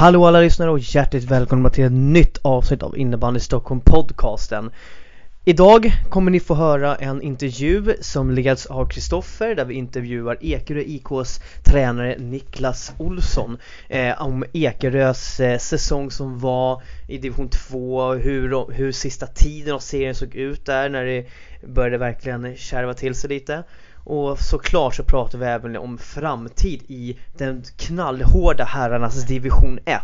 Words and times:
Hallå 0.00 0.26
alla 0.26 0.40
lyssnare 0.40 0.70
och 0.70 0.78
hjärtligt 0.78 1.24
välkomna 1.24 1.70
till 1.70 1.84
ett 1.84 1.92
nytt 1.92 2.38
avsnitt 2.42 2.82
av 2.82 2.98
Innebandy 2.98 3.40
Stockholm 3.40 3.80
podcasten. 3.80 4.70
Idag 5.44 5.92
kommer 6.10 6.30
ni 6.30 6.40
få 6.40 6.54
höra 6.54 6.96
en 6.96 7.22
intervju 7.22 7.96
som 8.00 8.30
leds 8.30 8.66
av 8.66 8.88
Kristoffer 8.88 9.54
där 9.54 9.64
vi 9.64 9.74
intervjuar 9.74 10.38
Ekerö 10.40 10.80
IKs 10.80 11.40
tränare 11.64 12.16
Niklas 12.18 12.92
Olsson 12.98 13.58
eh, 13.88 14.22
om 14.22 14.44
Ekerös 14.52 15.40
eh, 15.40 15.58
säsong 15.58 16.10
som 16.10 16.38
var 16.38 16.82
i 17.08 17.18
division 17.18 17.48
2, 17.48 18.14
hur, 18.14 18.72
hur 18.72 18.92
sista 18.92 19.26
tiden 19.26 19.74
av 19.74 19.78
serien 19.78 20.14
såg 20.14 20.34
ut 20.34 20.66
där 20.66 20.88
när 20.88 21.04
det 21.04 21.26
började 21.66 21.98
verkligen 21.98 22.56
kärva 22.56 22.94
till 22.94 23.14
sig 23.14 23.30
lite. 23.30 23.64
Och 24.10 24.38
såklart 24.38 24.94
så 24.94 25.04
pratar 25.04 25.38
vi 25.38 25.46
även 25.46 25.76
om 25.76 25.98
framtid 25.98 26.82
i 26.88 27.18
den 27.38 27.62
knallhårda 27.76 28.64
herrarnas 28.64 29.26
division 29.26 29.78
1. 29.84 30.00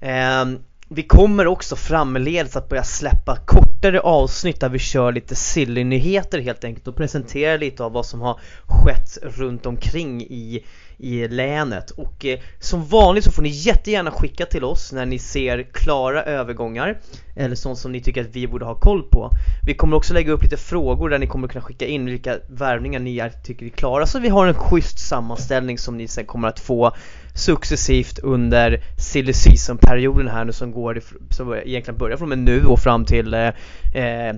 Eh, 0.00 0.44
vi 0.88 1.02
kommer 1.02 1.46
också 1.46 1.76
framledes 1.76 2.56
att 2.56 2.68
börja 2.68 2.84
släppa 2.84 3.36
kortare 3.36 4.00
avsnitt 4.00 4.60
där 4.60 4.68
vi 4.68 4.78
kör 4.78 5.12
lite 5.12 5.34
silly-nyheter 5.34 6.40
helt 6.40 6.64
enkelt 6.64 6.88
och 6.88 6.96
presenterar 6.96 7.58
lite 7.58 7.84
av 7.84 7.92
vad 7.92 8.06
som 8.06 8.20
har 8.20 8.40
skett 8.66 9.18
runt 9.22 9.66
omkring 9.66 10.22
i 10.22 10.64
i 11.00 11.28
länet 11.28 11.90
och 11.90 12.24
eh, 12.24 12.38
som 12.58 12.86
vanligt 12.86 13.24
så 13.24 13.32
får 13.32 13.42
ni 13.42 13.48
jättegärna 13.48 14.10
skicka 14.10 14.46
till 14.46 14.64
oss 14.64 14.92
när 14.92 15.06
ni 15.06 15.18
ser 15.18 15.62
klara 15.62 16.22
övergångar 16.22 16.98
eller 17.36 17.56
sånt 17.56 17.78
som 17.78 17.92
ni 17.92 18.00
tycker 18.00 18.20
att 18.20 18.36
vi 18.36 18.46
borde 18.46 18.64
ha 18.64 18.74
koll 18.74 19.02
på. 19.02 19.30
Vi 19.66 19.74
kommer 19.74 19.96
också 19.96 20.14
lägga 20.14 20.32
upp 20.32 20.42
lite 20.42 20.56
frågor 20.56 21.08
där 21.08 21.18
ni 21.18 21.26
kommer 21.26 21.48
kunna 21.48 21.64
skicka 21.64 21.86
in 21.86 22.06
vilka 22.06 22.38
värvningar 22.48 23.00
ni 23.00 23.18
är, 23.18 23.28
tycker 23.44 23.66
är 23.66 23.70
klara 23.70 24.06
så 24.06 24.18
vi 24.18 24.28
har 24.28 24.46
en 24.46 24.54
schysst 24.54 24.98
sammanställning 24.98 25.78
som 25.78 25.96
ni 25.96 26.08
sen 26.08 26.26
kommer 26.26 26.48
att 26.48 26.60
få 26.60 26.92
successivt 27.34 28.18
under 28.18 28.82
silly 28.98 29.32
season-perioden 29.32 30.28
här 30.28 30.44
nu 30.44 30.52
som 30.52 30.72
går, 30.72 31.00
som 31.30 31.54
egentligen 31.54 31.98
börjar 31.98 32.16
från 32.16 32.32
och 32.32 32.38
med 32.38 32.38
nu 32.38 32.64
och 32.64 32.78
fram 32.80 33.04
till 33.04 33.34
eh, 33.34 33.48
eh 33.94 34.34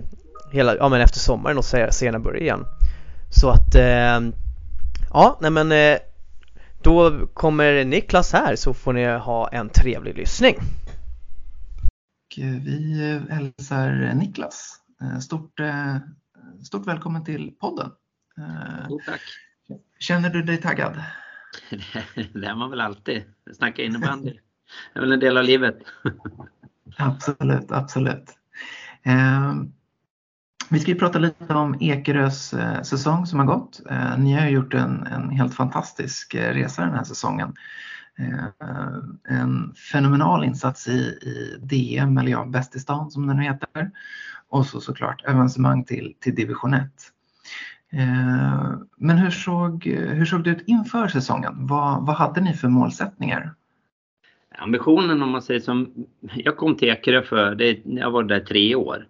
hela, 0.52 0.76
ja 0.76 0.88
men 0.88 1.00
efter 1.00 1.18
sommaren 1.18 1.58
och 1.58 1.64
senare 1.64 2.18
börjar 2.18 2.40
igen. 2.40 2.64
Så 3.30 3.48
att 3.48 3.74
eh, 3.74 4.20
Ja, 5.14 5.38
nej 5.40 5.50
men 5.50 5.72
eh, 5.72 5.98
då 6.82 7.26
kommer 7.26 7.84
Niklas 7.84 8.32
här 8.32 8.56
så 8.56 8.74
får 8.74 8.92
ni 8.92 9.04
ha 9.06 9.48
en 9.48 9.68
trevlig 9.68 10.16
lyssning. 10.16 10.56
Vi 12.36 13.20
hälsar 13.30 14.14
Niklas. 14.14 14.80
Eh, 15.02 15.18
stort, 15.18 15.60
eh, 15.60 15.96
stort 16.64 16.86
välkommen 16.86 17.24
till 17.24 17.52
podden. 17.60 17.90
Stort 18.86 19.06
tack. 19.06 19.20
Känner 19.98 20.30
du 20.30 20.42
dig 20.42 20.56
taggad? 20.56 21.02
Det 22.32 22.46
är 22.46 22.54
man 22.54 22.70
väl 22.70 22.80
alltid. 22.80 23.22
Snacka 23.56 23.82
innebandy. 23.82 24.32
Det 24.92 24.98
är 24.98 25.00
väl 25.00 25.12
en 25.12 25.20
del 25.20 25.36
av 25.36 25.44
livet. 25.44 25.78
Absolut, 26.96 27.72
absolut. 27.72 28.36
Vi 30.72 30.80
ska 30.80 30.90
ju 30.90 30.98
prata 30.98 31.18
lite 31.18 31.54
om 31.54 31.76
Ekerös 31.80 32.54
eh, 32.54 32.82
säsong 32.82 33.26
som 33.26 33.38
har 33.38 33.46
gått. 33.46 33.80
Eh, 33.90 34.18
ni 34.18 34.32
har 34.32 34.48
gjort 34.48 34.74
en, 34.74 35.06
en 35.06 35.30
helt 35.30 35.54
fantastisk 35.54 36.34
eh, 36.34 36.54
resa 36.54 36.82
den 36.82 36.94
här 36.94 37.04
säsongen. 37.04 37.54
En 39.28 39.74
fenomenal 39.92 40.44
insats 40.44 40.88
i, 40.88 40.92
i 40.92 41.58
DM, 41.62 42.18
eller 42.18 42.30
ja, 42.30 42.44
Bäst 42.44 42.76
i 42.76 42.78
stan 42.80 43.10
som 43.10 43.26
den 43.26 43.38
heter. 43.38 43.90
Och 44.48 44.66
så 44.66 44.80
såklart 44.80 45.24
avancemang 45.28 45.84
till, 45.84 46.14
till 46.20 46.34
division 46.34 46.74
1. 46.74 46.90
Men 48.96 49.18
hur 49.18 49.30
såg, 49.30 49.86
hur 49.86 50.24
såg 50.24 50.44
det 50.44 50.50
ut 50.50 50.64
inför 50.66 51.08
säsongen? 51.08 51.52
Vad, 51.56 52.06
vad 52.06 52.16
hade 52.16 52.40
ni 52.40 52.54
för 52.54 52.68
målsättningar? 52.68 53.54
Ambitionen 54.58 55.22
om 55.22 55.30
man 55.30 55.42
säger 55.42 55.60
som, 55.60 55.92
jag 56.20 56.56
kom 56.56 56.76
till 56.76 56.88
Ekerö 56.88 57.22
för, 57.22 57.54
det, 57.54 57.80
jag 57.84 58.10
var 58.10 58.22
där 58.22 58.40
tre 58.40 58.74
år. 58.74 59.06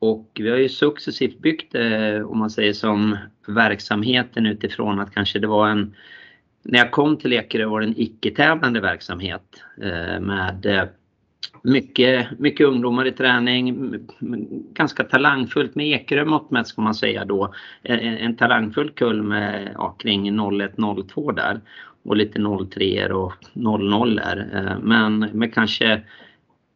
Och 0.00 0.30
vi 0.34 0.50
har 0.50 0.56
ju 0.56 0.68
successivt 0.68 1.38
byggt, 1.38 1.72
det, 1.72 2.24
om 2.24 2.38
man 2.38 2.50
säger 2.50 2.72
som 2.72 3.16
verksamheten 3.46 4.46
utifrån 4.46 5.00
att 5.00 5.14
kanske 5.14 5.38
det 5.38 5.46
var 5.46 5.68
en 5.68 5.94
när 6.62 6.78
jag 6.78 6.90
kom 6.90 7.16
till 7.16 7.32
Ekerö 7.32 7.66
var 7.66 7.80
det 7.80 7.86
en 7.86 8.00
icke-tävlande 8.00 8.80
verksamhet 8.80 9.62
eh, 9.82 10.20
med 10.20 10.66
eh, 10.66 10.84
mycket, 11.62 12.38
mycket 12.38 12.66
ungdomar 12.66 13.06
i 13.06 13.12
träning, 13.12 13.94
ganska 14.72 15.04
talangfullt 15.04 15.74
med 15.74 15.86
Ekerö 15.86 16.24
mått 16.24 16.50
mätt 16.50 16.66
ska 16.66 16.82
man 16.82 16.94
säga 16.94 17.24
då. 17.24 17.54
En, 17.82 17.98
en 17.98 18.36
talangfull 18.36 18.90
kull 18.90 19.22
med 19.22 19.70
ja, 19.74 19.96
kring 19.98 20.40
01-02 20.40 21.32
där 21.32 21.60
och 22.02 22.16
lite 22.16 22.38
03 22.70 23.12
och 23.12 23.32
00 23.52 24.16
där. 24.16 24.76
Men 24.82 25.18
med 25.18 25.54
kanske 25.54 26.02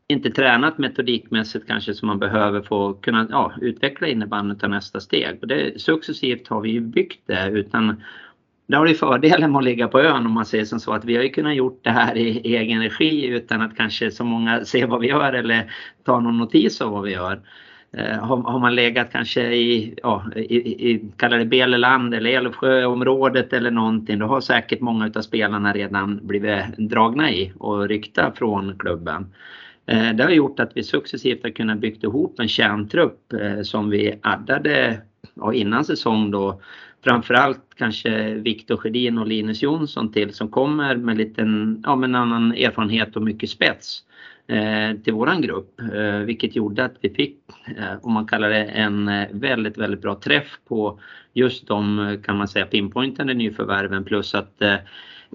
inte 0.09 0.31
tränat 0.31 0.79
metodikmässigt 0.79 1.67
kanske 1.67 1.95
som 1.95 2.09
man 2.09 2.19
behöver 2.19 2.61
för 2.61 2.91
att 2.91 3.01
kunna 3.01 3.27
ja, 3.31 3.53
utveckla 3.61 4.07
innebandyn 4.07 4.59
till 4.59 4.69
nästa 4.69 5.01
steg. 5.01 5.39
Och 5.41 5.49
det, 5.49 5.81
successivt 5.81 6.49
har 6.49 6.61
vi 6.61 6.71
ju 6.71 6.81
byggt 6.81 7.21
det 7.27 7.51
utan 7.51 8.03
det 8.67 8.77
har 8.77 8.87
ju 8.87 8.95
fördelen 8.95 9.53
med 9.53 9.59
att 9.59 9.65
ligga 9.65 9.89
på 9.89 10.01
ön 10.01 10.27
om 10.27 10.33
man 10.33 10.45
säger 10.45 10.65
som 10.65 10.81
så 10.81 10.93
att 10.93 11.05
vi 11.05 11.17
har 11.17 11.23
ju 11.23 11.29
kunnat 11.29 11.55
gjort 11.55 11.81
det 11.83 11.91
här 11.91 12.17
i 12.17 12.57
egen 12.57 12.83
regi 12.83 13.27
utan 13.27 13.61
att 13.61 13.77
kanske 13.77 14.11
så 14.11 14.25
många 14.25 14.65
ser 14.65 14.87
vad 14.87 15.01
vi 15.01 15.09
gör 15.09 15.33
eller 15.33 15.73
tar 16.05 16.21
någon 16.21 16.39
notis 16.39 16.81
av 16.81 16.93
vad 16.93 17.03
vi 17.03 17.13
gör. 17.13 17.41
Eh, 17.93 18.19
har, 18.19 18.37
har, 18.37 18.59
man 18.59 18.75
legat 18.75 19.13
kanske 19.13 19.55
i, 19.55 19.95
ja, 20.03 20.25
i, 20.37 20.57
i 20.91 21.11
kallar 21.17 21.39
det 21.39 21.45
Beleland 21.45 22.15
eller 22.15 22.31
Älvsjöområdet 22.31 23.53
eller 23.53 23.71
någonting 23.71 24.19
då 24.19 24.27
har 24.27 24.41
säkert 24.41 24.81
många 24.81 25.11
av 25.17 25.21
spelarna 25.21 25.73
redan 25.73 26.27
blivit 26.27 26.77
dragna 26.77 27.31
i 27.31 27.53
och 27.59 27.89
ryckta 27.89 28.33
från 28.33 28.79
klubben. 28.79 29.27
Eh, 29.87 30.13
det 30.15 30.25
har 30.25 30.31
gjort 30.31 30.61
att 30.61 30.77
vi 30.77 30.83
successivt 30.83 31.43
har 31.43 31.51
kunnat 31.51 31.79
bygga 31.79 32.09
ihop 32.09 32.41
en 32.41 32.49
kärntrupp 32.49 33.33
eh, 33.33 33.63
som 33.63 33.91
vi 33.91 34.19
addade 34.23 35.01
ja, 35.35 35.53
innan 35.53 35.85
säsong 35.85 36.31
då. 36.31 36.61
Framförallt 37.05 37.65
kanske 37.77 38.35
Viktor 38.35 38.77
Sjödin 38.77 39.19
och 39.19 39.27
Linus 39.27 39.63
Jonsson 39.63 40.13
till 40.13 40.35
som 40.35 40.49
kommer 40.49 40.97
med 40.97 41.17
lite 41.17 41.43
ja, 41.85 42.05
en 42.05 42.15
annan 42.15 42.53
erfarenhet 42.53 43.17
och 43.17 43.23
mycket 43.23 43.51
spets 43.51 44.03
eh, 44.47 44.97
till 45.05 45.13
våran 45.13 45.41
grupp. 45.41 45.81
Vilket 46.25 46.57
gjorde 46.57 46.85
att 46.85 46.95
vi 47.01 47.11
fick, 47.11 47.39
om 48.03 48.13
man 48.13 48.27
kallar 48.27 48.51
det 48.51 48.65
en 48.65 49.11
väldigt, 49.31 49.79
väldigt 49.79 50.03
bra 50.03 50.15
träff 50.15 50.59
på 50.69 51.01
just 51.33 51.69
de, 51.69 52.17
kan 52.25 52.37
man 52.37 52.49
säga, 52.49 52.67
pinpointande 52.67 53.35
nyförvärven 53.35 54.05
plus 54.05 54.35
att 54.35 54.63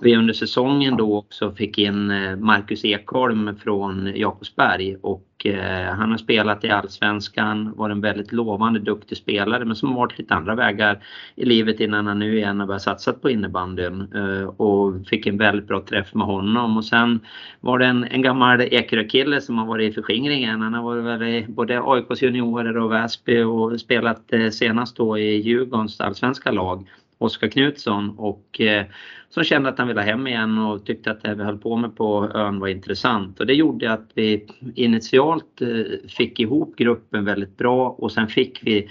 vi 0.02 0.16
under 0.16 0.34
säsongen 0.34 0.98
då 0.98 1.18
också 1.18 1.52
fick 1.52 1.78
in 1.78 2.12
eh, 2.12 2.36
Marcus 2.36 2.86
Ekholm 2.86 3.56
från 3.56 4.12
Jakobsberg 4.16 4.96
och 5.02 5.46
eh, 5.46 5.94
han 5.94 6.12
har 6.12 6.18
spelat 6.18 6.64
i 6.64 6.70
Allsvenskan, 6.70 7.74
var 7.76 7.90
en 7.90 8.02
väldigt 8.02 8.32
lovande, 8.32 8.80
duktig 8.80 9.18
spelare 9.18 9.66
men 9.66 9.76
som 9.76 9.90
har 9.90 9.96
varit 9.96 10.20
lite 10.20 10.34
andra 10.34 10.56
vägar 10.56 11.04
i 11.36 11.46
livet 11.46 11.80
innan 11.80 12.08
han 12.08 12.20
nu 12.20 12.38
igen 12.38 12.60
har 12.60 12.68
börjat 12.68 12.82
satsa 12.82 13.14
på 13.14 13.30
innebandyn 13.30 14.14
eh, 14.16 14.48
och 14.48 15.08
fick 15.08 15.28
en 15.28 15.38
väldigt 15.38 15.68
bra 15.68 15.84
träff 15.90 16.14
med 16.14 16.28
honom 16.28 16.78
och 16.78 16.86
sen 16.86 17.20
var 17.60 17.80
det 17.80 17.86
en, 17.86 18.04
en 18.04 18.22
gammal 18.22 18.62
Ekerö-kille 18.62 19.42
som 19.42 19.58
har 19.58 19.66
varit 19.66 19.92
i 19.92 19.94
förskingringen. 19.94 20.62
Han 20.62 20.74
har 20.74 21.02
varit 21.02 21.22
i 21.22 21.52
både 21.52 21.82
AIKs 21.84 22.22
juniorer 22.22 22.78
och 22.78 22.92
Väsby 22.92 23.42
och 23.42 23.80
spelat 23.80 24.34
senast 24.52 24.98
då 24.98 25.18
i 25.18 25.42
Djurgårdens 25.42 26.02
allsvenska 26.02 26.52
lag 26.52 26.88
Oskar 27.20 27.48
Knutsson 27.48 28.10
och 28.18 28.62
eh, 28.62 28.86
som 29.30 29.44
kände 29.44 29.70
att 29.70 29.78
han 29.78 29.88
ville 29.88 30.02
hem 30.02 30.28
igen 30.28 30.58
och 30.58 30.86
tyckte 30.86 31.12
att 31.12 31.22
det 31.22 31.36
vi 31.36 31.44
höll 31.44 31.58
på 31.58 31.76
med 31.76 31.96
på 31.96 32.32
ön 32.34 32.60
var 32.60 32.68
intressant. 32.68 33.40
Och 33.40 33.46
det 33.46 33.54
gjorde 33.54 33.94
att 33.94 34.12
vi 34.14 34.48
initialt 34.76 35.62
eh, 35.62 36.10
fick 36.10 36.40
ihop 36.40 36.76
gruppen 36.76 37.26
väldigt 37.26 37.58
bra 37.58 37.90
och 37.90 38.12
sen 38.12 38.28
fick 38.28 38.60
vi 38.64 38.90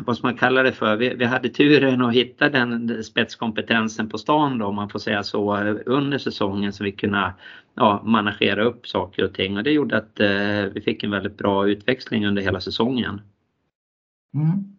vad 0.00 0.16
ska 0.16 0.26
man 0.26 0.36
kalla 0.36 0.62
det 0.62 0.72
för, 0.72 0.96
vi, 0.96 1.14
vi 1.14 1.24
hade 1.24 1.48
turen 1.48 2.02
att 2.02 2.14
hitta 2.14 2.48
den 2.48 3.04
spetskompetensen 3.04 4.08
på 4.08 4.18
stan 4.18 4.58
då 4.58 4.66
om 4.66 4.74
man 4.74 4.88
får 4.88 4.98
säga 4.98 5.22
så 5.22 5.56
under 5.86 6.18
säsongen 6.18 6.72
så 6.72 6.84
vi 6.84 6.92
kunde 6.92 7.32
ja, 7.74 8.02
managera 8.04 8.64
upp 8.64 8.88
saker 8.88 9.24
och 9.24 9.34
ting 9.34 9.56
och 9.56 9.62
det 9.62 9.70
gjorde 9.70 9.96
att 9.96 10.20
eh, 10.20 10.72
vi 10.74 10.80
fick 10.84 11.02
en 11.02 11.10
väldigt 11.10 11.38
bra 11.38 11.68
utväxling 11.68 12.26
under 12.26 12.42
hela 12.42 12.60
säsongen. 12.60 13.20
Mm. 14.34 14.71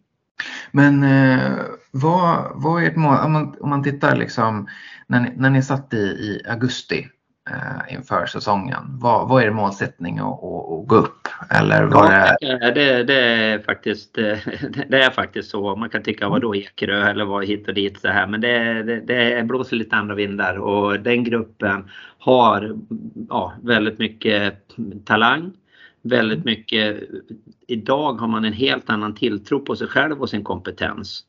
Men 0.72 1.02
eh, 1.02 1.52
vad, 1.90 2.52
vad 2.54 2.82
är 2.82 2.86
ert 2.86 2.96
mål? 2.96 3.16
Om 3.24 3.32
man, 3.32 3.56
om 3.60 3.70
man 3.70 3.82
tittar 3.82 4.16
liksom 4.16 4.68
när 5.06 5.20
ni, 5.20 5.32
när 5.36 5.50
ni 5.50 5.62
satt 5.62 5.94
i, 5.94 5.96
i 5.96 6.42
augusti 6.48 7.08
eh, 7.50 7.94
inför 7.94 8.26
säsongen? 8.26 8.82
Vad, 8.88 9.28
vad 9.28 9.42
är 9.42 9.46
det 9.46 9.52
målsättning 9.52 10.18
att, 10.18 10.24
att, 10.24 10.72
att 10.72 10.86
gå 10.86 10.96
upp? 10.96 11.28
Eller 11.50 11.84
var 11.84 12.10
det... 12.10 12.36
Ja, 12.40 12.70
det, 12.70 13.04
det, 13.04 13.14
är 13.14 13.58
faktiskt, 13.58 14.14
det 14.88 15.02
är 15.02 15.10
faktiskt 15.10 15.50
så. 15.50 15.76
Man 15.76 15.90
kan 15.90 16.02
tycka 16.02 16.28
vad 16.28 16.40
då 16.40 16.56
Ekerö 16.56 17.10
eller 17.10 17.24
vad 17.24 17.46
hit 17.46 17.68
och 17.68 17.74
dit 17.74 18.00
så 18.00 18.08
här. 18.08 18.26
Men 18.26 18.40
det, 18.40 18.82
det, 18.82 19.00
det 19.00 19.44
blåser 19.44 19.76
lite 19.76 19.96
andra 19.96 20.14
vindar 20.14 20.56
och 20.58 21.00
den 21.00 21.24
gruppen 21.24 21.90
har 22.18 22.76
ja, 23.28 23.52
väldigt 23.62 23.98
mycket 23.98 24.54
talang. 25.04 25.52
Väldigt 26.06 26.44
mycket, 26.44 27.02
idag 27.66 28.12
har 28.12 28.28
man 28.28 28.44
en 28.44 28.52
helt 28.52 28.90
annan 28.90 29.14
tilltro 29.14 29.60
på 29.60 29.76
sig 29.76 29.86
själv 29.86 30.20
och 30.20 30.30
sin 30.30 30.44
kompetens. 30.44 31.24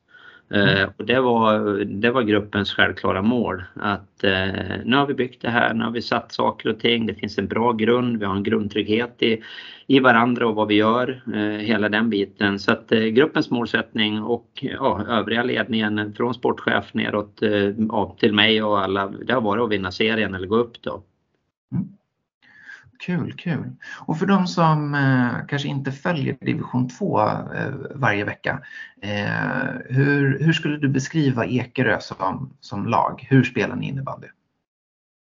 Mm. 0.50 0.78
Eh, 0.78 0.90
och 0.98 1.06
det, 1.06 1.20
var, 1.20 1.80
det 1.86 2.12
var 2.12 2.22
gruppens 2.22 2.72
självklara 2.74 3.22
mål. 3.22 3.64
Att 3.74 4.24
eh, 4.24 4.78
nu 4.86 4.96
har 4.96 5.08
vi 5.08 5.14
byggt 5.14 5.42
det 5.42 5.50
här, 5.50 5.74
nu 5.74 5.84
har 5.84 5.92
vi 5.92 6.02
satt 6.02 6.32
saker 6.32 6.70
och 6.70 6.80
ting, 6.80 7.06
det 7.06 7.14
finns 7.14 7.38
en 7.38 7.48
bra 7.48 7.72
grund, 7.72 8.20
vi 8.20 8.26
har 8.26 8.36
en 8.36 8.44
grundtrygghet 8.44 9.24
i, 9.24 9.42
i 9.88 10.00
varandra 10.00 10.48
och 10.48 10.56
vad 10.56 10.68
vi 10.68 10.76
gör, 10.76 11.24
eh, 11.34 11.42
hela 11.42 11.90
den 11.90 12.10
biten. 12.10 12.60
Så 12.60 12.72
att 12.72 12.92
eh, 12.92 13.00
gruppens 13.00 13.50
målsättning 13.52 14.22
och 14.22 14.50
ja, 14.62 15.06
övriga 15.08 15.44
ledningen 15.44 16.14
från 16.14 16.34
sportchef 16.34 16.94
neråt 16.94 17.42
eh, 17.42 17.74
ja, 17.90 18.16
till 18.20 18.34
mig 18.34 18.64
och 18.64 18.80
alla, 18.80 19.08
det 19.08 19.34
har 19.34 19.42
varit 19.42 19.64
att 19.64 19.72
vinna 19.72 19.92
serien 19.92 20.36
eller 20.36 20.48
gå 20.48 20.56
upp 20.56 20.82
då. 20.82 21.04
Mm. 21.72 21.88
Kul, 23.06 23.34
kul. 23.34 23.72
Och 24.08 24.20
för 24.20 24.26
de 24.26 24.48
som 24.48 24.96
eh, 24.96 25.48
kanske 25.48 25.68
inte 25.68 25.92
följer 25.92 26.38
division 26.42 26.90
2 26.90 27.20
eh, 27.20 27.74
varje 27.96 28.26
vecka, 28.26 28.62
eh, 29.02 29.96
hur, 29.96 30.40
hur 30.40 30.54
skulle 30.54 30.78
du 30.78 30.88
beskriva 30.88 31.46
Ekerö 31.46 32.00
som, 32.00 32.54
som 32.60 32.88
lag? 32.88 33.28
Hur 33.30 33.44
spelar 33.44 33.76
ni 33.76 33.88
innebandy? 33.88 34.28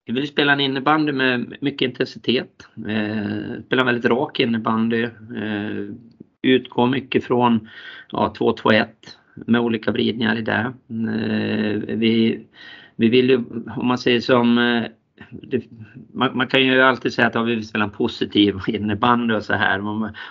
Vi 0.06 0.14
vill 0.14 0.28
spela 0.28 0.54
en 0.54 0.60
innebandy 0.60 1.12
med 1.12 1.56
mycket 1.62 1.90
intensitet. 1.90 2.68
Eh, 2.88 3.64
spela 3.66 3.84
väldigt 3.84 4.12
rak 4.12 4.40
innebandy. 4.40 5.04
Eh, 5.04 5.96
utgå 6.42 6.86
mycket 6.86 7.24
från 7.24 7.70
ja, 8.12 8.34
2-2-1 8.38 8.86
med 9.36 9.62
olika 9.62 9.92
vridningar 9.92 10.36
i 10.36 10.42
det. 10.42 10.74
Eh, 10.90 11.96
vi, 11.98 12.46
vi 12.96 13.10
vill 13.10 13.30
ju, 13.30 13.44
om 13.76 13.88
man 13.88 13.98
säger 13.98 14.20
som 14.20 14.58
eh, 14.58 14.84
det, 15.32 15.64
man, 16.14 16.38
man, 16.38 16.48
kan 16.48 16.64
ju 16.64 16.82
alltid 16.82 17.14
säga 17.14 17.28
att 17.28 17.36
ja, 17.36 17.44
vi 17.44 17.56
vill 17.56 17.68
spela 17.68 17.84
en 17.84 17.90
positiv 17.90 18.56
innebandy 18.68 19.34
och 19.34 19.44
så 19.44 19.54
här. 19.54 19.88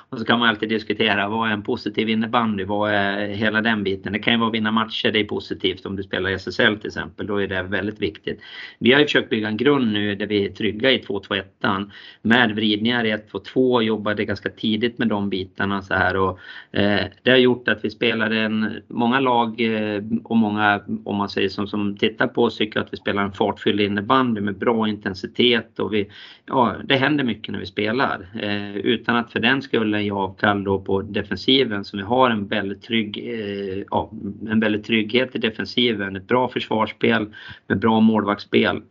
Och 0.08 0.18
så 0.18 0.24
kan 0.24 0.38
man 0.38 0.48
alltid 0.48 0.68
diskutera 0.68 1.28
vad 1.28 1.48
är 1.48 1.52
en 1.52 1.62
positiv 1.62 2.08
innebandy? 2.08 2.64
Vad 2.64 2.90
är 2.90 3.28
hela 3.28 3.60
den 3.60 3.84
biten? 3.84 4.12
Det 4.12 4.18
kan 4.18 4.32
ju 4.32 4.38
vara 4.38 4.48
att 4.48 4.54
vinna 4.54 4.70
matcher, 4.70 5.12
det 5.12 5.20
är 5.20 5.24
positivt. 5.24 5.86
Om 5.86 5.96
du 5.96 6.02
spelar 6.02 6.30
i 6.30 6.34
SSL 6.34 6.76
till 6.76 6.86
exempel, 6.86 7.26
då 7.26 7.42
är 7.42 7.46
det 7.46 7.62
väldigt 7.62 8.02
viktigt. 8.02 8.40
Vi 8.78 8.92
har 8.92 9.00
ju 9.00 9.06
försökt 9.06 9.30
bygga 9.30 9.48
en 9.48 9.56
grund 9.56 9.92
nu 9.92 10.14
där 10.14 10.26
vi 10.26 10.44
är 10.44 10.50
trygga 10.50 10.90
i 10.90 10.98
2-2-1 10.98 11.90
med 12.22 12.54
vridningar 12.54 13.04
i 13.04 13.14
1-2-2, 13.14 13.82
jobbade 13.82 14.24
ganska 14.24 14.50
tidigt 14.50 14.98
med 14.98 15.08
de 15.08 15.30
bitarna 15.30 15.82
så 15.82 15.94
här 15.94 16.16
och 16.16 16.38
eh, 16.72 17.00
det 17.22 17.30
har 17.30 17.38
gjort 17.38 17.68
att 17.68 17.84
vi 17.84 17.90
spelar 17.90 18.30
en, 18.30 18.82
många 18.88 19.20
lag 19.20 19.60
eh, 19.60 20.02
och 20.24 20.36
många, 20.36 20.80
om 21.04 21.16
man 21.16 21.28
säger 21.28 21.48
som, 21.48 21.66
som 21.66 21.96
tittar 21.96 22.26
på 22.26 22.42
oss, 22.42 22.56
tycker 22.56 22.80
att 22.80 22.92
vi 22.92 22.96
spelar 22.96 23.22
en 23.22 23.32
fartfylld 23.32 23.80
innebandy 23.80 24.40
med 24.40 24.58
bra 24.58 24.73
bra 24.74 24.88
intensitet 24.88 25.78
och 25.78 25.94
vi, 25.94 26.10
ja, 26.46 26.76
det 26.84 26.96
händer 26.96 27.24
mycket 27.24 27.52
när 27.52 27.58
vi 27.58 27.66
spelar. 27.66 28.26
Eh, 28.42 28.76
utan 28.76 29.16
att 29.16 29.32
för 29.32 29.40
den 29.40 29.62
skull 29.62 29.94
ge 29.94 30.10
avkall 30.10 30.64
då 30.64 30.80
på 30.80 31.02
defensiven 31.02 31.84
som 31.84 31.98
vi 31.98 32.04
har 32.04 32.30
en 32.30 32.46
väldigt 32.46 32.82
trygg, 32.82 33.18
eh, 33.18 33.84
ja, 33.90 34.10
en 34.48 34.60
väldigt 34.60 34.84
trygghet 34.84 35.36
i 35.36 35.38
defensiven. 35.38 36.16
Ett 36.16 36.28
bra 36.28 36.48
försvarsspel 36.48 37.26
med 37.66 37.78
bra 37.78 38.00
målvaktsspel. 38.00 38.82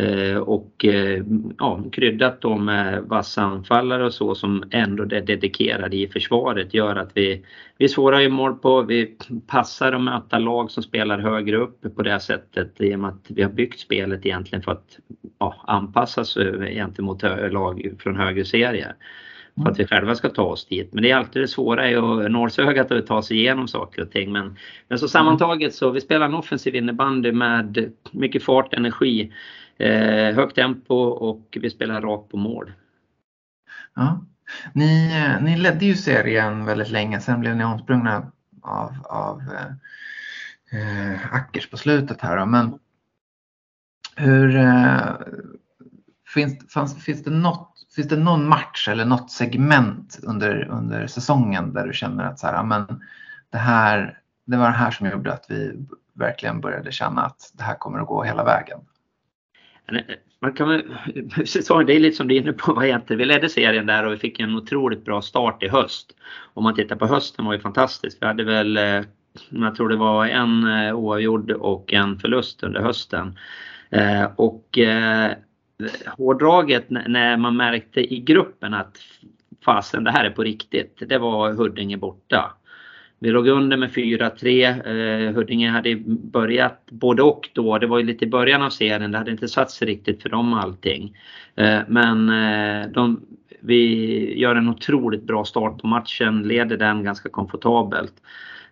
Eh, 0.00 0.36
och 0.36 0.84
eh, 0.84 1.24
ja, 1.58 1.82
kryddat 1.92 2.40
då 2.40 2.56
med 2.56 3.02
vassa 3.02 3.42
anfallare 3.42 4.04
och 4.04 4.14
så 4.14 4.34
som 4.34 4.64
ändå 4.70 5.02
är 5.02 5.20
dedikerade 5.20 5.96
i 5.96 6.08
försvaret 6.08 6.74
gör 6.74 6.96
att 6.96 7.10
vi, 7.14 7.44
vi 7.78 7.84
är 7.84 7.88
svåra 7.88 8.22
i 8.22 8.28
mål 8.28 8.54
på. 8.54 8.82
Vi 8.82 9.16
passar 9.46 9.92
att 9.92 10.00
möta 10.00 10.38
lag 10.38 10.70
som 10.70 10.82
spelar 10.82 11.18
högre 11.18 11.56
upp 11.56 11.96
på 11.96 12.02
det 12.02 12.20
sättet 12.20 12.80
i 12.80 12.94
och 12.94 12.98
med 12.98 13.10
att 13.10 13.26
vi 13.28 13.42
har 13.42 13.50
byggt 13.50 13.80
spelet 13.80 14.26
egentligen 14.26 14.62
för 14.62 14.72
att 14.72 14.98
ja, 15.38 15.54
anpassas 15.66 16.34
gentemot 16.74 17.22
lag 17.50 17.92
från 17.98 18.16
högre 18.16 18.44
serier. 18.44 18.94
För 19.62 19.70
att 19.70 19.80
vi 19.80 19.86
själva 19.86 20.14
ska 20.14 20.28
ta 20.28 20.42
oss 20.42 20.66
dit. 20.66 20.92
Men 20.92 21.02
det 21.02 21.10
är 21.10 21.16
alltid 21.16 21.42
det 21.42 21.48
svåra 21.48 21.90
i 21.90 21.94
nålsögat 22.28 22.92
att 22.92 23.06
ta 23.06 23.22
sig 23.22 23.36
igenom 23.36 23.68
saker 23.68 24.02
och 24.02 24.10
ting. 24.10 24.32
Men, 24.32 24.56
men 24.88 24.98
så 24.98 25.08
sammantaget 25.08 25.74
så 25.74 25.90
vi 25.90 26.00
spelar 26.00 26.26
en 26.26 26.34
offensiv 26.34 26.74
innebandy 26.74 27.32
med 27.32 27.92
mycket 28.10 28.42
fart, 28.42 28.74
energi 28.74 29.32
eh, 29.78 30.34
högt 30.34 30.54
tempo 30.54 30.94
och 31.04 31.58
vi 31.60 31.70
spelar 31.70 32.00
rakt 32.00 32.30
på 32.30 32.36
mål. 32.36 32.72
Ja. 33.94 34.24
Ni, 34.72 35.10
ni 35.40 35.56
ledde 35.56 35.84
ju 35.84 35.94
serien 35.94 36.64
väldigt 36.64 36.90
länge, 36.90 37.20
sen 37.20 37.40
blev 37.40 37.56
ni 37.56 37.64
omsprungna 37.64 38.32
av, 38.62 38.92
av 39.04 39.40
eh, 39.40 41.10
eh 41.12 41.34
Ackers 41.34 41.70
på 41.70 41.76
slutet 41.76 42.20
här. 42.20 42.36
Då. 42.36 42.46
Men 42.46 42.78
hur, 44.16 44.56
eh, 44.56 45.16
finns, 46.34 46.72
fanns, 46.72 47.04
finns, 47.04 47.24
det 47.24 47.30
något, 47.30 47.86
finns 47.94 48.08
det 48.08 48.16
någon 48.16 48.48
match 48.48 48.88
eller 48.88 49.04
något 49.04 49.30
segment 49.30 50.18
under, 50.22 50.68
under 50.68 51.06
säsongen 51.06 51.72
där 51.72 51.86
du 51.86 51.92
känner 51.92 52.24
att 52.24 52.38
så 52.38 52.46
här, 52.46 52.62
men 52.62 53.02
det, 53.50 53.58
här, 53.58 54.20
det 54.44 54.56
var 54.56 54.66
det 54.66 54.76
här 54.76 54.90
som 54.90 55.06
gjorde 55.06 55.32
att 55.32 55.46
vi 55.48 55.86
verkligen 56.12 56.60
började 56.60 56.92
känna 56.92 57.22
att 57.22 57.52
det 57.54 57.62
här 57.62 57.74
kommer 57.74 57.98
att 57.98 58.06
gå 58.06 58.22
hela 58.22 58.44
vägen? 58.44 58.78
Eh, 59.92 60.00
man 60.40 60.52
kan 60.52 60.68
väl, 60.68 60.82
det 61.86 61.94
är 61.94 62.00
lite 62.00 62.16
som 62.16 62.28
du 62.28 62.36
är 62.36 62.40
inne 62.40 62.52
på, 62.52 62.72
vad 62.72 62.84
egentligen, 62.84 63.18
vi 63.18 63.24
ledde 63.24 63.48
serien 63.48 63.86
där 63.86 64.06
och 64.06 64.12
vi 64.12 64.16
fick 64.16 64.40
en 64.40 64.54
otroligt 64.54 65.04
bra 65.04 65.22
start 65.22 65.62
i 65.62 65.68
höst. 65.68 66.16
Om 66.54 66.62
man 66.62 66.74
tittar 66.74 66.96
på 66.96 67.06
hösten 67.06 67.44
var 67.44 67.52
ju 67.52 67.60
fantastiskt. 67.60 68.18
Vi 68.22 68.26
hade 68.26 68.44
väl, 68.44 68.76
eh, 68.76 69.02
jag 69.50 69.74
tror 69.76 69.88
det 69.88 69.96
var 69.96 70.26
en 70.26 70.64
eh, 70.64 70.94
oavgjord 70.94 71.50
och 71.50 71.92
en 71.92 72.18
förlust 72.18 72.62
under 72.62 72.80
hösten. 72.80 73.38
Och 74.36 74.78
hårdraget 76.18 76.90
när 76.90 77.36
man 77.36 77.56
märkte 77.56 78.14
i 78.14 78.20
gruppen 78.20 78.74
att 78.74 78.98
fasen 79.64 80.04
det 80.04 80.10
här 80.10 80.24
är 80.24 80.30
på 80.30 80.42
riktigt, 80.42 81.02
det 81.08 81.18
var 81.18 81.52
Huddinge 81.52 81.96
borta. 81.96 82.56
Vi 83.18 83.30
låg 83.30 83.48
under 83.48 83.76
med 83.76 83.90
4-3. 83.90 85.26
Eh, 85.26 85.34
Huddinge 85.34 85.70
hade 85.70 85.96
börjat 86.06 86.86
både 86.90 87.22
och 87.22 87.50
då. 87.52 87.78
Det 87.78 87.86
var 87.86 87.98
ju 87.98 88.04
lite 88.04 88.24
i 88.24 88.28
början 88.28 88.62
av 88.62 88.70
serien. 88.70 89.12
Det 89.12 89.18
hade 89.18 89.30
inte 89.30 89.48
satt 89.48 89.70
sig 89.70 89.88
riktigt 89.88 90.22
för 90.22 90.28
dem 90.28 90.54
allting. 90.54 91.16
Eh, 91.56 91.80
men 91.88 92.28
eh, 92.28 92.88
de, 92.88 93.20
vi 93.60 94.40
gör 94.40 94.56
en 94.56 94.68
otroligt 94.68 95.22
bra 95.22 95.44
start 95.44 95.78
på 95.78 95.86
matchen. 95.86 96.42
Leder 96.42 96.76
den 96.76 97.04
ganska 97.04 97.28
komfortabelt. 97.28 98.14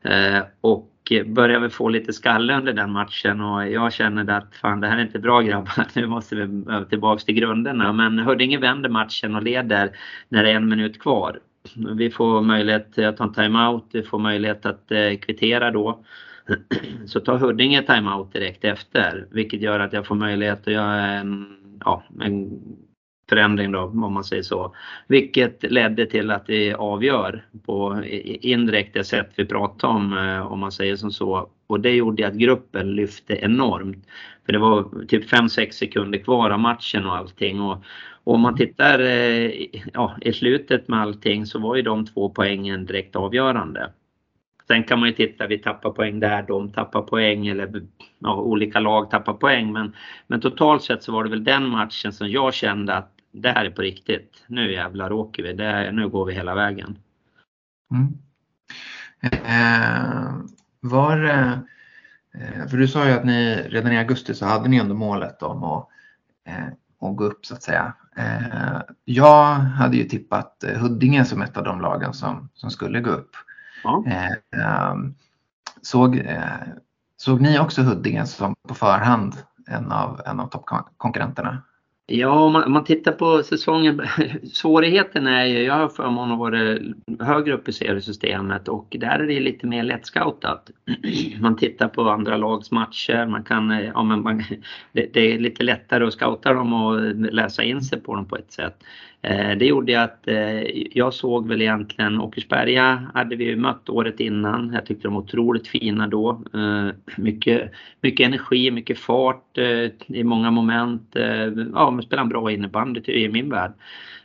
Eh, 0.03 0.43
och 0.61 0.91
börjar 1.27 1.61
vi 1.61 1.69
få 1.69 1.89
lite 1.89 2.13
skalle 2.13 2.57
under 2.57 2.73
den 2.73 2.91
matchen 2.91 3.41
och 3.41 3.69
jag 3.69 3.93
känner 3.93 4.31
att 4.31 4.57
fan 4.57 4.81
det 4.81 4.89
här 4.89 4.99
är 4.99 5.03
inte 5.03 5.19
bra 5.19 5.41
grabbar, 5.41 5.87
nu 5.95 6.07
måste 6.07 6.37
vi 6.37 6.65
tillbaks 6.91 7.25
till 7.25 7.35
grunderna. 7.35 7.93
Men 7.93 8.19
Huddinge 8.19 8.59
vänder 8.59 8.89
matchen 8.89 9.35
och 9.35 9.43
leder 9.43 9.91
när 10.29 10.43
det 10.43 10.51
är 10.51 10.57
en 10.57 10.69
minut 10.69 11.01
kvar. 11.01 11.39
Vi 11.97 12.11
får 12.11 12.43
möjlighet 12.43 12.99
att 12.99 13.17
ta 13.17 13.25
en 13.25 13.33
timeout, 13.33 13.85
vi 13.93 14.03
får 14.03 14.19
möjlighet 14.19 14.67
att 14.67 14.91
eh, 14.91 15.17
kvittera 15.17 15.71
då. 15.71 16.05
Så 17.07 17.21
tar 17.21 17.39
Huddinge 17.39 17.83
timeout 17.83 18.33
direkt 18.33 18.65
efter 18.65 19.27
vilket 19.31 19.61
gör 19.61 19.81
att 19.81 19.93
jag 19.93 20.07
får 20.07 20.15
möjlighet 20.15 20.61
att 20.61 20.73
göra 20.73 21.07
en, 21.07 21.57
ja, 21.85 22.03
en 22.21 22.61
förändring 23.29 23.73
då 23.73 23.81
om 23.81 24.13
man 24.13 24.25
säger 24.25 24.43
så. 24.43 24.75
Vilket 25.07 25.73
ledde 25.73 26.07
till 26.07 26.31
att 26.31 26.45
vi 26.47 26.73
avgör 26.73 27.45
på 27.67 28.03
indirekt 28.25 28.95
det 28.95 29.05
sätt 29.05 29.31
vi 29.37 29.45
pratade 29.45 29.93
om 29.93 30.19
eh, 30.19 30.53
om 30.53 30.61
man 30.61 30.73
säger 30.73 30.97
som 30.97 31.11
så. 31.11 31.51
Och 31.67 31.81
det 31.81 31.91
gjorde 31.91 32.27
att 32.27 32.35
gruppen 32.35 32.95
lyfte 32.95 33.35
enormt. 33.35 34.07
För 34.47 34.53
det 34.53 34.59
var 34.59 35.07
typ 35.09 35.33
5-6 35.33 35.71
sekunder 35.71 36.19
kvar 36.19 36.51
av 36.51 36.61
matchen 36.61 37.07
och 37.07 37.17
allting. 37.17 37.61
Och, 37.61 37.85
och 38.25 38.35
om 38.35 38.41
man 38.41 38.57
tittar 38.57 38.99
eh, 38.99 39.51
ja, 39.93 40.17
i 40.21 40.33
slutet 40.33 40.89
med 40.89 41.01
allting 41.01 41.47
så 41.47 41.59
var 41.59 41.77
ju 41.77 41.83
de 41.83 42.07
två 42.07 42.29
poängen 42.29 42.87
direkt 42.87 43.17
avgörande. 43.17 43.91
Sen 44.67 44.85
kan 44.85 44.99
man 44.99 45.09
ju 45.09 45.15
titta, 45.15 45.47
vi 45.47 45.59
tappar 45.59 45.91
poäng 45.91 46.21
där, 46.21 46.43
de 46.43 46.73
tappar 46.73 47.03
poäng 47.03 47.47
eller 47.47 47.83
ja, 48.19 48.37
olika 48.37 48.81
lag 48.81 49.11
tappar 49.11 49.35
poäng. 49.35 49.73
Men, 49.73 49.97
men 50.27 50.41
totalt 50.41 50.83
sett 50.83 51.03
så 51.03 51.13
var 51.13 51.25
det 51.25 51.31
väl 51.31 51.45
den 51.45 51.69
matchen 51.69 52.13
som 52.13 52.31
jag 52.31 52.55
kände 52.55 52.95
att 52.95 53.11
det 53.33 53.49
här 53.49 53.65
är 53.65 53.71
på 53.71 53.83
riktigt. 53.83 54.45
Nu 54.47 54.73
jävlar 54.73 55.13
åker 55.13 55.43
vi, 55.43 55.53
det, 55.53 55.93
nu 55.93 56.09
går 56.09 56.25
vi 56.25 56.35
hela 56.35 56.55
vägen. 56.55 56.99
Mm. 57.91 58.19
Eh, 59.23 60.35
var 60.81 61.25
eh, 61.25 62.69
för 62.71 62.77
du 62.77 62.89
sa 62.89 63.07
ju 63.07 63.13
att 63.13 63.25
ni 63.25 63.55
redan 63.69 63.93
i 63.93 63.99
augusti 63.99 64.35
så 64.35 64.47
hade 64.47 64.69
ni 64.69 64.77
ändå 64.77 64.95
målet 64.95 65.43
om 65.43 65.65
att, 65.65 65.89
eh, 66.47 66.67
att 67.01 67.17
gå 67.17 67.25
upp 67.25 67.47
så 67.47 67.55
att 67.55 67.63
säga. 67.63 67.93
Eh, 68.17 68.81
jag 69.05 69.55
hade 69.55 69.97
ju 69.97 70.05
tippat 70.05 70.65
Huddinge 70.77 71.25
som 71.25 71.43
ett 71.43 71.57
av 71.57 71.65
de 71.65 71.81
lagen 71.81 72.15
som, 72.15 72.49
som 72.55 72.71
skulle 72.71 73.01
gå 73.01 73.11
upp. 73.11 73.31
Ja. 73.85 74.05
Eh, 74.07 74.61
ehm, 74.63 75.15
såg, 75.83 76.17
eh, 76.17 76.45
såg 77.17 77.41
ni 77.41 77.59
också 77.59 77.83
Huddinge 77.83 78.27
som 78.27 78.55
på 78.69 78.75
förhand 78.75 79.35
en 79.67 79.93
av, 79.93 80.21
en 80.27 80.41
av 80.41 80.47
toppkonkurrenterna? 80.47 81.63
Ja, 82.07 82.41
om 82.41 82.53
man, 82.53 82.63
om 82.65 82.73
man, 82.73 82.85
tittar 82.85 83.13
på 83.13 83.43
säsongen. 83.43 84.03
Svårigheten 84.53 85.27
är 85.27 85.45
ju, 85.45 85.63
jag 85.63 85.75
har 85.75 85.89
förmånen 85.89 86.33
att 86.33 86.39
vara 86.39 86.79
högre 87.21 87.53
upp 87.53 87.69
i 87.69 87.73
seriesystemet 87.73 88.69
och 88.69 88.97
där 89.01 89.19
är 89.19 89.27
det 89.27 89.41
lite 89.41 89.67
mer 89.67 89.83
lättscoutat. 89.83 90.71
Man 91.41 91.57
tittar 91.57 91.89
på 91.89 92.11
andra 92.11 92.37
lags 92.37 92.71
matcher, 92.71 93.27
man 93.27 93.45
kan, 93.45 93.71
eh, 93.71 93.81
ja, 93.81 94.03
men 94.03 94.23
man, 94.23 94.39
det, 94.93 95.15
det, 95.15 95.21
är 95.21 95.39
lite 95.39 95.65
lättare 95.65 96.05
att 96.05 96.13
scouta 96.13 96.53
dem 96.53 96.73
och 96.73 97.15
läsa 97.15 97.63
in 97.63 97.83
sig 97.83 98.01
på 98.01 98.15
dem 98.15 98.29
på 98.29 98.37
ett 98.37 98.53
sätt. 98.53 98.85
Eh, 99.25 99.57
det 99.57 99.67
gjorde 99.67 100.03
att 100.03 100.29
eh, 100.29 100.63
jag 100.93 101.15
såg 101.15 101.49
väl 101.49 101.63
egentligen 101.63 102.21
Åkersberga 102.21 103.11
hade 103.15 103.37
vi 103.37 103.57
mött 103.57 103.89
året 103.89 104.21
innan. 104.21 104.73
Jag 104.73 104.87
tyckte 104.87 105.09
de 105.09 105.15
var 105.15 105.21
otroligt 105.21 105.69
fina 105.69 106.07
då. 106.07 106.43
Eh, 106.55 106.89
mycket, 107.17 107.71
mycket 108.01 108.27
energi, 108.27 108.71
mycket 108.71 108.99
fart 108.99 109.59
i 110.07 110.25
många 110.25 110.51
moment. 110.51 111.03
Ja, 111.75 111.85
de 111.85 112.03
spelar 112.03 112.23
en 112.23 112.29
bra 112.29 112.53
innebandy 112.53 113.01
i 113.07 113.29
min 113.29 113.51
värld. 113.51 113.73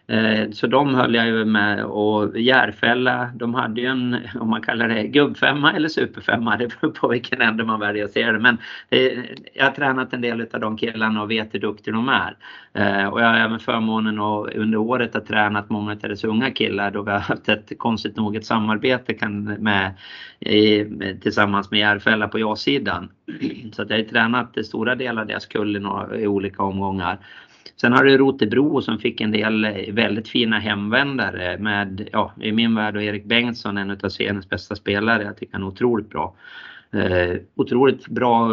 Eh, 0.10 0.52
så 0.52 0.68
de 0.68 0.96
höll 0.96 1.16
jag 1.16 1.28
ju 1.28 1.46
med 1.46 1.84
och 1.86 2.40
Järfälla, 2.40 3.32
de 3.36 3.54
hade 3.54 3.82
ju 3.82 3.88
en, 3.88 4.18
om 4.40 4.50
man 4.50 4.62
kallar 4.62 4.88
det 4.88 5.04
gubbfemma 5.04 5.74
eller 5.74 5.90
superfemma, 5.90 6.58
det 6.58 6.80
beror 6.82 6.92
på 6.92 7.08
vilken 7.08 7.42
ände 7.42 7.64
man 7.64 7.80
väljer 7.80 8.06
att 8.06 8.12
se 8.12 8.32
det. 8.32 8.40
Men 8.40 8.58
eh, 8.90 9.20
jag 9.54 9.66
har 9.66 9.72
tränat 9.72 10.14
en 10.14 10.22
del 10.22 10.48
av 10.54 10.60
de 10.60 10.78
killarna 10.78 11.22
och 11.22 11.32
vet 11.32 11.54
hur 11.54 11.60
duktiga 11.60 11.94
de 11.94 12.10
är. 12.10 12.38
Eh, 12.74 13.08
och 13.08 13.22
jag 13.22 13.28
har 13.28 13.38
även 13.38 13.60
förmånen 13.60 14.20
att 14.20 14.54
under 14.56 14.78
året 14.78 15.14
ha 15.14 15.22
tränat 15.22 15.70
många 15.70 15.92
av 15.92 15.98
deras 15.98 16.24
unga 16.24 16.52
killar 16.52 16.92
då 16.92 17.02
vi 17.02 17.12
har 17.12 17.20
haft 17.20 17.50
ett 17.50 17.72
konstigt 17.78 18.18
nog 18.18 18.36
ett 18.36 18.46
samarbete 18.46 19.28
med, 19.60 19.94
tillsammans 21.22 21.72
med 21.72 21.80
Järfälla 21.80 22.28
på 22.28 22.40
ja-sidan. 22.40 23.10
Så 23.72 23.82
att 23.82 23.90
jag 23.90 23.98
har 23.98 24.04
tränat 24.04 24.66
stora 24.66 24.96
delar 24.96 25.22
av 25.22 25.28
deras 25.28 25.46
kull 25.46 25.88
i 26.16 26.28
olika 26.28 26.64
omgångar. 26.64 27.20
Sen 27.82 27.94
har 27.94 28.04
du 28.04 28.18
Rotebro 28.18 28.82
som 28.82 29.00
fick 29.00 29.22
en 29.22 29.32
del 29.32 29.66
eh, 29.66 29.94
väldigt 29.94 30.28
fina 30.28 30.60
hemvändare 30.60 31.58
med, 31.58 32.10
ja, 32.12 32.34
i 32.42 32.52
min 32.52 32.76
värld 32.76 32.96
och 32.96 33.04
Erik 33.04 33.26
Bengtsson, 33.26 33.78
en 33.78 33.92
av 33.92 34.10
seriens 34.10 34.50
bästa 34.50 34.76
spelare. 34.76 35.24
Jag 35.24 35.38
tycker 35.38 35.54
han 35.54 35.64
är 35.64 35.68
otroligt 35.68 36.10
bra. 36.10 36.36
Eh, 36.92 37.38
otroligt 37.56 38.08
bra, 38.08 38.50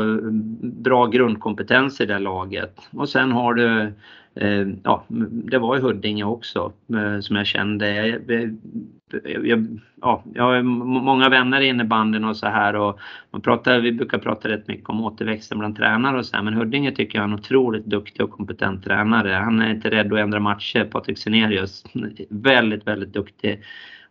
bra 0.61 1.06
grundkompetens 1.06 2.00
i 2.00 2.06
det 2.06 2.18
laget. 2.18 2.80
Och 2.90 3.09
sen 3.09 3.33
har 3.33 3.54
du 3.54 3.92
Eh, 4.40 4.66
ja, 4.83 5.05
det 5.31 5.59
var 5.59 5.76
i 5.76 5.81
Huddinge 5.81 6.25
också 6.25 6.73
eh, 6.95 7.21
som 7.21 7.37
jag 7.37 7.47
kände. 7.47 8.07
Jag, 8.07 9.47
jag, 9.47 9.78
ja, 10.00 10.25
jag 10.35 10.43
har 10.43 10.62
många 10.62 11.28
vänner 11.28 11.61
i 11.61 11.66
innebandyn 11.66 12.25
och 12.25 12.37
så 12.37 12.47
här 12.47 12.76
och 12.76 12.99
man 13.31 13.40
pratar, 13.40 13.81
vi 13.81 13.93
brukar 13.93 14.19
prata 14.19 14.49
rätt 14.49 14.69
mycket 14.69 14.88
om 14.88 15.05
återväxten 15.05 15.59
bland 15.59 15.76
tränare 15.76 16.19
och 16.19 16.26
så 16.26 16.37
här, 16.37 16.43
men 16.43 16.55
Huddinge 16.55 16.93
tycker 16.93 17.19
jag 17.19 17.23
är 17.23 17.28
en 17.28 17.35
otroligt 17.35 17.85
duktig 17.85 18.25
och 18.25 18.31
kompetent 18.31 18.85
tränare. 18.85 19.33
Han 19.33 19.61
är 19.61 19.71
inte 19.71 19.90
rädd 19.90 20.12
att 20.12 20.19
ändra 20.19 20.40
matcher, 20.40 20.85
Patrik 20.85 21.19
Senerius. 21.19 21.85
Väldigt, 22.28 22.87
väldigt 22.87 23.12
duktig 23.12 23.62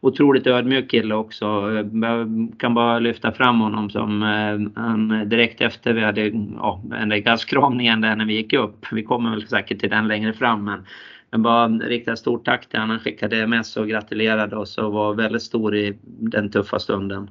otroligt 0.05 0.47
ödmjuk 0.47 0.91
kille 0.91 1.15
också. 1.15 1.45
Jag 1.45 2.53
kan 2.57 2.73
bara 2.73 2.99
lyfta 2.99 3.31
fram 3.31 3.59
honom 3.59 3.89
som 3.89 4.23
eh, 4.23 4.81
han 4.83 5.29
direkt 5.29 5.61
efter 5.61 5.93
vi 5.93 6.01
hade 6.01 6.21
ja, 6.57 6.81
en 6.95 7.23
gaskramningen 7.23 8.01
där 8.01 8.15
när 8.15 8.25
vi 8.25 8.33
gick 8.33 8.53
upp. 8.53 8.85
Vi 8.91 9.03
kommer 9.03 9.29
väl 9.29 9.47
säkert 9.47 9.79
till 9.79 9.89
den 9.89 10.07
längre 10.07 10.33
fram 10.33 10.63
men 10.63 10.85
men 11.31 11.41
bara 11.41 11.67
rikta 11.67 12.15
stort 12.15 12.45
tack 12.45 12.69
till 12.69 12.79
honom. 12.79 12.89
Han 12.89 12.99
skickade 12.99 13.37
sms 13.37 13.77
och 13.77 13.87
gratulerade 13.87 14.55
oss 14.55 14.77
och 14.77 14.91
var 14.91 15.13
väldigt 15.13 15.41
stor 15.41 15.75
i 15.75 15.97
den 16.03 16.51
tuffa 16.51 16.79
stunden. 16.79 17.29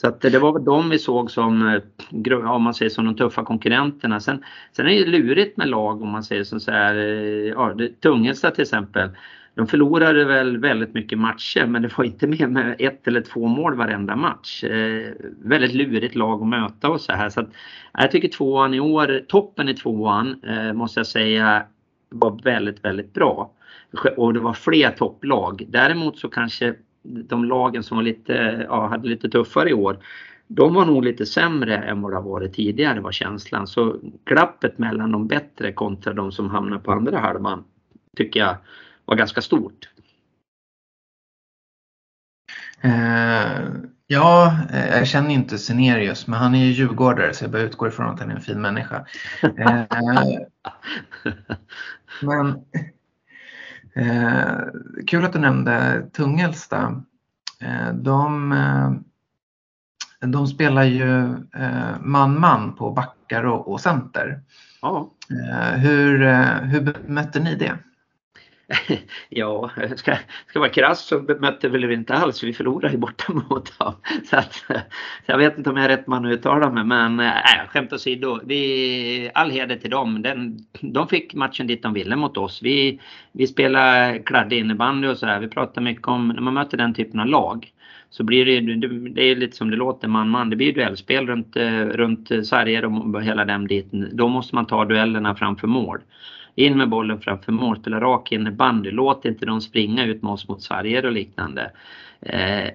Så 0.00 0.08
att 0.08 0.20
det 0.20 0.38
var 0.38 0.52
väl 0.52 0.64
de 0.64 0.90
vi 0.90 0.98
såg 0.98 1.30
som, 1.30 1.68
eh, 1.68 2.50
om 2.50 2.62
man 2.62 2.74
säger 2.74 2.90
som 2.90 3.04
de 3.04 3.16
tuffa 3.16 3.44
konkurrenterna. 3.44 4.20
Sen, 4.20 4.44
sen 4.72 4.86
är 4.86 4.90
det 4.90 5.06
lurigt 5.06 5.56
med 5.56 5.68
lag 5.68 6.02
om 6.02 6.08
man 6.08 6.22
säger 6.22 6.44
som 6.44 6.60
så 6.60 6.70
här, 6.70 6.96
eh, 6.96 7.48
ja, 7.48 7.76
Tungelsta 8.02 8.50
till 8.50 8.62
exempel. 8.62 9.10
De 9.56 9.66
förlorade 9.66 10.24
väl 10.24 10.58
väldigt 10.58 10.94
mycket 10.94 11.18
matcher 11.18 11.66
men 11.66 11.82
det 11.82 11.98
var 11.98 12.04
inte 12.04 12.26
mer 12.26 12.46
med 12.46 12.76
ett 12.78 13.08
eller 13.08 13.20
två 13.20 13.46
mål 13.46 13.74
varenda 13.74 14.16
match. 14.16 14.64
Eh, 14.64 15.12
väldigt 15.42 15.74
lurigt 15.74 16.14
lag 16.14 16.42
att 16.42 16.48
möta 16.48 16.90
och 16.90 17.00
så 17.00 17.12
här. 17.12 17.28
Så 17.28 17.40
att, 17.40 17.48
jag 17.92 18.10
tycker 18.10 18.28
tvåan 18.28 18.74
i 18.74 18.80
år, 18.80 19.22
toppen 19.28 19.68
i 19.68 19.74
tvåan 19.74 20.40
eh, 20.42 20.72
måste 20.72 21.00
jag 21.00 21.06
säga 21.06 21.62
var 22.08 22.40
väldigt, 22.44 22.84
väldigt 22.84 23.14
bra. 23.14 23.52
Och 24.16 24.34
det 24.34 24.40
var 24.40 24.52
fler 24.52 24.90
topplag. 24.90 25.64
Däremot 25.68 26.18
så 26.18 26.28
kanske 26.28 26.74
de 27.02 27.44
lagen 27.44 27.82
som 27.82 27.96
var 27.96 28.04
lite, 28.04 28.66
ja, 28.68 28.86
hade 28.86 29.08
lite 29.08 29.28
tuffare 29.28 29.70
i 29.70 29.74
år 29.74 29.98
de 30.48 30.74
var 30.74 30.84
nog 30.84 31.04
lite 31.04 31.26
sämre 31.26 31.76
än 31.76 32.02
vad 32.02 32.12
det 32.12 32.16
har 32.16 32.22
varit 32.22 32.52
tidigare 32.52 33.00
var 33.00 33.12
känslan. 33.12 33.66
Så 33.66 33.96
glappet 34.24 34.78
mellan 34.78 35.12
de 35.12 35.26
bättre 35.26 35.72
kontra 35.72 36.12
de 36.12 36.32
som 36.32 36.50
hamnar 36.50 36.78
på 36.78 36.92
andra 36.92 37.18
halvan 37.18 37.64
tycker 38.16 38.40
jag 38.40 38.56
var 39.06 39.16
ganska 39.16 39.42
stort. 39.42 39.88
Eh, 42.80 43.60
ja, 44.06 44.58
eh, 44.70 44.98
jag 44.98 45.06
känner 45.06 45.30
inte 45.30 45.58
Senerius 45.58 46.26
men 46.26 46.38
han 46.38 46.54
är 46.54 46.64
ju 46.64 46.72
djurgårdare 46.72 47.34
så 47.34 47.44
jag 47.44 47.50
bara 47.50 47.62
utgår 47.62 47.88
ifrån 47.88 48.06
att 48.06 48.20
han 48.20 48.30
är 48.30 48.34
en 48.34 48.40
fin 48.40 48.60
människa. 48.60 49.06
Eh, 49.42 49.82
men 52.22 52.64
eh, 53.94 54.58
kul 55.06 55.24
att 55.24 55.32
du 55.32 55.38
nämnde 55.38 56.06
Tungelsta. 56.12 57.02
Eh, 57.60 57.92
de, 57.92 58.52
eh, 58.52 58.92
de 60.28 60.46
spelar 60.46 60.84
ju 60.84 61.36
man-man 62.00 62.76
på 62.76 62.90
backar 62.90 63.44
och, 63.44 63.72
och 63.72 63.80
center. 63.80 64.40
Ja. 64.82 65.12
Hur, 65.74 66.18
hur 66.60 67.08
mötte 67.08 67.40
ni 67.40 67.54
det? 67.54 67.78
ja, 69.28 69.70
ska, 69.96 70.16
ska 70.46 70.60
vara 70.60 70.70
krass 70.70 71.06
så 71.06 71.20
bemötte 71.20 71.68
vi 71.68 71.94
inte 71.94 72.14
alls. 72.14 72.42
Vi 72.42 72.52
förlorade 72.52 72.94
ju 72.94 72.98
borta 72.98 73.32
mot 73.32 73.78
dem. 73.78 73.94
Så, 74.24 74.36
att, 74.36 74.54
så 74.54 74.74
jag 75.26 75.38
vet 75.38 75.58
inte 75.58 75.70
om 75.70 75.76
jag 75.76 75.84
är 75.84 75.88
rätt 75.88 76.06
man 76.06 76.26
att 76.26 76.32
uttala 76.32 76.70
mig 76.70 76.84
men 76.84 77.20
äh, 77.20 77.32
skämt 77.68 77.92
åsido. 77.92 78.40
Vi, 78.44 79.30
all 79.34 79.50
heder 79.50 79.76
till 79.76 79.90
dem. 79.90 80.22
Den, 80.22 80.58
de 80.80 81.08
fick 81.08 81.34
matchen 81.34 81.66
dit 81.66 81.82
de 81.82 81.92
ville 81.92 82.16
mot 82.16 82.36
oss. 82.36 82.62
Vi, 82.62 83.00
vi 83.32 83.46
spelar 83.46 84.18
kladdig 84.26 84.58
innebandy 84.58 85.08
och 85.08 85.18
så 85.18 85.26
här. 85.26 85.40
Vi 85.40 85.48
pratar 85.48 85.82
mycket 85.82 86.08
om 86.08 86.28
när 86.28 86.42
man 86.42 86.54
möter 86.54 86.76
den 86.76 86.94
typen 86.94 87.20
av 87.20 87.26
lag 87.26 87.72
så 88.10 88.24
blir 88.24 88.44
det, 88.44 88.52
ju, 88.52 89.08
det 89.08 89.22
är 89.22 89.36
lite 89.36 89.56
som 89.56 89.70
det 89.70 89.76
låter 89.76 90.08
man-man. 90.08 90.50
Det 90.50 90.56
blir 90.56 90.72
duellspel 90.72 91.26
runt, 91.26 91.56
runt 91.92 92.46
sarger 92.46 92.84
och 92.84 93.22
hela 93.22 93.44
den 93.44 93.66
biten. 93.66 94.10
Då 94.12 94.28
måste 94.28 94.54
man 94.54 94.66
ta 94.66 94.84
duellerna 94.84 95.34
framför 95.34 95.66
mål. 95.66 96.00
In 96.58 96.78
med 96.78 96.88
bollen 96.88 97.20
framför 97.20 97.52
mål, 97.52 97.76
spela 97.80 98.00
rak 98.00 98.32
innebandy. 98.32 98.90
Låt 98.90 99.24
inte 99.24 99.46
dem 99.46 99.60
springa 99.60 100.04
ut 100.04 100.22
med 100.22 100.32
oss 100.32 100.48
mot 100.48 100.62
sarger 100.62 101.06
och 101.06 101.12
liknande. 101.12 101.70
Eh, 102.20 102.70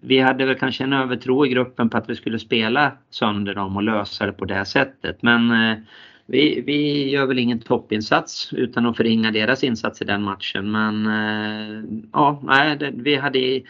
vi 0.00 0.18
hade 0.18 0.46
väl 0.46 0.58
kanske 0.58 0.84
en 0.84 0.92
övertro 0.92 1.46
i 1.46 1.48
gruppen 1.48 1.90
på 1.90 1.96
att 1.96 2.10
vi 2.10 2.16
skulle 2.16 2.38
spela 2.38 2.92
sönder 3.10 3.54
dem 3.54 3.76
och 3.76 3.82
lösa 3.82 4.26
det 4.26 4.32
på 4.32 4.44
det 4.44 4.64
sättet. 4.64 5.22
Men 5.22 5.50
eh, 5.50 5.78
vi, 6.26 6.62
vi 6.66 7.10
gör 7.10 7.26
väl 7.26 7.38
ingen 7.38 7.60
toppinsats 7.60 8.52
utan 8.52 8.86
att 8.86 8.96
förringa 8.96 9.30
deras 9.30 9.64
insats 9.64 10.02
i 10.02 10.04
den 10.04 10.22
matchen. 10.22 10.70
Men 10.70 11.06
eh, 11.06 11.84
ja, 12.12 12.40
nej, 12.42 12.76
det, 12.76 12.90
vi 12.94 13.16
hade 13.16 13.62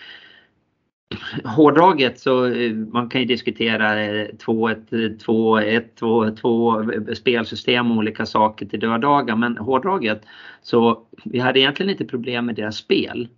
hårdraget 1.44 2.20
så 2.20 2.46
eh, 2.46 2.72
man 2.72 3.08
kan 3.08 3.20
ju 3.20 3.26
diskutera 3.26 3.94
2-1, 3.94 5.18
2-1, 5.26 5.84
2-2 6.00 7.14
spelsystem 7.14 7.90
och 7.90 7.96
olika 7.96 8.26
saker 8.26 8.66
till 8.66 8.80
döddagar 8.80 9.36
men 9.36 9.56
hårdraget 9.56 10.22
så 10.62 11.06
vi 11.24 11.38
hade 11.38 11.60
egentligen 11.60 11.90
inte 11.90 12.04
problem 12.04 12.46
med 12.46 12.54
deras 12.54 12.76
spel. 12.76 13.28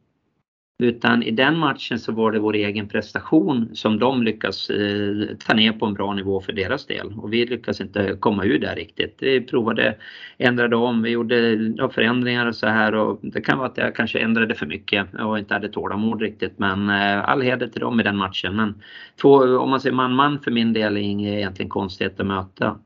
Utan 0.78 1.22
i 1.22 1.30
den 1.30 1.58
matchen 1.58 1.98
så 1.98 2.12
var 2.12 2.32
det 2.32 2.38
vår 2.38 2.54
egen 2.54 2.88
prestation 2.88 3.76
som 3.76 3.98
de 3.98 4.22
lyckas 4.22 4.70
eh, 4.70 5.36
ta 5.46 5.54
ner 5.54 5.72
på 5.72 5.86
en 5.86 5.94
bra 5.94 6.14
nivå 6.14 6.40
för 6.40 6.52
deras 6.52 6.86
del. 6.86 7.12
Och 7.16 7.32
vi 7.32 7.46
lyckas 7.46 7.80
inte 7.80 8.16
komma 8.20 8.44
ur 8.44 8.58
där 8.58 8.76
riktigt. 8.76 9.16
Vi 9.20 9.40
provade, 9.40 9.96
ändrade 10.38 10.76
om, 10.76 11.02
vi 11.02 11.10
gjorde 11.10 11.58
förändringar 11.92 12.46
och 12.46 12.54
så 12.54 12.66
här. 12.66 12.94
Och 12.94 13.18
det 13.22 13.40
kan 13.40 13.58
vara 13.58 13.68
att 13.68 13.76
jag 13.76 13.94
kanske 13.94 14.18
ändrade 14.18 14.54
för 14.54 14.66
mycket 14.66 15.14
och 15.14 15.38
inte 15.38 15.54
hade 15.54 15.68
tålamod 15.68 16.20
riktigt. 16.20 16.58
Men 16.58 16.90
eh, 16.90 17.28
all 17.28 17.42
heder 17.42 17.66
till 17.66 17.80
dem 17.80 18.00
i 18.00 18.02
den 18.02 18.16
matchen. 18.16 18.56
Men 18.56 18.82
två, 19.20 19.58
om 19.58 19.70
man 19.70 19.80
säger 19.80 19.96
man-man 19.96 20.40
för 20.40 20.50
min 20.50 20.72
del 20.72 20.96
är 20.96 21.00
inget 21.00 21.34
egentligen 21.34 21.70
konstigt 21.70 22.20
att 22.20 22.26
möta. 22.26 22.78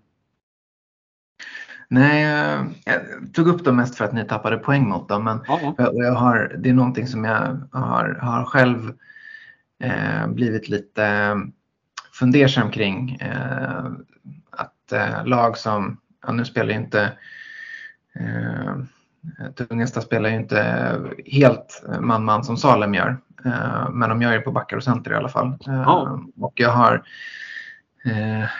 Nej, 1.90 2.23
jag 2.85 3.00
tog 3.35 3.49
upp 3.49 3.64
dem 3.64 3.76
mest 3.76 3.97
för 3.97 4.04
att 4.04 4.12
ni 4.12 4.25
tappade 4.25 4.57
poäng 4.57 4.88
mot 4.88 5.09
dem. 5.09 5.25
Men 5.25 5.40
ja. 5.49 5.75
jag 5.92 6.12
har, 6.12 6.57
det 6.59 6.68
är 6.68 6.75
någonting 6.75 7.07
som 7.07 7.25
jag 7.25 7.68
har, 7.73 8.18
har 8.23 8.45
själv 8.45 8.92
eh, 9.83 10.26
blivit 10.26 10.68
lite 10.68 11.37
fundersam 12.12 12.71
kring. 12.71 13.14
Eh, 13.21 13.85
att 14.50 14.92
eh, 14.92 15.26
lag 15.26 15.59
som, 15.59 16.00
ja, 16.26 16.33
nu 16.33 16.45
spelar 16.45 16.71
ju 16.71 16.76
inte 16.76 17.12
eh, 18.14 18.76
Tungesta 19.54 20.00
spelar 20.00 20.30
ju 20.30 20.37
inte 20.37 20.95
helt 21.26 21.85
man-man 22.00 22.45
som 22.45 22.57
Salem 22.57 22.95
gör. 22.95 23.16
Eh, 23.45 23.90
men 23.90 24.09
de 24.09 24.23
gör 24.23 24.33
det 24.33 24.40
på 24.40 24.52
backar 24.52 24.76
och 24.76 24.85
center 24.85 25.11
i 25.11 25.14
alla 25.14 25.28
fall. 25.28 25.57
Ja. 25.61 26.02
Eh, 26.07 26.42
och 26.45 26.52
jag 26.54 26.71
har 26.71 27.02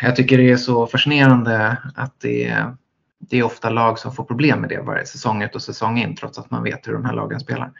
jag 0.03 0.17
tycker 0.17 0.39
det 0.39 0.51
är 0.51 0.57
så 0.57 0.87
fascinerande 0.87 1.77
att 1.95 2.21
det 2.21 2.49
är 2.49 2.77
det 3.19 3.39
är 3.39 3.43
ofta 3.43 3.71
lag 3.71 3.99
som 3.99 4.13
får 4.13 4.25
problem 4.25 4.61
med 4.61 4.71
det 4.71 4.81
varje 4.81 5.07
säsong 5.07 5.43
ut 5.43 5.55
och 5.55 5.63
säsong 5.63 5.99
in 5.99 6.17
trots 6.17 6.39
att 6.39 6.51
man 6.51 6.63
vet 6.63 6.89
hur 6.89 6.93
de 6.93 7.05
här 7.05 7.15
lagen 7.15 7.41
spelar. 7.41 7.71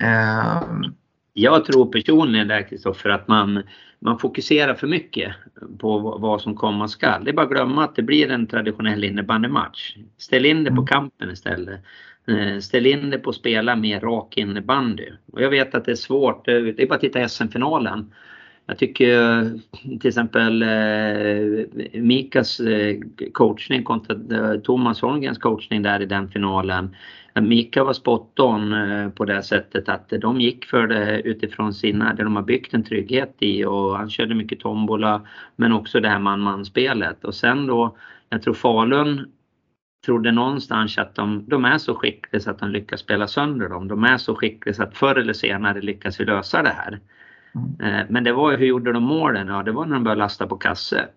Eh, 0.00 0.62
jag 1.32 1.64
tror 1.64 1.92
personligen 1.92 2.48
där 2.48 2.68
Kristoffer 2.68 3.10
att 3.10 3.28
man, 3.28 3.62
man 3.98 4.18
fokuserar 4.18 4.74
för 4.74 4.86
mycket 4.86 5.32
på 5.78 5.98
vad 5.98 6.40
som 6.40 6.56
komma 6.56 6.88
skall. 6.88 7.24
Det 7.24 7.30
är 7.30 7.34
bara 7.34 7.46
att 7.46 7.52
glömma 7.52 7.84
att 7.84 7.96
det 7.96 8.02
blir 8.02 8.30
en 8.30 8.46
traditionell 8.46 9.04
innebandymatch. 9.04 9.96
Ställ 10.18 10.46
in 10.46 10.64
det 10.64 10.70
på 10.70 10.74
mm. 10.74 10.86
kampen 10.86 11.30
istället. 11.30 11.80
Eh, 12.28 12.58
ställ 12.58 12.86
in 12.86 13.10
det 13.10 13.18
på 13.18 13.30
att 13.30 13.36
spela 13.36 13.76
mer 13.76 14.00
rak 14.00 14.36
innebandy. 14.36 15.08
Och 15.32 15.42
jag 15.42 15.50
vet 15.50 15.74
att 15.74 15.84
det 15.84 15.90
är 15.90 15.96
svårt. 15.96 16.44
Det 16.44 16.82
är 16.82 16.86
bara 16.86 16.94
att 16.94 17.00
titta 17.00 17.28
SM-finalen. 17.28 18.12
Jag 18.66 18.78
tycker 18.78 19.44
till 20.00 20.08
exempel 20.08 20.62
eh, 20.62 22.00
Mikas 22.02 22.60
eh, 22.60 22.96
coachning 23.32 23.84
kontra 23.84 24.16
eh, 24.30 24.60
Thomas 24.60 25.00
Holmgrens 25.00 25.38
coachning 25.38 25.82
där 25.82 26.02
i 26.02 26.06
den 26.06 26.28
finalen. 26.28 26.96
Mika 27.40 27.84
var 27.84 27.92
spot 27.92 28.40
on 28.40 28.72
eh, 28.72 29.08
på 29.08 29.24
det 29.24 29.42
sättet 29.42 29.88
att 29.88 30.08
de 30.08 30.40
gick 30.40 30.64
för 30.64 30.86
det 30.86 31.20
utifrån 31.20 31.74
sina, 31.74 32.14
det 32.14 32.24
de 32.24 32.36
har 32.36 32.42
byggt 32.42 32.74
en 32.74 32.84
trygghet 32.84 33.36
i 33.38 33.64
och 33.64 33.96
han 33.96 34.10
körde 34.10 34.34
mycket 34.34 34.60
tombola 34.60 35.26
men 35.56 35.72
också 35.72 36.00
det 36.00 36.08
här 36.08 36.18
man-man-spelet 36.18 37.24
och 37.24 37.34
sen 37.34 37.66
då, 37.66 37.96
jag 38.28 38.42
tror 38.42 38.54
Falun 38.54 39.32
trodde 40.06 40.32
någonstans 40.32 40.98
att 40.98 41.14
de, 41.14 41.44
de 41.48 41.64
är 41.64 41.78
så 41.78 41.94
skickliga 41.94 42.40
så 42.40 42.50
att 42.50 42.58
de 42.58 42.70
lyckas 42.70 43.00
spela 43.00 43.28
sönder 43.28 43.68
dem. 43.68 43.88
De 43.88 44.04
är 44.04 44.16
så 44.16 44.34
skickliga 44.34 44.74
så 44.74 44.82
att 44.82 44.96
förr 44.96 45.16
eller 45.16 45.32
senare 45.32 45.80
lyckas 45.80 46.20
vi 46.20 46.24
lösa 46.24 46.62
det 46.62 46.74
här. 46.76 47.00
Mm. 47.54 48.06
Men 48.10 48.24
det 48.24 48.32
var 48.32 48.50
ju, 48.50 48.56
hur 48.56 48.66
gjorde 48.66 48.92
de 48.92 49.02
målen? 49.02 49.48
Ja, 49.48 49.62
det 49.62 49.72
var 49.72 49.86
när 49.86 49.94
de 49.94 50.04
började 50.04 50.18
lasta 50.18 50.46
på 50.46 50.56
kasse. 50.56 51.08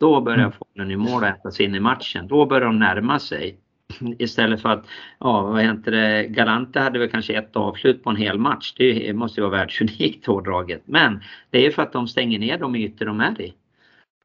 Då 0.00 0.20
började 0.20 0.42
mm. 0.42 0.52
Falun 0.52 0.90
i 0.90 0.96
mål 0.96 1.24
äta 1.24 1.50
sig 1.50 1.66
in 1.66 1.74
i 1.74 1.80
matchen. 1.80 2.26
Då 2.28 2.46
började 2.46 2.66
de 2.66 2.78
närma 2.78 3.18
sig. 3.18 3.56
Istället 4.18 4.62
för 4.62 4.68
att, 4.68 4.86
ja 5.18 5.42
vad 5.42 5.62
heter 5.62 5.90
det, 5.90 6.26
Galante 6.28 6.80
hade 6.80 6.98
väl 6.98 7.10
kanske 7.10 7.34
ett 7.34 7.56
avslut 7.56 8.04
på 8.04 8.10
en 8.10 8.16
hel 8.16 8.38
match. 8.38 8.74
Det 8.76 9.12
måste 9.16 9.40
ju 9.40 9.46
vara 9.46 9.58
världsunikt 9.58 10.26
hårdraget. 10.26 10.82
Men 10.84 11.20
det 11.50 11.66
är 11.66 11.70
för 11.70 11.82
att 11.82 11.92
de 11.92 12.08
stänger 12.08 12.38
ner 12.38 12.58
de 12.58 12.76
ytor 12.76 13.06
de 13.06 13.20
är 13.20 13.40
i 13.40 13.54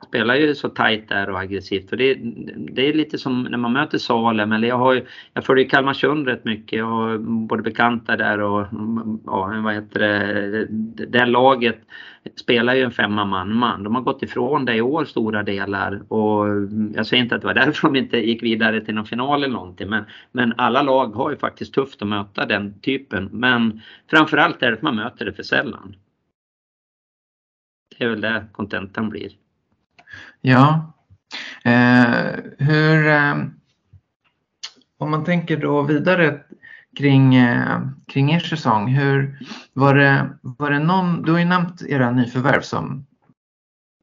spelar 0.03 0.35
ju 0.35 0.55
så 0.55 0.69
tajt 0.69 1.09
där 1.09 1.29
och 1.29 1.39
aggressivt. 1.39 1.91
Och 1.91 1.97
det, 1.97 2.13
det 2.71 2.89
är 2.89 2.93
lite 2.93 3.17
som 3.17 3.43
när 3.43 3.57
man 3.57 3.73
möter 3.73 3.97
Salem, 3.97 4.51
eller 4.51 4.67
jag, 4.67 4.77
har, 4.77 5.01
jag 5.33 5.45
följer 5.45 5.69
Kalmarsund 5.69 6.27
rätt 6.27 6.45
mycket. 6.45 6.79
Jag 6.79 6.85
har 6.85 7.17
både 7.17 7.63
bekanta 7.63 8.15
där 8.15 8.41
och 8.41 8.67
ja, 9.25 9.61
vad 9.63 9.73
heter 9.73 9.99
det, 9.99 10.67
det 11.05 11.25
laget 11.25 11.79
spelar 12.35 12.75
ju 12.75 12.81
en 12.81 12.91
femma 12.91 13.25
man-man. 13.25 13.83
De 13.83 13.95
har 13.95 14.01
gått 14.01 14.23
ifrån 14.23 14.65
det 14.65 14.75
i 14.75 14.81
år 14.81 15.05
stora 15.05 15.43
delar 15.43 16.13
och 16.13 16.47
jag 16.95 17.07
säger 17.07 17.23
inte 17.23 17.35
att 17.35 17.41
det 17.41 17.47
var 17.47 17.53
därför 17.53 17.87
de 17.87 17.95
inte 17.95 18.17
gick 18.17 18.43
vidare 18.43 18.81
till 18.81 18.95
någon 18.95 19.05
final 19.05 19.43
eller 19.43 19.53
någonting 19.53 19.89
men, 19.89 20.03
men 20.31 20.53
alla 20.57 20.81
lag 20.81 21.07
har 21.07 21.31
ju 21.31 21.37
faktiskt 21.37 21.73
tufft 21.73 22.01
att 22.01 22.07
möta 22.07 22.45
den 22.45 22.79
typen. 22.79 23.29
Men 23.31 23.81
framförallt 24.09 24.63
är 24.63 24.67
det 24.67 24.77
att 24.77 24.81
man 24.81 24.95
möter 24.95 25.25
det 25.25 25.33
för 25.33 25.43
sällan. 25.43 25.95
Det 27.97 28.05
är 28.05 28.09
väl 28.09 28.21
det 28.21 28.45
kontentan 28.51 29.09
blir. 29.09 29.44
Ja. 30.45 30.93
Eh, 31.63 32.35
hur, 32.57 33.07
eh, 33.07 33.35
om 34.97 35.11
man 35.11 35.23
tänker 35.23 35.57
då 35.57 35.81
vidare 35.81 36.41
kring, 36.97 37.35
eh, 37.35 37.81
kring 38.07 38.31
er 38.31 38.39
säsong, 38.39 38.87
hur 38.87 39.39
var 39.73 39.95
det, 39.95 40.29
var 40.41 40.71
det 40.71 40.79
någon, 40.79 41.21
du 41.21 41.31
har 41.31 41.39
ju 41.39 41.45
nämnt 41.45 41.81
era 41.81 42.11
nyförvärv 42.11 42.61
som 42.61 43.05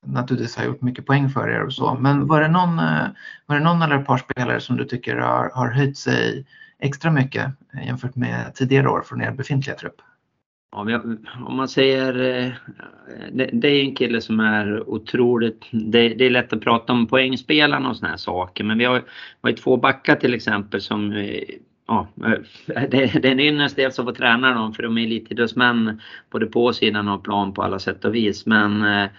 naturligtvis 0.06 0.56
har 0.56 0.64
gjort 0.64 0.82
mycket 0.82 1.06
poäng 1.06 1.28
för 1.28 1.48
er 1.48 1.62
och 1.62 1.72
så, 1.72 1.94
men 1.94 2.26
var 2.26 2.40
det 2.40 2.48
någon, 2.48 2.78
eh, 2.78 3.06
var 3.46 3.56
det 3.56 3.64
någon 3.64 3.82
eller 3.82 3.98
ett 3.98 4.06
par 4.06 4.18
spelare 4.18 4.60
som 4.60 4.76
du 4.76 4.84
tycker 4.84 5.16
har, 5.16 5.50
har 5.54 5.70
höjt 5.70 5.96
sig 5.96 6.46
extra 6.78 7.10
mycket 7.10 7.52
eh, 7.74 7.86
jämfört 7.86 8.16
med 8.16 8.54
tidigare 8.54 8.88
år 8.88 9.02
från 9.02 9.22
er 9.22 9.30
befintliga 9.30 9.76
trupp? 9.76 10.02
Om 10.72 11.56
man 11.56 11.68
säger, 11.68 12.14
eh, 12.20 12.52
det, 13.32 13.50
det, 13.52 13.68
är 13.68 13.84
en 13.84 13.94
kille 13.94 14.20
som 14.20 14.40
är 14.40 14.88
otroligt, 14.88 15.66
det, 15.70 16.08
det, 16.08 16.24
är 16.24 16.30
lätt 16.30 16.52
att 16.52 16.60
prata 16.60 16.92
om 16.92 17.06
poängspelarna 17.06 17.90
och 17.90 17.96
såna 17.96 18.10
här 18.10 18.16
saker 18.16 18.64
men 18.64 18.78
vi 18.78 18.84
har, 18.84 18.98
vi 19.42 19.50
har 19.50 19.52
två 19.52 19.76
backar 19.76 20.16
till 20.16 20.34
exempel 20.34 20.80
som 20.80 21.12
eh, 21.12 21.42
Ja, 21.86 22.08
det, 22.66 22.88
det 22.90 23.28
är 23.28 23.32
en 23.32 23.40
ynnest 23.40 23.76
dels 23.76 23.98
att 23.98 24.04
få 24.04 24.12
träna 24.12 24.54
dem 24.54 24.72
för 24.72 24.82
de 24.82 24.98
är 24.98 25.02
elitidrottsmän 25.02 26.00
både 26.30 26.46
på 26.46 26.72
sidan 26.72 27.08
av 27.08 27.18
plan 27.18 27.54
på 27.54 27.62
alla 27.62 27.78
sätt 27.78 28.04
och 28.04 28.14
vis 28.14 28.46
men 28.46 28.82
eh, 28.82 29.10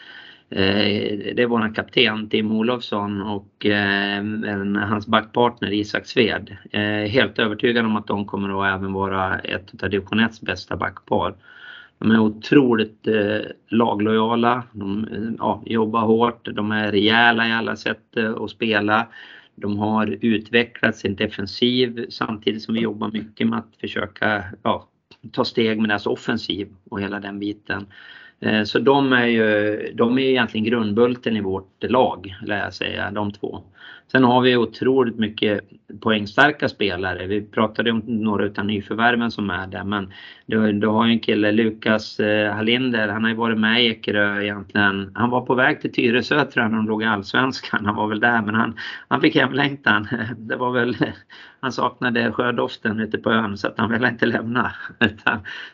Eh, 0.55 1.33
det 1.35 1.41
är 1.41 1.47
våran 1.47 1.73
kapten 1.73 2.29
Tim 2.29 2.51
Olofsson 2.51 3.21
och 3.21 3.65
eh, 3.65 4.23
hans 4.75 5.07
backpartner 5.07 5.73
Isak 5.73 6.05
Sved. 6.05 6.57
Eh, 6.71 7.09
helt 7.09 7.39
övertygad 7.39 7.85
om 7.85 7.95
att 7.95 8.07
de 8.07 8.25
kommer 8.25 8.61
att 8.61 8.79
även 8.79 8.93
vara 8.93 9.39
ett 9.39 9.83
av 9.83 9.89
division 9.89 10.19
1 10.19 10.41
bästa 10.41 10.77
backpar. 10.77 11.35
De 11.97 12.11
är 12.11 12.19
otroligt 12.19 13.07
laglojala, 13.67 14.63
de 14.71 15.07
ja, 15.39 15.63
jobbar 15.65 16.01
hårt, 16.01 16.47
de 16.51 16.71
är 16.71 16.91
rejäla 16.91 17.47
i 17.47 17.51
alla 17.51 17.75
sätt 17.75 18.17
att 18.41 18.49
spela. 18.49 19.07
De 19.55 19.79
har 19.79 20.17
utvecklat 20.21 20.97
sin 20.97 21.15
defensiv 21.15 22.05
samtidigt 22.09 22.61
som 22.61 22.73
vi 22.73 22.81
jobbar 22.81 23.11
mycket 23.11 23.47
med 23.47 23.59
att 23.59 23.75
försöka 23.81 24.43
ja, 24.63 24.87
ta 25.31 25.45
steg 25.45 25.79
med 25.79 25.89
deras 25.89 26.05
offensiv 26.05 26.67
och 26.89 27.01
hela 27.01 27.19
den 27.19 27.39
biten. 27.39 27.85
Eh, 28.45 28.63
så 28.63 28.79
de 28.79 29.13
är 29.13 29.25
ju 29.25 29.77
de 29.93 30.17
är 30.17 30.21
egentligen 30.21 30.65
grundbulten 30.65 31.37
i 31.37 31.41
vårt 31.41 31.83
lag, 31.83 32.35
lär 32.45 32.59
jag 32.59 32.73
säga, 32.73 33.11
de 33.11 33.31
två. 33.31 33.63
Sen 34.11 34.23
har 34.23 34.41
vi 34.41 34.57
otroligt 34.57 35.19
mycket 35.19 35.61
poängstarka 36.01 36.69
spelare. 36.69 37.27
Vi 37.27 37.41
pratade 37.41 37.91
om 37.91 38.01
några 38.05 38.45
utan 38.45 38.67
nyförvärven 38.67 39.31
som 39.31 39.49
är 39.49 39.67
där 39.67 39.83
men 39.83 40.13
du, 40.45 40.71
du 40.71 40.87
har 40.87 41.05
ju 41.05 41.11
en 41.11 41.19
kille, 41.19 41.51
Lukas 41.51 42.19
eh, 42.19 42.53
Hallinder, 42.53 43.07
han 43.07 43.23
har 43.23 43.29
ju 43.29 43.35
varit 43.35 43.59
med 43.59 43.83
i 43.83 43.87
Ekerö 43.87 44.41
egentligen. 44.41 45.11
Han 45.15 45.29
var 45.29 45.41
på 45.41 45.55
väg 45.55 45.81
till 45.81 45.93
Tyresö 45.93 46.45
tror 46.45 46.63
jag 46.63 46.71
när 46.71 46.77
de 46.77 46.87
låg 46.87 47.03
i 47.03 47.05
Allsvenskan. 47.05 47.85
Han 47.85 47.95
var 47.95 48.07
väl 48.07 48.19
där 48.19 48.41
men 48.41 48.55
han, 48.55 48.77
han 49.07 49.21
fick 49.21 49.35
hemlängtan. 49.35 50.07
Det 50.37 50.55
var 50.55 50.71
väl, 50.71 50.95
han 51.59 51.71
saknade 51.71 52.31
sjödoften 52.31 52.99
ute 52.99 53.17
på 53.17 53.31
ön 53.31 53.57
så 53.57 53.67
att 53.67 53.77
han 53.77 53.91
ville 53.91 54.09
inte 54.09 54.25
lämna. 54.25 54.71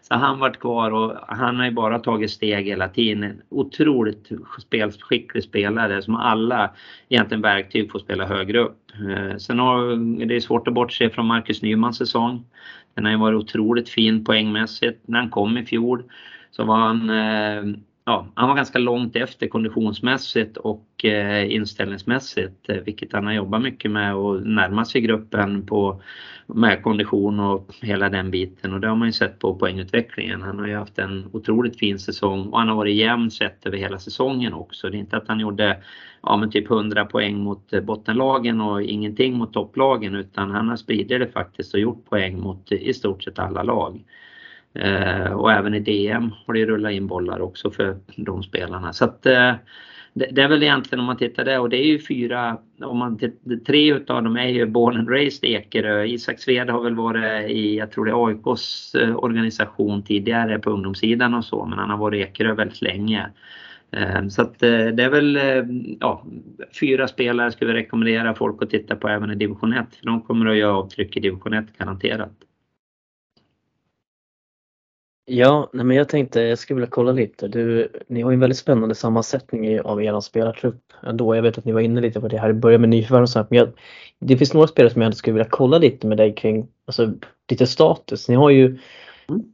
Så 0.02 0.16
han 0.16 0.40
vart 0.40 0.60
kvar 0.60 0.92
och 0.92 1.14
han 1.28 1.58
har 1.58 1.66
ju 1.66 1.72
bara 1.72 2.00
tagit 2.00 2.32
steg 2.32 2.59
hela 2.62 2.88
tiden. 2.88 3.42
Otroligt 3.50 4.30
spelskicklig 4.62 5.44
spelare 5.44 6.02
som 6.02 6.16
alla 6.16 6.72
egentligen 7.10 7.42
verktyg 7.42 7.92
får 7.92 8.00
spela 8.00 8.26
högre 8.26 8.60
upp. 8.60 8.92
Eh, 8.94 9.38
sen 9.38 9.60
har, 9.60 9.96
det 10.26 10.36
är 10.36 10.40
svårt 10.40 10.68
att 10.68 10.74
bortse 10.74 11.10
från 11.10 11.26
Marcus 11.26 11.62
Nymans 11.62 11.98
säsong. 11.98 12.46
Den 12.94 13.06
har 13.06 13.12
ju 13.12 13.18
varit 13.18 13.44
otroligt 13.44 13.90
fin 13.90 14.26
poängmässigt. 14.26 15.00
När 15.06 15.20
han 15.20 15.30
kom 15.30 15.58
i 15.58 15.66
fjol 15.66 16.04
så 16.52 16.64
var 16.64 16.78
han, 16.78 17.10
eh, 17.10 17.80
ja, 18.10 18.28
han 18.34 18.50
var 18.50 18.56
ganska 18.56 18.80
långt 18.80 19.16
efter 19.16 19.48
konditionsmässigt 19.48 20.58
och 20.58 21.06
eh, 21.06 21.54
inställningsmässigt. 21.54 22.70
Eh, 22.70 22.76
vilket 22.76 23.14
han 23.14 23.26
har 23.26 23.34
jobbat 23.34 23.62
mycket 23.62 23.92
med 23.92 24.16
och 24.16 24.42
närma 24.48 24.86
sig 24.86 25.02
gruppen 25.02 25.66
på 25.66 26.02
med 26.48 26.84
kondition 26.84 27.40
och 27.40 27.76
hela 27.82 28.10
den 28.10 28.32
biten 28.32 28.74
och 28.74 28.80
det 28.80 28.88
har 28.88 28.96
man 28.96 29.08
ju 29.08 29.12
sett 29.12 29.40
på 29.40 29.56
poängutvecklingen. 29.56 30.42
Han 30.42 30.60
har 30.60 30.68
ju 30.68 30.76
haft 30.76 31.00
en 31.00 31.30
otroligt 31.32 31.80
fin 31.80 32.00
säsong 32.00 32.48
och 32.48 32.60
han 32.60 32.68
har 32.68 32.76
varit 32.76 32.96
jämn 32.96 33.32
sett 33.32 33.66
över 33.66 33.78
hela 33.78 34.00
säsongen 34.00 34.54
också. 34.54 34.90
Det 34.90 34.98
är 34.98 35.00
inte 35.00 35.18
att 35.18 35.28
han 35.28 35.40
gjorde 35.40 35.78
ja, 36.22 36.38
men 36.38 36.52
typ 36.52 36.72
100 36.72 37.06
poäng 37.06 37.38
mot 37.38 37.74
eh, 37.74 37.82
bottenlagen 37.82 38.62
och 38.62 38.82
ingenting 38.82 39.38
mot 39.38 39.54
topplagen 39.54 40.16
utan 40.16 40.52
han 40.52 40.70
har 40.70 40.76
spridit 40.76 41.20
det 41.20 41.32
faktiskt 41.32 41.74
och 41.74 41.80
gjort 41.80 42.06
poäng 42.06 42.40
mot 42.40 42.72
eh, 42.72 42.78
i 42.78 42.94
stort 42.94 43.24
sett 43.24 43.40
alla 43.40 43.64
lag. 43.64 44.04
Eh, 44.74 45.32
och 45.32 45.52
även 45.52 45.74
i 45.74 45.80
DM 45.80 46.32
har 46.46 46.54
det 46.54 46.66
rullat 46.66 46.92
in 46.92 47.08
bollar 47.08 47.42
också 47.42 47.72
för 47.72 47.98
de 48.16 48.44
spelarna. 48.44 48.94
Så 48.94 49.06
att, 49.06 49.26
eh, 49.26 49.54
det, 50.14 50.42
är 50.42 50.48
väl 50.48 50.64
egentligen 50.64 51.00
om 51.00 51.06
man 51.06 51.18
tittar 51.18 51.46
där 51.46 51.60
och 51.60 51.70
det 51.70 51.78
är 51.78 51.86
ju 51.86 52.00
fyra, 52.00 52.58
om 52.82 52.98
man 52.98 53.18
tittar, 53.18 53.66
tre 53.66 53.94
utav 53.94 54.24
dem 54.24 54.38
är 54.38 54.48
ju 54.48 54.66
born 54.66 54.98
and 54.98 55.10
raised 55.10 55.50
Ekerö. 55.50 56.06
Isak 56.06 56.40
Sved 56.40 56.70
har 56.70 56.84
väl 56.84 56.96
varit 56.96 57.50
i, 57.50 57.78
jag 57.78 57.92
tror 57.92 58.06
det 58.06 58.12
är 58.12 58.28
AIKs 58.28 58.96
eh, 58.96 59.16
organisation 59.16 60.04
tidigare 60.04 60.60
på 60.60 60.70
ungdomssidan 60.70 61.34
och 61.34 61.46
så, 61.46 61.66
men 61.66 61.80
han 61.80 61.90
har 61.90 61.98
varit 61.98 62.20
i 62.20 62.24
Ekerö 62.24 62.54
väldigt 62.54 62.82
länge. 62.82 63.30
Eh, 63.92 64.28
så 64.28 64.42
att 64.42 64.64
eh, 64.64 64.86
det 64.86 65.04
är 65.04 65.10
väl 65.10 65.40
ja, 66.00 66.26
fyra 66.80 67.08
spelare 67.08 67.52
skulle 67.52 67.74
vi 67.74 67.80
rekommendera 67.80 68.36
folk 68.36 68.64
att 68.64 68.70
titta 68.70 68.96
på 68.96 69.08
även 69.08 69.32
i 69.32 69.36
division 69.36 69.74
1. 69.74 69.96
För 69.96 70.06
de 70.06 70.22
kommer 70.22 70.46
att 70.46 70.58
göra 70.58 70.78
avtryck 70.78 71.18
i 71.18 71.20
division 71.20 71.54
1 71.54 71.78
garanterat. 71.78 72.49
Ja, 75.32 75.70
nej 75.74 75.86
men 75.86 75.98
jag 75.98 76.10
tänkte 76.10 76.42
jag 76.42 76.60
skulle 76.60 76.76
vilja 76.76 76.90
kolla 76.90 77.12
lite. 77.12 77.48
Du, 77.48 77.92
ni 78.08 78.22
har 78.22 78.32
ju 78.32 78.34
en 78.34 78.40
väldigt 78.40 78.58
spännande 78.58 78.96
sammansättning 78.96 79.82
av 79.82 80.04
er 80.04 80.20
spelartrupp 80.20 80.82
ändå. 81.04 81.36
Jag 81.36 81.42
vet 81.42 81.58
att 81.58 81.66
ni 81.66 81.72
var 81.72 81.82
inne 81.82 82.02
lite 82.02 82.22
på 82.22 82.28
det 82.28 82.38
här 82.38 82.50
i 82.50 82.54
början 82.54 82.82
med 82.82 82.90
nyförvärv 82.90 83.22
och 83.22 83.30
sånt. 83.30 83.50
Men 83.50 83.60
jag, 83.60 83.70
det 84.20 84.38
finns 84.38 84.54
några 84.54 84.68
spelare 84.68 84.94
som 84.94 85.02
jag 85.02 85.16
skulle 85.16 85.34
vilja 85.34 85.50
kolla 85.50 85.78
lite 85.78 86.08
med 86.08 86.18
dig 86.18 86.36
kring, 86.36 86.68
alltså 86.86 87.14
lite 87.50 87.68
status. 87.68 88.30
Ni 88.30 88.36
har 88.36 88.50
ju 88.50 88.78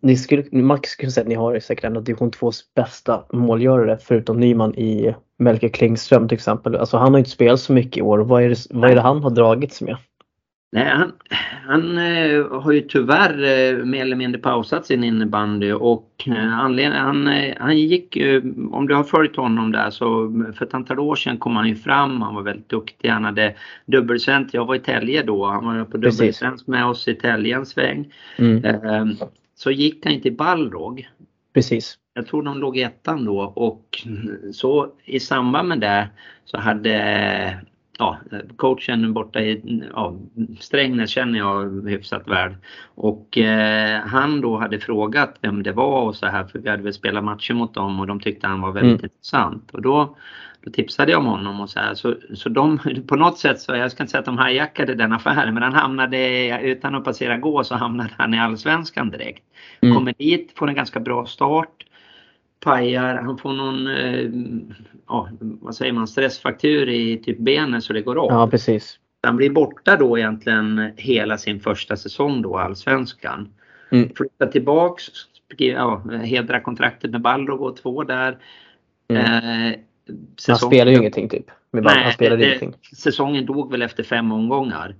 Ni 0.01 0.17
skulle, 0.17 0.43
Max 0.51 0.89
skulle 0.89 1.11
säga 1.11 1.21
att 1.21 1.27
ni 1.27 1.35
har 1.35 1.59
säkert 1.59 1.85
en 1.85 1.97
av 1.97 2.03
division 2.03 2.31
2s 2.31 2.61
bästa 2.75 3.25
målgörare 3.33 3.97
förutom 4.01 4.39
Nyman 4.39 4.75
i 4.75 5.15
Melker 5.39 5.69
Klingström 5.69 6.27
till 6.27 6.35
exempel. 6.35 6.75
Alltså 6.75 6.97
han 6.97 7.13
har 7.13 7.19
inte 7.19 7.31
spelat 7.31 7.59
så 7.59 7.73
mycket 7.73 7.97
i 7.97 8.01
år. 8.01 8.19
Vad 8.19 8.43
är 8.43 8.49
det, 8.49 8.57
vad 8.69 8.91
är 8.91 8.95
det 8.95 9.01
han 9.01 9.23
har 9.23 9.29
dragits 9.29 9.81
med? 9.81 9.97
Nej, 10.75 10.89
han, 10.89 11.11
han 11.67 11.97
eh, 11.97 12.61
har 12.61 12.71
ju 12.71 12.81
tyvärr 12.81 13.43
eh, 13.43 13.85
mer 13.85 14.01
eller 14.01 14.15
mindre 14.15 14.41
pausat 14.41 14.85
sin 14.85 15.03
innebandy 15.03 15.71
och 15.71 16.23
eh, 16.27 16.59
anledning, 16.59 16.99
han, 16.99 17.27
eh, 17.27 17.55
han 17.59 17.77
gick 17.77 18.15
ju, 18.15 18.55
om 18.71 18.87
du 18.87 18.95
har 18.95 19.03
följt 19.03 19.35
honom 19.35 19.71
där 19.71 19.89
så 19.89 20.31
för 20.57 20.65
ett 20.65 20.73
antal 20.73 20.99
år 20.99 21.15
sedan 21.15 21.37
kom 21.37 21.55
han 21.55 21.67
ju 21.67 21.75
fram, 21.75 22.21
han 22.21 22.35
var 22.35 22.41
väldigt 22.41 22.69
duktig, 22.69 23.09
han 23.09 23.23
hade 23.23 23.55
dubbelsvensk, 23.85 24.53
jag 24.53 24.65
var 24.65 24.75
i 24.75 24.79
Tälje 24.79 25.23
då, 25.23 25.45
han 25.45 25.65
var 25.65 25.85
på 25.85 25.97
dubbelsvensk 25.97 26.67
med 26.67 26.85
oss 26.85 27.07
i 27.07 27.15
Tälje 27.15 27.55
en 27.55 27.65
sväng. 27.65 28.13
Mm. 28.37 28.65
Eh, 28.65 29.05
så 29.55 29.71
gick 29.71 30.05
han 30.05 30.21
till 30.21 30.35
Balrog. 30.35 31.09
Precis. 31.53 31.97
Jag 32.13 32.27
tror 32.27 32.43
de 32.43 32.59
låg 32.59 32.77
i 32.77 32.81
ettan 32.81 33.25
då 33.25 33.39
och 33.39 34.07
så 34.53 34.87
i 35.05 35.19
samband 35.19 35.67
med 35.67 35.79
det 35.79 36.09
så 36.45 36.57
hade 36.57 37.57
ja, 37.97 38.17
coachen 38.55 39.13
borta 39.13 39.39
i 39.41 39.83
ja, 39.93 40.15
Strängnäs 40.59 41.09
känner 41.09 41.39
jag 41.39 41.89
hyfsat 41.89 42.27
väl. 42.27 42.55
Och 42.95 43.37
eh, 43.37 44.01
han 44.01 44.41
då 44.41 44.57
hade 44.57 44.79
frågat 44.79 45.35
vem 45.41 45.63
det 45.63 45.71
var 45.71 46.01
och 46.01 46.15
så 46.15 46.25
här 46.25 46.43
för 46.43 46.59
vi 46.59 46.69
hade 46.69 46.83
väl 46.83 46.93
spelat 46.93 47.23
matcher 47.23 47.53
mot 47.53 47.73
dem 47.73 47.99
och 47.99 48.07
de 48.07 48.19
tyckte 48.19 48.47
han 48.47 48.61
var 48.61 48.71
väldigt 48.71 48.99
Mm. 48.99 49.05
intressant. 49.05 49.71
Och 49.71 49.81
då, 49.81 50.17
då 50.61 50.71
tipsade 50.71 51.11
jag 51.11 51.19
om 51.19 51.25
honom 51.25 51.59
och 51.61 51.69
så 51.69 51.79
här. 51.79 51.93
Så, 51.93 52.15
så 52.33 52.49
de 52.49 52.79
på 53.07 53.15
något 53.15 53.37
sätt 53.37 53.59
så, 53.59 53.75
jag 53.75 53.91
ska 53.91 54.03
inte 54.03 54.11
säga 54.11 54.19
att 54.19 54.25
de 54.25 54.39
hijackade 54.39 54.95
den 54.95 55.13
affären 55.13 55.53
men 55.53 55.63
han 55.63 55.73
hamnade, 55.73 56.59
utan 56.63 56.95
att 56.95 57.03
passera 57.03 57.37
gå 57.37 57.63
så 57.63 57.75
hamnade 57.75 58.09
han 58.17 58.33
i 58.33 58.39
Allsvenskan 58.39 59.09
direkt. 59.09 59.43
Mm. 59.81 59.95
Kommer 59.95 60.13
dit, 60.17 60.53
får 60.55 60.67
en 60.69 60.75
ganska 60.75 60.99
bra 60.99 61.25
start. 61.25 61.85
Pajar, 62.65 63.15
han 63.15 63.37
får 63.37 63.53
någon, 63.53 63.87
eh, 63.87 64.29
ja, 65.07 65.29
vad 65.39 65.75
säger 65.75 65.93
man, 65.93 66.07
stressfraktur 66.07 66.89
i 66.89 67.17
typ 67.17 67.37
benet 67.39 67.83
så 67.83 67.93
det 67.93 68.01
går 68.01 68.15
av. 68.17 68.31
Ja, 68.31 68.47
precis. 68.47 68.99
Han 69.23 69.35
blir 69.37 69.49
borta 69.49 69.95
då 69.95 70.17
egentligen 70.17 70.91
hela 70.97 71.37
sin 71.37 71.59
första 71.59 71.95
säsong 71.97 72.41
då, 72.41 72.57
Allsvenskan. 72.57 73.49
Mm. 73.89 74.09
Flyttar 74.15 74.47
tillbaks, 74.47 75.03
ja, 75.57 76.03
hedrar 76.23 76.59
kontraktet 76.59 77.11
med 77.11 77.21
Balrog 77.21 77.61
och 77.61 77.77
två 77.77 78.03
där. 78.03 78.37
Mm. 79.09 79.21
Eh, 79.25 79.77
Han 80.07 80.25
säsong- 80.37 80.69
spelar 80.69 80.91
ju 80.91 80.97
ingenting 80.97 81.29
typ. 81.29 81.45
Med. 81.71 81.83
Nej, 81.83 82.03
han 82.03 82.13
spelade 82.13 82.41
det- 82.41 82.47
ingenting. 82.47 82.73
Säsongen 82.97 83.45
dog 83.45 83.71
väl 83.71 83.81
efter 83.81 84.03
fem 84.03 84.31
omgångar. 84.31 84.95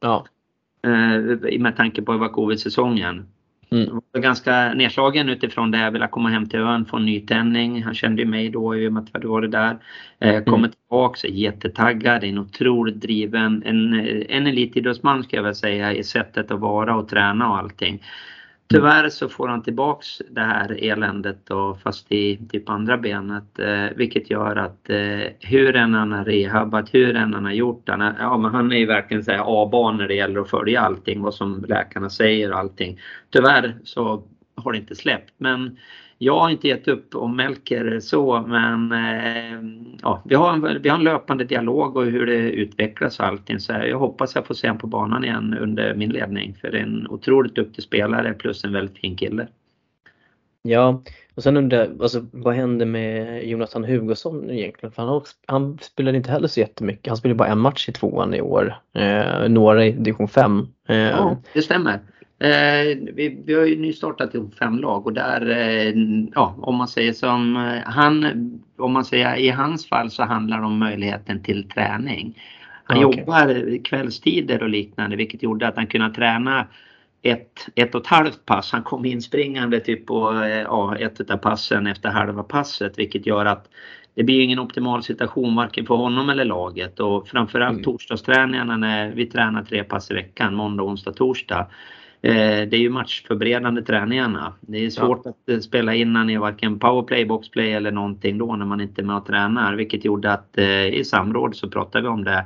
Ja. 0.00 0.26
Eh, 0.84 1.58
med 1.60 1.76
tanke 1.76 2.02
på 2.02 2.12
det 2.12 2.18
var 2.18 2.28
covid-säsongen. 2.28 3.26
Mm. 3.70 3.84
Jag 3.86 4.02
var 4.12 4.20
ganska 4.20 4.74
nedslagen 4.74 5.28
utifrån 5.28 5.70
det. 5.70 5.78
Jag 5.78 5.90
ville 5.90 6.08
komma 6.08 6.28
hem 6.28 6.48
till 6.48 6.60
ön, 6.60 6.84
få 6.86 6.96
en 6.96 7.06
nytändning. 7.06 7.82
Han 7.82 7.94
kände 7.94 8.22
ju 8.22 8.28
mig 8.28 8.48
då 8.50 8.76
i 8.76 8.88
och 8.88 8.92
med 8.92 9.02
att 9.02 9.08
vi 9.24 9.28
hade 9.34 9.48
där. 9.48 9.78
Eh, 10.20 10.44
kommer 10.44 10.58
Mm. 10.58 10.70
tillbaks, 10.70 11.24
är 11.24 11.28
jättetaggad, 11.28 12.24
är 12.24 12.28
en 12.28 12.38
otroligt 12.38 13.00
driven. 13.00 13.62
En, 13.66 13.94
en 14.28 14.46
elitidrottsman 14.46 15.22
ska 15.22 15.36
jag 15.36 15.42
väl 15.42 15.54
säga 15.54 15.92
i 15.92 16.04
sättet 16.04 16.50
att 16.50 16.60
vara 16.60 16.96
och 16.96 17.08
träna 17.08 17.48
och 17.50 17.58
allting. 17.58 18.02
Tyvärr 18.70 19.08
så 19.08 19.28
får 19.28 19.48
han 19.48 19.62
tillbaks 19.62 20.22
det 20.30 20.40
här 20.40 20.84
eländet 20.84 21.38
då, 21.44 21.78
fast 21.82 22.12
i 22.12 22.38
typ 22.50 22.68
andra 22.68 22.98
benet. 22.98 23.58
Eh, 23.58 23.86
vilket 23.96 24.30
gör 24.30 24.56
att 24.56 24.90
eh, 24.90 25.32
hur 25.40 25.76
än 25.76 25.94
han 25.94 26.12
har 26.12 26.24
rehabbat, 26.24 26.94
hur 26.94 27.16
än 27.16 27.34
han 27.34 27.44
har 27.44 27.52
gjort. 27.52 27.88
Han 27.88 28.00
är, 28.00 28.16
ja, 28.18 28.36
men 28.36 28.50
han 28.50 28.72
är 28.72 28.76
ju 28.76 28.86
verkligen 28.86 29.24
så 29.24 29.30
här 29.30 29.62
A-barn 29.62 29.96
när 29.96 30.08
det 30.08 30.14
gäller 30.14 30.40
att 30.40 30.50
följa 30.50 30.80
allting, 30.80 31.22
vad 31.22 31.34
som 31.34 31.64
läkarna 31.68 32.10
säger 32.10 32.52
och 32.52 32.58
allting. 32.58 33.00
Tyvärr 33.30 33.76
så 33.84 34.22
har 34.54 34.72
det 34.72 34.78
inte 34.78 34.96
släppt. 34.96 35.34
Men 35.38 35.78
jag 36.18 36.40
har 36.40 36.50
inte 36.50 36.68
gett 36.68 36.88
upp 36.88 37.14
om 37.14 37.36
Melker 37.36 38.00
så 38.00 38.44
men 38.46 38.92
eh, 38.92 39.60
ja, 40.02 40.22
vi, 40.24 40.34
har 40.34 40.52
en, 40.52 40.82
vi 40.82 40.88
har 40.88 40.98
en 40.98 41.04
löpande 41.04 41.44
dialog 41.44 41.96
och 41.96 42.04
hur 42.04 42.26
det 42.26 42.50
utvecklas 42.52 43.20
och 43.20 43.26
allting. 43.26 43.60
Så 43.60 43.72
jag 43.72 43.98
hoppas 43.98 44.34
jag 44.34 44.46
får 44.46 44.54
se 44.54 44.68
honom 44.68 44.80
på 44.80 44.86
banan 44.86 45.24
igen 45.24 45.58
under 45.60 45.94
min 45.94 46.10
ledning. 46.10 46.54
För 46.60 46.70
det 46.70 46.78
är 46.78 46.82
en 46.82 47.06
otroligt 47.08 47.54
duktig 47.54 47.84
spelare 47.84 48.32
plus 48.32 48.64
en 48.64 48.72
väldigt 48.72 48.98
fin 48.98 49.16
kille. 49.16 49.46
Ja, 50.62 51.02
och 51.34 51.42
sen 51.42 51.56
undrar 51.56 51.78
jag, 51.78 52.02
alltså, 52.02 52.26
vad 52.32 52.54
hände 52.54 52.86
med 52.86 53.44
Jonathan 53.48 53.84
Hugosson 53.84 54.50
egentligen? 54.50 54.92
För 54.92 55.02
han, 55.02 55.08
har, 55.08 55.22
han 55.46 55.78
spelade 55.82 56.16
inte 56.16 56.30
heller 56.30 56.48
så 56.48 56.60
jättemycket. 56.60 57.06
Han 57.06 57.16
spelade 57.16 57.38
bara 57.38 57.48
en 57.48 57.58
match 57.58 57.88
i 57.88 57.92
tvåan 57.92 58.34
i 58.34 58.40
år. 58.40 58.74
Eh, 58.94 59.48
några 59.48 59.86
i 59.86 59.92
division 59.92 60.28
5. 60.28 60.66
Eh, 60.88 60.96
Ja, 60.96 61.36
det 61.52 61.62
stämmer. 61.62 62.00
Eh, 62.40 62.98
vi, 63.14 63.42
vi 63.46 63.54
har 63.54 63.66
ju 63.66 63.80
nystartat 63.80 64.34
i 64.34 64.44
fem 64.58 64.78
lag 64.78 65.06
och 65.06 65.12
där, 65.12 65.50
eh, 65.50 65.92
ja, 66.34 66.54
om 66.58 66.76
man 66.76 66.88
säger 66.88 67.12
som 67.12 67.56
eh, 67.56 67.82
han, 67.84 68.26
om 68.78 68.92
man 68.92 69.04
säger 69.04 69.36
i 69.36 69.48
hans 69.48 69.88
fall 69.88 70.10
så 70.10 70.22
handlar 70.22 70.58
det 70.60 70.66
om 70.66 70.78
möjligheten 70.78 71.42
till 71.42 71.68
träning. 71.68 72.42
Han 72.84 73.04
okej. 73.04 73.20
jobbar 73.20 73.84
kvällstider 73.84 74.62
och 74.62 74.68
liknande 74.68 75.16
vilket 75.16 75.42
gjorde 75.42 75.68
att 75.68 75.76
han 75.76 75.86
kunde 75.86 76.14
träna 76.14 76.66
ett, 77.22 77.68
ett 77.74 77.94
och 77.94 78.00
ett 78.00 78.06
halvt 78.06 78.44
pass. 78.46 78.72
Han 78.72 78.82
kom 78.82 79.04
inspringande 79.04 79.80
typ 79.80 80.06
på 80.06 80.44
ja, 80.64 80.96
ett 80.96 81.30
av 81.30 81.36
passen 81.36 81.86
efter 81.86 82.08
halva 82.08 82.42
passet 82.42 82.98
vilket 82.98 83.26
gör 83.26 83.46
att 83.46 83.68
det 84.14 84.24
blir 84.24 84.40
ingen 84.40 84.58
optimal 84.58 85.02
situation 85.02 85.56
varken 85.56 85.86
för 85.86 85.94
honom 85.94 86.28
eller 86.28 86.44
laget 86.44 87.00
och 87.00 87.28
framförallt 87.28 87.72
Mm. 87.72 87.84
torsdagsträningarna 87.84 88.76
när 88.76 89.10
vi 89.10 89.26
tränar 89.26 89.62
tre 89.62 89.84
pass 89.84 90.10
i 90.10 90.14
veckan, 90.14 90.54
måndag, 90.54 90.82
onsdag, 90.82 91.12
torsdag. 91.12 91.66
Eh, 92.22 92.32
Det 92.68 92.76
är 92.76 92.80
ju 92.80 92.90
matchförberedande 92.90 93.82
träningarna. 93.82 94.52
Det 94.60 94.86
är 94.86 94.90
svårt 94.90 95.26
att 95.26 95.48
eh, 95.48 95.58
spela 95.58 95.94
innan 95.94 96.30
i 96.30 96.36
varken 96.36 96.78
powerplay, 96.78 97.24
boxplay 97.26 97.72
eller 97.72 97.90
någonting 97.92 98.38
då 98.38 98.56
när 98.56 98.66
man 98.66 98.80
inte 98.80 99.00
är 99.02 99.04
med 99.04 99.16
och 99.16 99.26
tränar. 99.26 99.74
Vilket 99.74 100.04
gjorde 100.04 100.32
att 100.32 100.58
eh, 100.58 100.86
i 100.86 101.04
samråd 101.04 101.56
så 101.56 101.68
pratade 101.70 102.02
vi 102.02 102.08
om 102.08 102.24
det. 102.24 102.44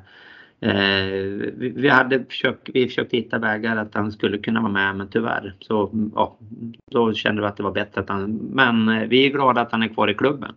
Vi- 1.55 1.89
hade 1.89 2.25
försökt, 2.25 2.69
vi 2.75 2.87
försökte 2.89 3.17
hitta 3.17 3.39
vägar 3.39 3.77
att 3.77 3.95
han 3.95 4.13
skulle 4.13 4.39
kunna 4.39 4.61
vara 4.61 4.73
med 4.73 4.97
men 4.97 5.09
tyvärr 5.09 5.55
så 5.61 5.91
ja, 6.15 6.37
då 6.91 7.13
kände 7.15 7.43
vi 7.43 7.49
att 7.49 7.57
det 7.57 7.63
var 7.63 7.73
bättre 7.73 8.01
att 8.01 8.09
han, 8.09 8.33
men 8.33 9.09
vi 9.09 9.27
är 9.27 9.31
glada 9.31 9.61
att 9.61 9.73
han 9.73 9.83
är 9.83 9.89
kvar 9.89 10.09
i 10.09 10.15
klubben. 10.15 10.55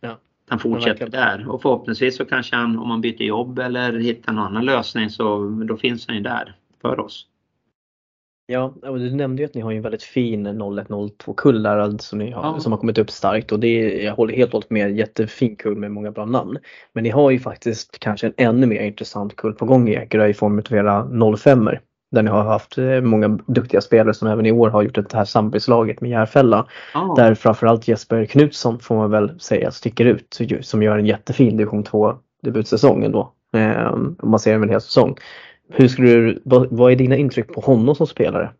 Ja. 0.00 0.18
Han 0.48 0.58
fortsätter 0.58 1.08
där 1.08 1.48
och 1.48 1.62
förhoppningsvis 1.62 2.16
så 2.16 2.24
kanske 2.24 2.56
han 2.56 2.78
om 2.78 2.90
han 2.90 3.00
byter 3.00 3.22
jobb 3.22 3.58
eller 3.58 3.92
hittar 3.92 4.32
någon 4.32 4.44
annan 4.44 4.64
lösning 4.64 5.10
så 5.10 5.48
då 5.68 5.76
finns 5.76 6.06
han 6.06 6.16
ju 6.16 6.22
där 6.22 6.54
för 6.82 7.00
oss. 7.00 7.26
Ja, 8.50 8.74
och 8.82 8.98
du 8.98 9.14
nämnde 9.14 9.42
ju 9.42 9.46
att 9.46 9.54
ni 9.54 9.60
har 9.60 9.72
en 9.72 9.82
väldigt 9.82 10.02
fin 10.02 10.46
0102 10.46 11.32
kull 11.34 11.62
där 11.62 11.78
alltså 11.78 12.16
ni 12.16 12.30
har, 12.30 12.42
Ja. 12.42 12.60
som 12.60 12.72
har 12.72 12.78
kommit 12.78 12.98
upp 12.98 13.10
starkt 13.10 13.52
och 13.52 13.60
det 13.60 13.68
är, 13.68 14.04
jag 14.04 14.14
håller 14.14 14.34
helt 14.34 14.48
och 14.48 14.52
hållet 14.52 14.70
med, 14.70 14.96
jättefin 14.96 15.56
kull 15.56 15.76
med 15.76 15.90
många 15.90 16.10
bra 16.10 16.24
namn. 16.24 16.58
Men 16.92 17.04
ni 17.04 17.10
har 17.10 17.30
ju 17.30 17.38
faktiskt 17.38 17.98
kanske 17.98 18.26
en 18.26 18.32
ännu 18.36 18.66
mer 18.66 18.80
intressant 18.82 19.36
kull 19.36 19.52
på 19.52 19.64
gång 19.64 19.88
i 19.88 19.92
Ekerö 19.94 20.28
i 20.28 20.34
form 20.34 20.58
av 20.70 20.76
era 20.76 21.36
05 21.36 21.70
där 22.10 22.22
ni 22.22 22.30
har 22.30 22.44
haft 22.44 22.78
eh, 22.78 23.00
många 23.00 23.28
duktiga 23.46 23.80
spelare 23.80 24.14
som 24.14 24.28
även 24.28 24.46
i 24.46 24.52
år 24.52 24.70
har 24.70 24.82
gjort 24.82 24.94
det 24.94 25.14
här 25.14 25.24
samarbetslaget 25.24 26.00
med 26.00 26.10
Järfälla. 26.10 26.66
Ja. 26.94 27.14
Där 27.16 27.34
framförallt 27.34 27.88
Jesper 27.88 28.24
Knutsson 28.24 28.78
får 28.78 28.94
man 28.96 29.10
väl 29.10 29.40
säga 29.40 29.70
sticker 29.70 30.04
ut 30.04 30.38
som 30.60 30.82
gör 30.82 30.98
en 30.98 31.06
jättefin 31.06 31.56
division 31.56 31.84
2 31.84 32.14
debutsäsong 32.42 33.04
ändå. 33.04 33.32
Eh, 33.52 33.92
om 33.92 34.16
man 34.30 34.38
ser 34.38 34.54
över 34.54 34.66
en 34.66 34.70
hel 34.70 34.80
säsong. 34.80 35.16
Hur 35.68 35.88
skulle 35.88 36.10
du, 36.10 36.42
vad, 36.44 36.68
vad 36.70 36.92
är 36.92 36.96
dina 36.96 37.16
intryck 37.16 37.54
på 37.54 37.60
honom 37.60 37.94
som 37.94 38.06
spelare? 38.06 38.50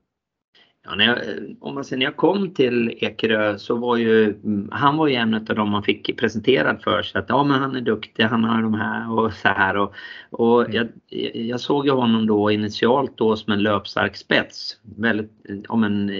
Ja, 0.84 0.94
när 0.94 1.04
jag, 1.04 1.18
om 1.60 1.74
man 1.74 1.84
säger 1.84 1.98
när 1.98 2.06
jag 2.06 2.16
kom 2.16 2.54
till 2.54 2.98
Ekerö 3.00 3.58
så 3.58 3.76
var 3.76 3.96
ju 3.96 4.24
mm, 4.24 4.68
han 4.72 4.96
var 4.96 5.06
ju 5.06 5.14
en 5.14 5.34
av 5.34 5.40
dem 5.40 5.70
man 5.70 5.82
fick 5.82 6.16
presenterad 6.16 6.82
för 6.82 7.02
sig 7.02 7.18
att 7.18 7.28
ja 7.28 7.44
men 7.44 7.60
han 7.60 7.76
är 7.76 7.80
duktig, 7.80 8.22
han 8.22 8.44
har 8.44 8.62
de 8.62 8.74
här 8.74 9.12
och 9.12 9.32
så 9.32 9.48
här 9.48 9.76
och, 9.76 9.94
och 10.30 10.66
jag, 10.74 10.88
jag 11.34 11.60
såg 11.60 11.86
ju 11.86 11.92
honom 11.92 12.26
då 12.26 12.50
initialt 12.50 13.16
då 13.16 13.36
som 13.36 13.52
en 13.52 13.62
löpstark 13.62 14.16
spets. 14.16 14.76
Väldigt, 14.96 15.30
om 15.68 15.84
en 15.84 16.10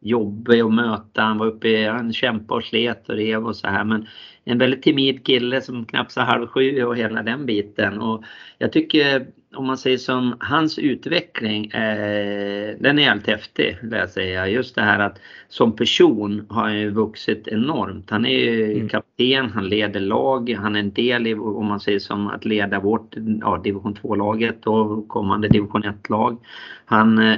jobbig 0.00 0.60
att 0.60 0.74
möta, 0.74 1.22
han 1.22 1.38
var 1.38 1.46
uppe 1.46 1.88
han 1.88 2.12
kämpade 2.12 2.58
och 2.58 2.64
slet 2.64 3.08
och 3.08 3.14
rev 3.14 3.46
och 3.46 3.56
så 3.56 3.66
här 3.66 3.84
men 3.84 4.06
en 4.44 4.58
väldigt 4.58 4.82
timid 4.82 5.26
kille 5.26 5.60
som 5.60 5.84
knappt 5.84 6.12
sa 6.12 6.20
halv 6.20 6.46
sju 6.46 6.84
och 6.84 6.96
hela 6.96 7.22
den 7.22 7.46
biten 7.46 8.00
och 8.00 8.24
jag 8.58 8.72
tycker 8.72 9.26
om 9.54 9.66
man 9.66 9.78
säger 9.78 9.98
som 9.98 10.36
hans 10.40 10.78
utveckling, 10.78 11.66
eh, 11.66 12.76
den 12.80 12.98
är 12.98 13.02
helt 13.02 13.26
häftig 13.26 13.78
vill 13.82 13.98
jag 13.98 14.10
säga. 14.10 14.48
Just 14.48 14.74
det 14.74 14.82
här 14.82 14.98
att 14.98 15.20
som 15.48 15.76
person 15.76 16.46
har 16.48 16.62
han 16.62 16.78
ju 16.78 16.90
vuxit 16.90 17.48
enormt. 17.48 18.10
Han 18.10 18.26
är 18.26 18.38
ju 18.38 18.72
Mm. 18.72 18.88
kapten, 18.88 19.50
han 19.54 19.68
leder 19.68 20.00
lag, 20.00 20.50
han 20.58 20.76
är 20.76 20.80
en 20.80 20.92
del 20.92 21.26
i, 21.26 21.34
om 21.34 21.66
man 21.66 21.80
säger 21.80 21.98
som 21.98 22.28
att 22.28 22.44
leda 22.44 22.80
vårt 22.80 23.14
ja, 23.40 23.60
division 23.64 23.94
2-laget 23.94 24.66
och 24.66 25.08
kommande 25.08 25.48
division 25.48 25.82
1-lag. 25.84 26.38
Han, 26.84 27.18
eh, 27.18 27.36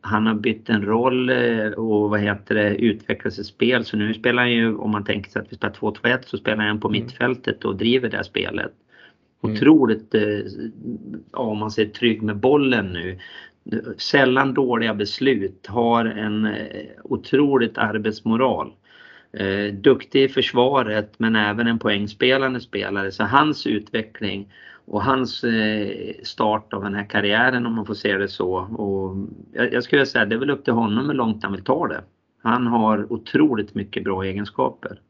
han 0.00 0.26
har 0.26 0.34
bytt 0.34 0.68
en 0.68 0.82
roll 0.84 1.30
eh, 1.30 1.66
och 1.76 2.10
vad 2.10 2.20
heter 2.20 2.54
det, 2.54 2.74
utvecklat 2.76 3.34
sitt 3.34 3.46
spel. 3.46 3.84
Så 3.84 3.96
nu 3.96 4.14
spelar 4.14 4.42
han 4.42 4.52
ju, 4.52 4.76
om 4.76 4.90
man 4.90 5.04
tänker 5.04 5.30
sig 5.30 5.42
att 5.42 5.52
vi 5.52 5.56
spelar 5.56 5.74
2-2-1 5.74 6.18
så 6.26 6.36
spelar 6.36 6.64
han 6.64 6.80
på 6.80 6.88
Mm. 6.88 7.02
mittfältet 7.02 7.64
och 7.64 7.76
driver 7.76 8.08
det 8.08 8.16
här 8.16 8.24
spelet. 8.24 8.72
Mm. 9.44 9.56
otroligt, 9.56 10.14
eh, 10.14 10.22
ja, 11.32 11.38
om 11.38 11.58
man 11.58 11.70
säger 11.70 11.90
trygg 11.90 12.22
med 12.22 12.36
bollen 12.36 12.92
nu. 12.92 13.18
sällan 13.96 14.54
dåliga 14.54 14.94
beslut, 14.94 15.66
har 15.66 16.04
en 16.04 16.46
eh, 16.46 16.86
otroligt 17.04 17.78
arbetsmoral. 17.78 18.72
Eh, 19.32 19.74
duktig 19.74 20.22
i 20.22 20.28
försvaret 20.28 21.14
men 21.18 21.36
även 21.36 21.66
en 21.66 21.78
poängspelande 21.78 22.60
spelare. 22.60 23.12
Så 23.12 23.24
hans 23.24 23.66
utveckling 23.66 24.52
och 24.84 25.02
hans 25.02 25.44
eh, 25.44 26.14
start 26.22 26.72
av 26.72 26.82
den 26.82 26.94
här 26.94 27.04
karriären 27.04 27.66
om 27.66 27.74
man 27.74 27.86
får 27.86 27.94
se 27.94 28.16
det 28.16 28.28
så. 28.28 28.54
Och 28.54 29.16
jag, 29.52 29.72
jag 29.72 29.84
skulle 29.84 30.06
säga 30.06 30.24
det 30.24 30.34
är 30.34 30.38
väl 30.38 30.50
upp 30.50 30.64
till 30.64 30.72
honom 30.72 31.06
hur 31.06 31.14
långt 31.14 31.42
han 31.42 31.52
vill 31.52 31.64
ta 31.64 31.88
det. 31.88 32.04
Han 32.42 32.66
har 32.66 33.12
otroligt 33.12 33.74
mycket 33.74 34.04
bra 34.04 34.22
egenskaper. 34.22 35.00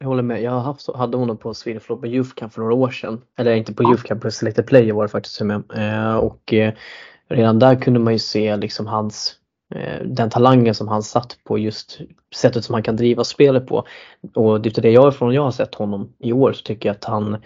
Jag 0.00 0.08
håller 0.08 0.22
med. 0.22 0.42
Jag 0.42 0.60
haft, 0.60 0.94
hade 0.94 1.16
honom 1.16 1.36
på 1.36 1.54
Sweden 1.54 1.80
Flop 1.80 2.04
Youth 2.04 2.34
Camp 2.34 2.52
för 2.52 2.60
några 2.60 2.74
år 2.74 2.90
sedan. 2.90 3.20
Eller 3.38 3.54
inte 3.54 3.74
på. 3.74 3.82
Youth 3.82 4.02
Camp, 4.02 4.22
på 4.22 4.30
Selected 4.30 4.66
Player 4.66 4.92
var 4.92 5.02
det 5.02 5.08
faktiskt 5.08 5.40
med. 5.40 5.62
Eh, 5.74 6.16
och 6.16 6.52
eh, 6.52 6.74
redan 7.28 7.58
där 7.58 7.74
kunde 7.74 8.00
man 8.00 8.12
ju 8.12 8.18
se 8.18 8.56
liksom 8.56 8.86
hans 8.86 9.36
eh, 9.74 10.06
den 10.06 10.30
talangen 10.30 10.74
som 10.74 10.88
han 10.88 11.02
satt 11.02 11.38
på 11.44 11.58
just 11.58 12.00
sättet 12.34 12.64
som 12.64 12.74
han 12.74 12.82
kan 12.82 12.96
driva 12.96 13.24
spelet 13.24 13.66
på. 13.66 13.84
Och 14.34 14.60
det 14.60 14.78
är 14.78 14.82
det 14.82 14.90
jag 14.90 15.16
från 15.16 15.34
jag 15.34 15.42
har 15.42 15.50
sett 15.50 15.74
honom 15.74 16.12
i 16.18 16.32
år 16.32 16.52
så 16.52 16.62
tycker 16.62 16.88
jag 16.88 16.96
att 16.96 17.04
han 17.04 17.36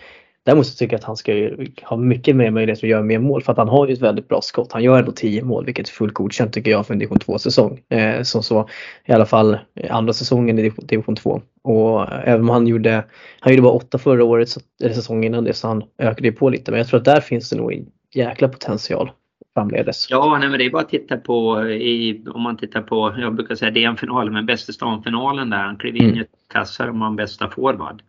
Däremot 0.45 0.67
så 0.67 0.77
tycker 0.77 0.93
jag 0.93 0.99
att 0.99 1.05
han 1.05 1.17
ska 1.17 1.51
ha 1.83 1.97
mycket 1.97 2.37
mer 2.37 2.51
möjlighet 2.51 2.79
att 2.79 2.91
göra 2.91 3.03
mer 3.03 3.19
mål 3.19 3.43
för 3.43 3.53
att 3.53 3.59
han 3.59 3.69
har 3.69 3.87
ju 3.87 3.93
ett 3.93 4.01
väldigt 4.01 4.29
bra 4.29 4.41
skott. 4.41 4.73
Han 4.73 4.83
gör 4.83 4.99
ändå 4.99 5.13
10 5.13 5.45
mål 5.45 5.65
vilket 5.65 5.89
är 5.89 5.93
fullt 5.93 6.15
godkänt 6.15 6.53
tycker 6.53 6.71
jag 6.71 6.87
för 6.87 6.95
en 6.95 6.99
division 6.99 7.19
2 7.19 7.39
säsong. 7.39 7.81
Eh, 7.89 8.23
som 8.23 8.43
så 8.43 8.69
i 9.05 9.13
alla 9.13 9.27
fall 9.27 9.59
andra 9.91 10.13
säsongen 10.13 10.59
i 10.59 10.73
division 10.83 11.17
2. 11.17 11.43
Och 11.63 12.13
även 12.13 12.41
om 12.41 12.49
han 12.49 12.67
gjorde, 12.67 13.05
han 13.41 13.53
gjorde 13.53 13.63
bara 13.63 13.73
8 13.73 13.99
förra 13.99 14.25
året, 14.25 14.49
eller 14.83 14.95
säsongen 14.95 15.25
innan 15.25 15.45
det 15.45 15.55
så 15.55 15.69
han 15.69 15.83
ökade 15.99 16.29
ju 16.29 16.33
på 16.33 16.49
lite. 16.49 16.71
Men 16.71 16.79
jag 16.79 16.89
tror 16.89 16.99
att 16.99 17.05
där 17.05 17.21
finns 17.21 17.51
det 17.51 17.57
nog 17.57 17.73
en 17.73 17.87
jäkla 18.15 18.49
potential 18.49 19.11
framledes. 19.55 20.07
Ja, 20.11 20.39
nej, 20.41 20.49
men 20.49 20.59
det 20.59 20.67
är 20.67 20.71
bara 20.71 20.83
att 20.83 20.89
titta 20.89 21.17
på, 21.17 21.67
i, 21.69 22.25
om 22.35 22.43
man 22.43 22.57
tittar 22.57 22.83
på, 22.83 23.15
jag 23.19 23.35
brukar 23.35 23.55
säga 23.55 23.71
DM-finalen, 23.71 24.33
men 24.33 24.47
bästa 24.47 24.73
stan-finalen 24.73 25.51
där. 25.51 25.57
Han 25.57 25.77
klev 25.77 25.97
in 25.97 26.05
mm. 26.05 26.19
i 26.19 26.25
kassar 26.53 26.89
och 26.89 26.95
man 26.95 27.17
bästa 27.17 27.51
forward. 27.51 28.03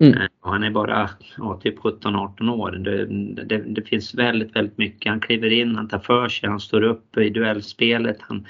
Mm. 0.00 0.18
Han 0.40 0.62
är 0.62 0.70
bara 0.70 1.10
ja, 1.36 1.60
typ 1.62 1.78
17-18 1.78 2.50
år. 2.50 2.70
Det, 2.70 3.06
det, 3.44 3.58
det, 3.58 3.82
finns 3.82 4.14
väldigt, 4.14 4.56
väldigt 4.56 4.78
mycket. 4.78 5.10
Han 5.10 5.20
kliver 5.20 5.52
in, 5.52 5.76
han 5.76 5.88
tar 5.88 5.98
för 5.98 6.28
sig, 6.28 6.48
han 6.48 6.60
står 6.60 6.82
upp 6.82 7.16
i 7.16 7.30
duellspelet. 7.30 8.16
Han, 8.20 8.46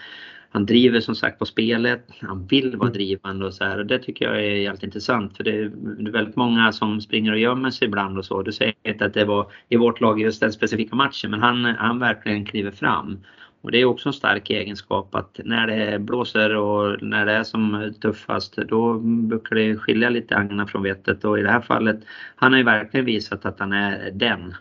han 0.51 0.67
driver 0.67 1.01
som 1.01 1.15
sagt 1.15 1.39
på 1.39 1.47
spelet, 1.47 2.07
han 2.21 2.47
vill 2.47 2.77
vara 2.77 2.89
mm. 2.89 2.93
drivande 2.93 3.47
och 3.47 3.55
så 3.55 3.65
här. 3.65 3.79
Och 3.79 3.87
det 3.87 3.99
tycker 3.99 4.25
jag 4.25 4.37
är 4.37 4.57
jävligt 4.57 4.83
intressant 4.83 5.37
för 5.37 5.45
det 5.45 5.51
är 5.51 5.71
väldigt 6.11 6.37
många 6.37 6.73
som 6.73 7.01
springer 7.01 7.33
och 7.33 7.39
gömmer 7.39 7.71
sig 7.71 7.89
ibland 7.89 8.19
och 8.19 8.25
så. 8.25 8.43
Du 8.43 8.53
säger 8.53 8.75
inte 8.83 9.05
att 9.05 9.15
det 9.15 9.25
var 9.25 9.53
i 9.69 9.77
vårt 9.77 10.01
lag 10.01 10.21
just 10.21 10.41
den 10.41 10.53
specifika 10.53 10.97
matchen 10.97 11.31
men 11.31 11.41
han, 11.41 11.65
han 11.65 11.99
verkligen 11.99 12.45
kliver 12.45 12.71
fram. 12.71 13.19
Och 13.61 13.73
det 13.73 13.79
är 13.79 13.85
också 13.85 14.09
en 14.09 14.13
stark 14.13 14.51
egenskap 14.51 15.15
att 15.15 15.41
när 15.45 15.67
det 15.67 15.99
blåser 15.99 16.57
och 16.57 17.03
när 17.03 17.27
det 17.27 17.33
är 17.33 17.43
som 17.43 17.95
tuffast 18.03 18.57
då 18.57 18.99
brukar 18.99 19.57
det 19.57 19.77
skilja 19.77 20.11
lite 20.11 20.37
agna 20.37 20.67
från 20.67 20.83
vettet 20.83 21.25
och 21.25 21.39
i 21.39 21.43
det 21.43 21.51
här 21.51 21.61
fallet 21.61 22.01
han 22.37 22.53
har 22.53 22.59
ju 22.59 22.65
verkligen 22.65 23.07
visat 23.07 23.47
att 23.47 23.61
han 23.61 23.73
är 23.73 24.11
den 24.11 24.55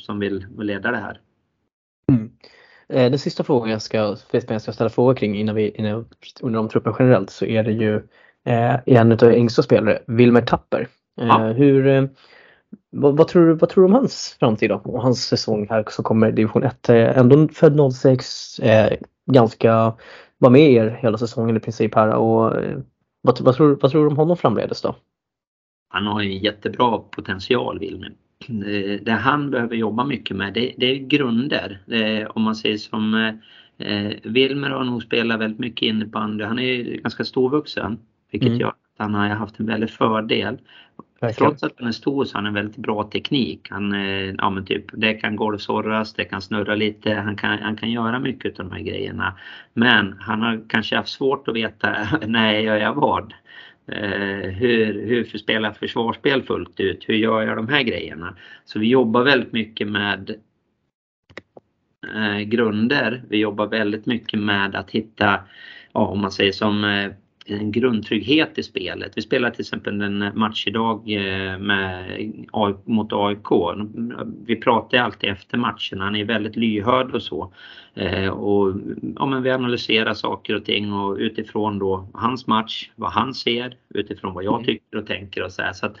som 0.00 0.18
vill 0.18 0.46
leda 0.58 0.90
det 0.90 0.96
här. 0.96 1.20
Mm. 2.12 2.30
Eh, 2.88 3.10
den 3.10 3.18
sista 3.18 3.44
frågan 3.44 3.70
jag 3.70 3.82
ska, 3.82 4.16
jag 4.48 4.62
ska 4.62 4.72
ställa 4.72 4.90
frågor 4.90 5.14
kring 5.14 5.36
innan 5.36 5.54
vi 5.54 5.70
innan, 5.70 6.06
under 6.40 6.60
om 6.60 6.68
truppen 6.68 6.94
generellt 6.98 7.30
så 7.30 7.44
är 7.44 7.62
det 7.62 7.72
ju 7.72 7.96
eh, 8.44 8.76
en 8.86 9.12
av 9.12 9.32
yngsta 9.32 9.62
spelare, 9.62 10.02
Wilmer 10.06 10.42
Tapper. 10.42 10.88
Eh, 11.20 11.26
ja. 11.26 11.38
Hur, 11.38 11.86
eh, 11.86 12.04
vad, 12.90 13.16
vad, 13.16 13.28
tror 13.28 13.46
du, 13.46 13.54
vad 13.54 13.70
tror 13.70 13.82
du 13.82 13.88
om 13.88 13.94
hans 13.94 14.36
framtid 14.40 14.70
då? 14.70 14.80
Och 14.84 15.02
hans 15.02 15.24
säsong 15.24 15.66
här 15.70 15.84
som 15.88 16.04
kommer 16.04 16.28
i 16.28 16.32
division 16.32 16.62
1. 16.62 16.88
Eh, 16.88 17.18
ändå 17.18 17.48
född 17.48 17.92
06, 17.94 18.58
eh, 18.58 18.98
ganska, 19.32 19.94
var 20.38 20.50
med 20.50 20.72
er 20.72 20.98
hela 21.02 21.18
säsongen 21.18 21.56
i 21.56 21.60
princip 21.60 21.94
här 21.94 22.14
och 22.14 22.56
eh, 22.56 22.78
vad, 23.22 23.40
vad, 23.40 23.54
tror, 23.54 23.78
vad 23.80 23.90
tror 23.90 24.02
du 24.02 24.10
om 24.10 24.16
honom 24.16 24.36
framledes 24.36 24.82
då? 24.82 24.96
Han 25.88 26.06
har 26.06 26.22
ju 26.22 26.38
jättebra 26.38 26.98
potential 26.98 27.78
Wilmer. 27.78 28.12
Det 29.02 29.12
han 29.12 29.50
behöver 29.50 29.76
jobba 29.76 30.04
mycket 30.04 30.36
med 30.36 30.54
det, 30.54 30.74
det 30.76 30.86
är 30.86 30.96
grunder. 30.96 31.82
Det, 31.86 32.26
om 32.26 32.42
man 32.42 32.56
säger 32.56 32.76
som 32.76 33.14
eh, 33.78 34.10
Wilmer 34.22 34.70
har 34.70 34.84
nog 34.84 35.02
spelat 35.02 35.40
väldigt 35.40 35.58
mycket 35.58 35.82
innebandy. 35.82 36.44
Han 36.44 36.58
är 36.58 36.62
ju 36.62 37.00
ganska 37.00 37.24
storvuxen 37.24 37.98
vilket 38.30 38.48
mm. 38.48 38.60
gör 38.60 38.68
att 38.68 38.74
han 38.98 39.14
har 39.14 39.28
haft 39.28 39.60
en 39.60 39.66
väldig 39.66 39.90
fördel. 39.90 40.58
Verkligen. 41.20 41.50
Trots 41.50 41.62
att 41.62 41.72
han 41.78 41.88
är 41.88 41.92
stor 41.92 42.24
så 42.24 42.34
har 42.34 42.42
han 42.42 42.46
en 42.46 42.54
väldigt 42.54 42.76
bra 42.76 43.10
teknik. 43.10 43.68
Han, 43.70 43.92
eh, 43.92 44.34
ja, 44.38 44.50
men 44.50 44.64
typ, 44.64 44.84
det 44.92 45.14
kan 45.14 45.36
golvsorras, 45.36 46.14
det 46.14 46.24
kan 46.24 46.42
snurra 46.42 46.74
lite, 46.74 47.14
han 47.14 47.36
kan, 47.36 47.58
han 47.58 47.76
kan 47.76 47.90
göra 47.90 48.18
mycket 48.18 48.60
av 48.60 48.68
de 48.68 48.74
här 48.74 48.82
grejerna. 48.82 49.38
Men 49.72 50.16
han 50.20 50.42
har 50.42 50.60
kanske 50.68 50.96
haft 50.96 51.08
svårt 51.08 51.48
att 51.48 51.54
veta 51.54 51.96
när 52.26 52.52
gör 52.52 52.76
jag 52.76 52.94
vad. 52.94 53.34
Eh, 53.86 54.50
hur, 54.50 55.06
hur 55.06 55.38
spelar 55.38 55.72
försvarsspel 55.72 56.42
fullt 56.42 56.80
ut? 56.80 57.04
Hur 57.08 57.14
gör 57.14 57.42
jag 57.42 57.56
de 57.56 57.68
här 57.68 57.82
grejerna? 57.82 58.34
Så 58.64 58.78
vi 58.78 58.88
jobbar 58.88 59.22
väldigt 59.22 59.52
mycket 59.52 59.88
med 59.88 60.34
eh, 62.14 62.38
grunder. 62.38 63.22
Vi 63.28 63.38
jobbar 63.38 63.66
väldigt 63.66 64.06
mycket 64.06 64.40
med 64.40 64.74
att 64.74 64.90
hitta, 64.90 65.40
ja, 65.92 66.06
om 66.06 66.20
man 66.20 66.32
säger 66.32 66.52
som 66.52 66.84
eh, 66.84 67.10
en 67.50 67.72
grundtrygghet 67.72 68.58
i 68.58 68.62
spelet. 68.62 69.12
Vi 69.16 69.22
spelar 69.22 69.50
till 69.50 69.60
exempel 69.60 70.00
en 70.00 70.32
match 70.34 70.66
idag 70.66 71.02
eh, 71.06 71.58
med, 71.58 72.32
mot 72.84 73.12
AIK. 73.12 73.76
Vi 74.46 74.56
pratar 74.56 74.98
alltid 74.98 75.30
efter 75.30 75.58
matchen, 75.58 76.00
han 76.00 76.16
är 76.16 76.24
väldigt 76.24 76.56
lyhörd 76.56 77.14
och 77.14 77.22
så. 77.22 77.52
Eh, 77.94 78.28
och, 78.28 78.74
ja, 79.16 79.26
men 79.26 79.42
vi 79.42 79.50
analyserar 79.50 80.14
saker 80.14 80.54
och 80.54 80.64
ting 80.64 80.92
och 80.92 81.16
utifrån 81.16 81.78
då 81.78 82.08
hans 82.14 82.46
match, 82.46 82.90
vad 82.96 83.10
han 83.10 83.34
ser, 83.34 83.76
utifrån 83.94 84.34
vad 84.34 84.44
jag 84.44 84.54
mm. 84.54 84.66
tycker 84.66 84.98
och 84.98 85.06
tänker 85.06 85.44
och 85.44 85.52
så 85.52 85.62
här. 85.62 85.72
Så 85.72 85.86
att, 85.86 85.96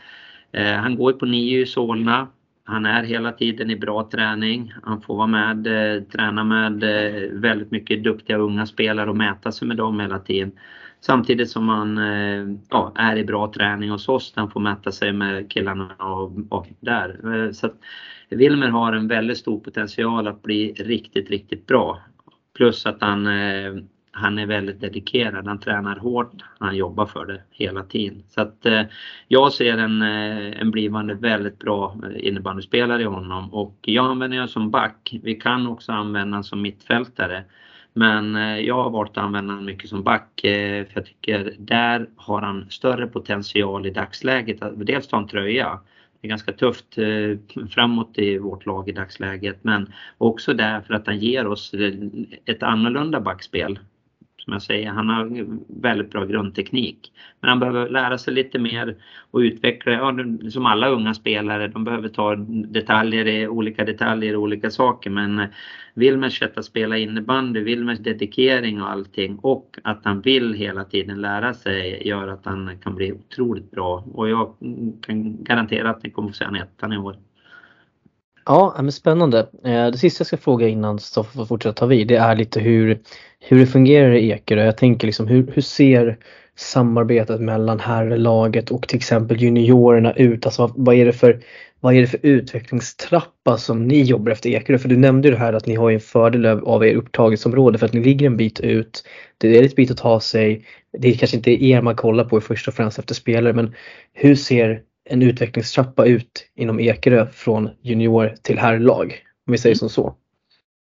eh, 0.52 0.72
han 0.74 0.96
går 0.96 1.12
på 1.12 1.26
nio 1.26 1.60
i 1.60 1.66
Solna. 1.66 2.28
Han 2.64 2.86
är 2.86 3.04
hela 3.04 3.32
tiden 3.32 3.70
i 3.70 3.76
bra 3.76 4.08
träning. 4.12 4.72
Han 4.82 5.00
får 5.00 5.16
vara 5.16 5.26
med, 5.26 5.66
eh, 5.66 6.02
träna 6.02 6.44
med 6.44 6.82
eh, 6.82 7.30
väldigt 7.32 7.70
mycket 7.70 8.04
duktiga 8.04 8.36
unga 8.36 8.66
spelare 8.66 9.10
och 9.10 9.16
mäta 9.16 9.52
sig 9.52 9.68
med 9.68 9.76
dem 9.76 10.00
hela 10.00 10.18
tiden. 10.18 10.52
Samtidigt 11.00 11.50
som 11.50 11.68
han 11.68 11.98
eh, 11.98 12.56
ja, 12.70 12.92
är 12.96 13.16
i 13.16 13.24
bra 13.24 13.52
träning 13.52 13.90
hos 13.90 14.08
oss, 14.08 14.32
han 14.36 14.50
får 14.50 14.60
mäta 14.60 14.92
sig 14.92 15.12
med 15.12 15.50
killarna 15.50 15.94
och, 15.98 16.32
och 16.48 16.66
där. 16.80 17.34
Eh, 17.34 17.52
så 17.52 17.66
att 17.66 17.76
Wilmer 18.28 18.68
har 18.68 18.92
en 18.92 19.08
väldigt 19.08 19.38
stor 19.38 19.60
potential 19.60 20.28
att 20.28 20.42
bli 20.42 20.72
riktigt, 20.72 21.30
riktigt 21.30 21.66
bra. 21.66 21.98
Plus 22.56 22.86
att 22.86 23.00
han, 23.00 23.26
eh, 23.26 23.74
han 24.10 24.38
är 24.38 24.46
väldigt 24.46 24.80
dedikerad, 24.80 25.46
han 25.46 25.60
tränar 25.60 25.96
hårt, 25.96 26.32
han 26.58 26.76
jobbar 26.76 27.06
för 27.06 27.26
det 27.26 27.42
hela 27.50 27.82
tiden. 27.82 28.22
Så 28.28 28.40
att 28.40 28.66
eh, 28.66 28.82
jag 29.28 29.52
ser 29.52 29.78
en, 29.78 30.02
eh, 30.02 30.60
en 30.60 30.70
blivande 30.70 31.14
väldigt 31.14 31.58
bra 31.58 31.96
innebandyspelare 32.16 33.02
i 33.02 33.04
honom 33.04 33.54
och 33.54 33.78
jag 33.82 34.06
använder 34.06 34.36
honom 34.36 34.48
som 34.48 34.70
back. 34.70 35.18
Vi 35.22 35.34
kan 35.34 35.66
också 35.66 35.92
använda 35.92 36.34
honom 36.34 36.44
som 36.44 36.62
mittfältare. 36.62 37.44
Men 37.98 38.36
eh, 38.36 38.60
jag 38.60 38.82
har 38.82 38.90
valt 38.90 39.10
att 39.10 39.24
använda 39.24 39.52
honom 39.52 39.66
mycket 39.66 39.90
som 39.90 40.02
back 40.02 40.44
eh, 40.44 40.84
för 40.86 40.92
jag 40.94 41.06
tycker 41.06 41.54
där 41.58 42.08
har 42.16 42.42
han 42.42 42.70
större 42.70 43.06
potential 43.06 43.86
i 43.86 43.90
dagsläget. 43.90 44.58
Dels 44.76 45.08
ta 45.08 45.18
en 45.18 45.28
tröja. 45.28 45.80
Det 46.20 46.26
är 46.26 46.28
ganska 46.28 46.52
tufft 46.52 46.98
eh, 46.98 47.66
framåt 47.70 48.18
i 48.18 48.38
vårt 48.38 48.66
lag 48.66 48.88
i 48.88 48.92
dagsläget 48.92 49.64
men 49.64 49.92
också 50.18 50.54
därför 50.54 50.94
att 50.94 51.06
han 51.06 51.18
ger 51.18 51.46
oss 51.46 51.74
ett 52.44 52.62
annorlunda 52.62 53.20
backspel 53.20 53.78
som 54.48 54.52
jag 54.52 54.62
säger, 54.62 54.90
han 54.90 55.08
har 55.08 55.46
väldigt 55.82 56.10
bra 56.10 56.24
grundteknik. 56.24 57.12
Men 57.40 57.48
han 57.48 57.60
behöver 57.60 57.88
lära 57.88 58.18
sig 58.18 58.34
lite 58.34 58.58
mer 58.58 58.96
och 59.30 59.38
utveckla, 59.38 59.92
ja, 59.92 60.14
som 60.50 60.66
alla 60.66 60.88
unga 60.88 61.14
spelare, 61.14 61.68
de 61.68 61.84
behöver 61.84 62.08
ta 62.08 62.34
detaljer 62.68 63.26
i 63.26 63.48
olika 63.48 63.84
detaljer 63.84 64.32
i 64.32 64.36
olika 64.36 64.70
saker. 64.70 65.10
Men 65.10 65.38
eh, 65.38 65.46
Wilmers 65.94 66.38
sätt 66.38 66.58
att 66.58 66.64
spela 66.64 66.98
innebandy, 66.98 67.60
Wilmers 67.60 67.98
dedikering 67.98 68.82
och 68.82 68.90
allting 68.90 69.38
och 69.38 69.76
att 69.84 70.04
han 70.04 70.20
vill 70.20 70.54
hela 70.54 70.84
tiden 70.84 71.20
lära 71.20 71.54
sig 71.54 72.08
gör 72.08 72.28
att 72.28 72.46
han 72.46 72.78
kan 72.82 72.94
bli 72.94 73.12
otroligt 73.12 73.70
bra. 73.70 74.04
Och 74.12 74.28
jag 74.28 74.54
kan 75.02 75.44
garantera 75.44 75.90
att 75.90 76.02
ni 76.02 76.10
kommer 76.10 76.28
få 76.28 76.34
se 76.34 76.44
en 76.44 76.56
ettan 76.56 76.92
i 76.92 76.98
år. 76.98 77.16
Ja, 78.48 78.76
men 78.76 78.92
spännande. 78.92 79.38
Eh, 79.64 79.86
det 79.86 79.98
sista 79.98 80.20
jag 80.20 80.26
ska 80.26 80.36
fråga 80.36 80.68
innan 80.68 80.98
Stoffe 80.98 81.36
får 81.36 81.46
fortsätta 81.46 81.72
ta 81.72 81.86
vid, 81.86 82.08
det 82.08 82.16
är 82.16 82.36
lite 82.36 82.60
hur, 82.60 83.00
hur 83.40 83.58
det 83.58 83.66
fungerar 83.66 84.12
i 84.12 84.30
Ekerö. 84.30 84.64
Jag 84.64 84.76
tänker 84.76 85.06
liksom 85.06 85.26
hur, 85.28 85.52
hur 85.54 85.62
ser 85.62 86.18
samarbetet 86.56 87.40
mellan 87.40 87.80
herrlaget 87.80 88.70
och 88.70 88.88
till 88.88 88.96
exempel 88.96 89.42
juniorerna 89.42 90.12
ut? 90.12 90.46
Alltså 90.46 90.72
vad 90.76 90.94
är 90.94 91.04
det 91.04 91.12
för, 91.12 91.40
vad 91.80 91.94
är 91.94 92.00
det 92.00 92.06
för 92.06 92.20
utvecklingstrappa 92.22 93.56
som 93.58 93.88
ni 93.88 94.02
jobbar 94.02 94.32
efter 94.32 94.50
Ekerö? 94.50 94.78
För 94.78 94.88
du 94.88 94.96
nämnde 94.96 95.28
ju 95.28 95.34
det 95.34 95.40
här 95.40 95.52
att 95.52 95.66
ni 95.66 95.74
har 95.74 95.90
en 95.90 96.00
fördel 96.00 96.46
av 96.46 96.86
er 96.86 96.94
upptagningsområde 96.94 97.78
för 97.78 97.86
att 97.86 97.92
ni 97.92 98.04
ligger 98.04 98.26
en 98.26 98.36
bit 98.36 98.60
ut. 98.60 99.04
Det 99.38 99.58
är 99.58 99.62
ett 99.62 99.76
bit 99.76 99.90
att 99.90 99.96
ta 99.96 100.20
sig. 100.20 100.64
Det 100.98 101.08
är 101.08 101.14
kanske 101.14 101.36
inte 101.36 101.64
er 101.64 101.82
man 101.82 101.96
kollar 101.96 102.24
på 102.24 102.40
först 102.40 102.68
och 102.68 102.74
främst 102.74 102.98
efter 102.98 103.14
spelare 103.14 103.52
men 103.52 103.74
hur 104.12 104.34
ser 104.34 104.82
en 105.08 105.22
utvecklingstrappa 105.22 106.06
ut 106.06 106.50
inom 106.54 106.80
Ekerö 106.80 107.26
från 107.26 107.70
junior 107.82 108.34
till 108.42 108.58
herrlag. 108.58 109.14
Om 109.46 109.52
vi 109.52 109.58
säger 109.58 109.74
som 109.74 109.88
så. 109.88 110.14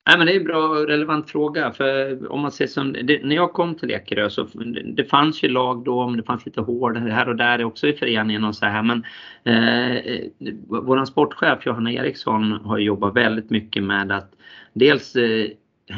Nej, 0.08 0.18
men 0.18 0.26
det 0.26 0.32
är 0.32 0.36
en 0.36 0.44
bra 0.44 0.68
och 0.68 0.86
relevant 0.86 1.30
fråga. 1.30 1.72
För 1.72 2.32
om 2.32 2.40
man 2.40 2.52
ser 2.52 2.66
som, 2.66 2.92
det, 2.92 3.24
när 3.24 3.36
jag 3.36 3.52
kom 3.52 3.74
till 3.74 3.90
Ekerö 3.90 4.30
så 4.30 4.44
det, 4.44 4.82
det 4.82 5.04
fanns 5.04 5.42
ju 5.42 5.48
lag 5.48 5.84
då, 5.84 6.08
men 6.08 6.16
det 6.16 6.22
fanns 6.22 6.46
lite 6.46 6.60
hårdare 6.60 7.10
här 7.10 7.28
och 7.28 7.36
där 7.36 7.64
också 7.64 7.86
i 7.86 7.92
föreningen 7.92 8.44
och 8.44 8.54
så 8.54 8.66
här. 8.66 8.82
Men 8.82 9.04
eh, 9.44 10.20
vår 10.68 11.04
sportchef 11.04 11.66
Johanna 11.66 11.92
Eriksson 11.92 12.52
har 12.52 12.78
jobbat 12.78 13.16
väldigt 13.16 13.50
mycket 13.50 13.82
med 13.82 14.12
att 14.12 14.32
dels 14.72 15.16
eh, 15.16 15.46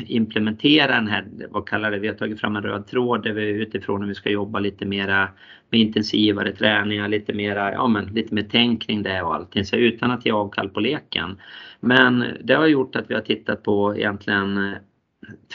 implementera 0.07 0.95
den 0.95 1.09
här, 1.09 1.27
vad 1.51 1.69
kallar 1.69 1.91
det, 1.91 1.99
vi 1.99 2.09
har 2.09 2.15
tagit 2.15 2.41
fram 2.41 2.57
en 2.57 2.63
röd 2.63 2.87
tråd 2.87 3.23
där 3.23 3.33
vi 3.33 3.49
utifrån 3.49 4.01
hur 4.01 4.09
vi 4.09 4.15
ska 4.15 4.31
jobba 4.31 4.59
lite 4.59 4.87
mera 4.87 5.29
med 5.71 5.81
intensivare 5.81 6.53
träningar, 6.53 7.09
lite 7.09 7.33
mera, 7.33 7.73
ja 7.73 7.87
men 7.87 8.05
lite 8.05 8.35
mer 8.35 8.47
tänk 8.51 8.83
kring 8.83 9.03
det 9.03 9.23
och 9.23 9.35
allting, 9.35 9.65
så 9.65 9.77
utan 9.77 10.11
att 10.11 10.27
ge 10.27 10.33
avkall 10.33 10.69
på 10.69 10.81
leken. 10.81 11.39
Men 11.81 12.25
det 12.45 12.55
har 12.55 12.67
gjort 12.67 12.97
att 12.97 13.11
vi 13.11 13.15
har 13.15 13.21
tittat 13.21 13.63
på 13.63 13.97
egentligen 13.97 14.57
eh, 14.57 14.79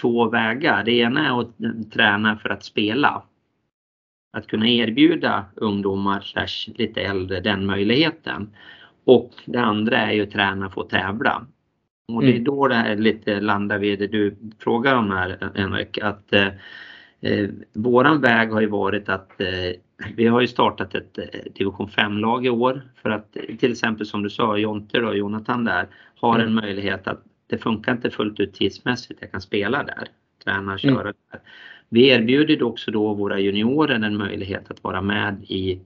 två 0.01 0.29
vägar. 0.29 0.83
Det 0.83 0.91
ena 0.91 1.27
är 1.27 1.41
att 1.41 1.61
eh, 1.61 1.89
träna 1.93 2.37
för 2.37 2.49
att 2.49 2.63
spela. 2.63 3.23
Att 4.37 4.47
kunna 4.47 4.67
erbjuda 4.67 5.45
ungdomar 5.55 6.21
slash 6.21 6.73
lite 6.75 7.01
äldre 7.01 7.39
den 7.39 7.65
möjligheten. 7.65 8.49
Och 9.05 9.33
det 9.45 9.59
andra 9.59 9.97
är 9.97 10.11
ju 10.11 10.23
att 10.23 10.31
träna 10.31 10.69
för 10.69 10.81
att 10.81 10.89
tävla. 10.89 11.47
Och 12.07 12.21
det 12.21 12.27
är 12.27 12.31
mm. 12.31 12.43
då 12.43 12.67
det 12.67 12.75
här 12.75 12.95
lite 12.95 13.41
landar 13.41 13.77
vid 13.77 13.99
det 13.99 14.07
du 14.07 14.35
frågar 14.59 14.95
om 14.95 15.11
här 15.11 15.51
Henrik. 15.55 15.97
Att 15.97 16.33
eh, 16.33 16.47
eh, 17.21 17.49
våran 17.73 18.21
väg 18.21 18.51
har 18.51 18.61
ju 18.61 18.67
varit 18.67 19.09
att 19.09 19.41
eh, 19.41 19.47
vi 20.15 20.27
har 20.27 20.41
ju 20.41 20.47
startat 20.47 20.95
ett 20.95 21.17
eh, 21.17 21.25
division 21.55 21.87
5-lag 21.87 22.45
i 22.45 22.49
år 22.49 22.81
för 23.01 23.09
att 23.09 23.37
till 23.59 23.71
exempel 23.71 24.05
som 24.05 24.23
du 24.23 24.29
sa 24.29 24.57
Jonte 24.57 25.01
och 25.01 25.17
Jonathan 25.17 25.63
där 25.63 25.87
har 26.15 26.35
mm. 26.35 26.47
en 26.47 26.53
möjlighet 26.53 27.07
att 27.07 27.23
det 27.47 27.57
funkar 27.57 27.91
inte 27.91 28.09
fullt 28.09 28.39
ut 28.39 28.53
tidsmässigt, 28.53 29.21
jag 29.21 29.31
kan 29.31 29.41
spela 29.41 29.83
där, 29.83 30.07
träna, 30.43 30.77
köra 30.77 31.01
mm. 31.01 31.13
där. 31.31 31.41
Vi 31.89 32.07
erbjuder 32.07 32.63
också 32.63 32.91
då 32.91 33.13
våra 33.13 33.39
juniorer 33.39 33.95
en 33.95 34.17
möjlighet 34.17 34.71
att 34.71 34.83
vara 34.83 35.01
med 35.01 35.43
i 35.43 35.81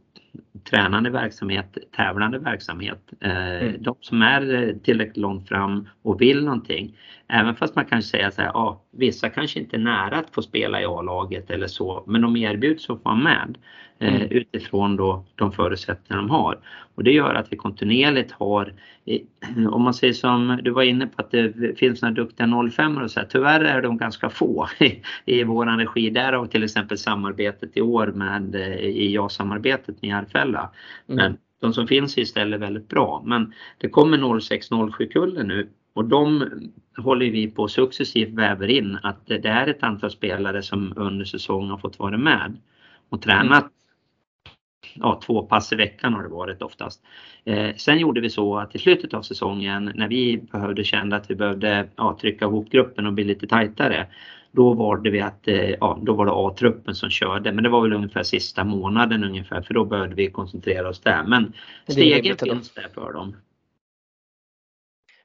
tränande 0.69 1.09
verksamhet, 1.09 1.77
tävlande 1.95 2.39
verksamhet. 2.39 3.13
Eh, 3.19 3.63
mm. 3.63 3.83
De 3.83 3.95
som 4.01 4.21
är 4.21 4.75
tillräckligt 4.83 5.17
långt 5.17 5.47
fram 5.47 5.89
och 6.01 6.21
vill 6.21 6.43
någonting. 6.43 6.97
Även 7.27 7.55
fast 7.55 7.75
man 7.75 7.85
kan 7.85 8.03
säga 8.03 8.31
så 8.31 8.41
här, 8.41 8.51
ja, 8.53 8.83
vissa 8.91 9.29
kanske 9.29 9.59
inte 9.59 9.75
är 9.75 9.79
nära 9.79 10.17
att 10.17 10.29
få 10.29 10.41
spela 10.41 10.81
i 10.81 10.85
A-laget 10.85 11.51
eller 11.51 11.67
så, 11.67 12.03
men 12.07 12.21
de 12.21 12.35
erbjuds 12.35 12.89
att 12.89 13.05
vara 13.05 13.15
med 13.15 13.57
eh, 13.99 14.15
mm. 14.15 14.27
utifrån 14.31 14.95
då 14.95 15.25
de 15.35 15.51
förutsättningar 15.51 16.21
de 16.21 16.29
har. 16.29 16.59
Och 16.95 17.03
det 17.03 17.11
gör 17.11 17.33
att 17.33 17.51
vi 17.53 17.57
kontinuerligt 17.57 18.31
har, 18.31 18.73
om 19.71 19.81
man 19.81 19.93
säger 19.93 20.13
som 20.13 20.59
du 20.63 20.71
var 20.71 20.83
inne 20.83 21.07
på 21.07 21.21
att 21.21 21.31
det 21.31 21.79
finns 21.79 22.01
några 22.01 22.15
duktiga 22.15 22.69
05 22.71 22.97
och 22.97 23.11
så 23.11 23.19
här, 23.19 23.27
tyvärr 23.27 23.59
är 23.59 23.81
de 23.81 23.97
ganska 23.97 24.29
få 24.29 24.69
i, 24.79 25.01
i 25.25 25.43
vår 25.43 25.65
regi. 25.77 26.09
Därav 26.09 26.45
till 26.45 26.63
exempel 26.63 26.97
samarbetet 26.97 27.77
i 27.77 27.81
år 27.81 28.07
med 28.07 28.55
eh, 28.55 28.79
i 28.79 29.13
ja-samarbetet 29.13 30.01
med 30.01 30.09
Järfälla. 30.09 30.69
Mm. 31.07 31.15
Men 31.15 31.37
de 31.61 31.73
som 31.73 31.87
finns 31.87 32.17
istället 32.17 32.57
är 32.57 32.65
väldigt 32.65 32.89
bra. 32.89 33.23
Men 33.25 33.53
det 33.77 33.89
kommer 33.89 34.17
06-07 34.17 35.11
kullen 35.11 35.47
nu 35.47 35.69
och 35.93 36.05
de 36.05 36.49
håller 36.97 37.25
vi 37.25 37.51
på 37.51 37.67
successivt 37.67 38.33
väver 38.33 38.67
in 38.67 38.97
att 39.03 39.27
det 39.27 39.45
är 39.45 39.67
ett 39.67 39.83
antal 39.83 40.11
spelare 40.11 40.61
som 40.61 40.93
under 40.95 41.25
säsongen 41.25 41.69
har 41.69 41.77
fått 41.77 41.99
vara 41.99 42.17
med 42.17 42.57
och 43.09 43.21
tränat 43.21 43.71
ja, 44.93 45.21
två 45.25 45.43
pass 45.43 45.73
i 45.73 45.75
veckan 45.75 46.13
har 46.13 46.23
det 46.23 46.29
varit 46.29 46.61
oftast. 46.61 47.01
Eh, 47.43 47.75
sen 47.75 47.99
gjorde 47.99 48.21
vi 48.21 48.29
så 48.29 48.57
att 48.57 48.75
i 48.75 48.79
slutet 48.79 49.13
av 49.13 49.21
säsongen 49.21 49.91
när 49.95 50.07
vi 50.07 50.37
behövde 50.51 50.83
känna 50.83 51.15
att 51.15 51.31
vi 51.31 51.35
behövde 51.35 51.89
ja, 51.95 52.17
trycka 52.21 52.45
ihop 52.45 52.69
gruppen 52.69 53.05
och 53.05 53.13
bli 53.13 53.23
lite 53.23 53.47
tajtare. 53.47 54.07
Då 54.51 54.73
valde 54.73 55.09
vi 55.09 55.21
att, 55.21 55.47
eh, 55.47 55.69
ja, 55.69 55.99
då 56.01 56.13
var 56.13 56.25
det 56.25 56.31
A-truppen 56.31 56.95
som 56.95 57.09
körde 57.09 57.51
men 57.51 57.63
det 57.63 57.69
var 57.69 57.81
väl 57.81 57.93
ungefär 57.93 58.23
sista 58.23 58.63
månaden 58.63 59.23
ungefär 59.23 59.61
för 59.61 59.73
då 59.73 59.85
behövde 59.85 60.15
vi 60.15 60.31
koncentrera 60.31 60.89
oss 60.89 60.99
där. 60.99 61.23
Men 61.23 61.53
stegen 61.87 62.37
finns 62.37 62.73
där 62.73 62.87
för 62.93 63.13
dem. 63.13 63.35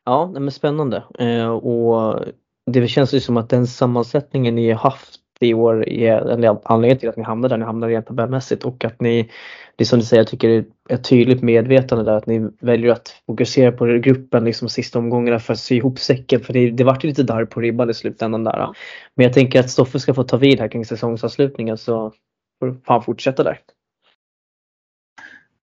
Ja, 0.04 0.26
men 0.26 0.50
spännande. 0.50 1.04
Eh, 1.18 1.48
och 1.48 2.24
det 2.66 2.88
känns 2.88 3.14
ju 3.14 3.20
som 3.20 3.36
att 3.36 3.48
den 3.48 3.66
sammansättningen 3.66 4.54
ni 4.54 4.72
haft 4.72 5.20
i 5.40 5.54
år 5.54 5.88
är 5.88 6.38
anledningen 6.64 6.98
till 6.98 7.08
att 7.08 7.16
ni 7.16 7.22
hamnar 7.22 7.48
där 7.48 7.56
ni 7.56 7.64
hamnar 7.64 7.88
rent 7.88 8.06
tabellmässigt 8.06 8.64
och 8.64 8.84
att 8.84 9.00
ni, 9.00 9.30
det 9.76 9.84
som 9.84 9.98
du 9.98 10.04
säger, 10.04 10.20
jag 10.20 10.28
tycker 10.28 10.48
det 10.48 10.54
är 10.54 10.94
ett 10.94 11.04
tydligt 11.04 11.42
medvetande 11.42 12.04
där 12.04 12.16
att 12.16 12.26
ni 12.26 12.48
väljer 12.60 12.92
att 12.92 13.22
fokusera 13.26 13.72
på 13.72 13.86
gruppen 13.86 14.44
liksom 14.44 14.68
sista 14.68 14.98
omgångarna 14.98 15.38
för 15.38 15.52
att 15.52 15.58
sy 15.58 15.76
ihop 15.76 15.98
säcken 15.98 16.40
för 16.40 16.52
det, 16.52 16.70
det 16.70 16.84
vart 16.84 17.04
ju 17.04 17.08
lite 17.08 17.22
darr 17.22 17.44
på 17.44 17.60
ribban 17.60 17.90
i 17.90 17.94
slutändan 17.94 18.44
där. 18.44 18.68
Men 19.14 19.24
jag 19.24 19.32
tänker 19.32 19.60
att 19.60 19.70
Stoffe 19.70 20.00
ska 20.00 20.14
få 20.14 20.24
ta 20.24 20.36
vid 20.36 20.60
här 20.60 20.68
kring 20.68 20.84
säsongsavslutningen 20.84 21.78
så 21.78 22.12
får 22.60 22.76
han 22.84 23.02
fortsätta 23.02 23.42
där. 23.42 23.60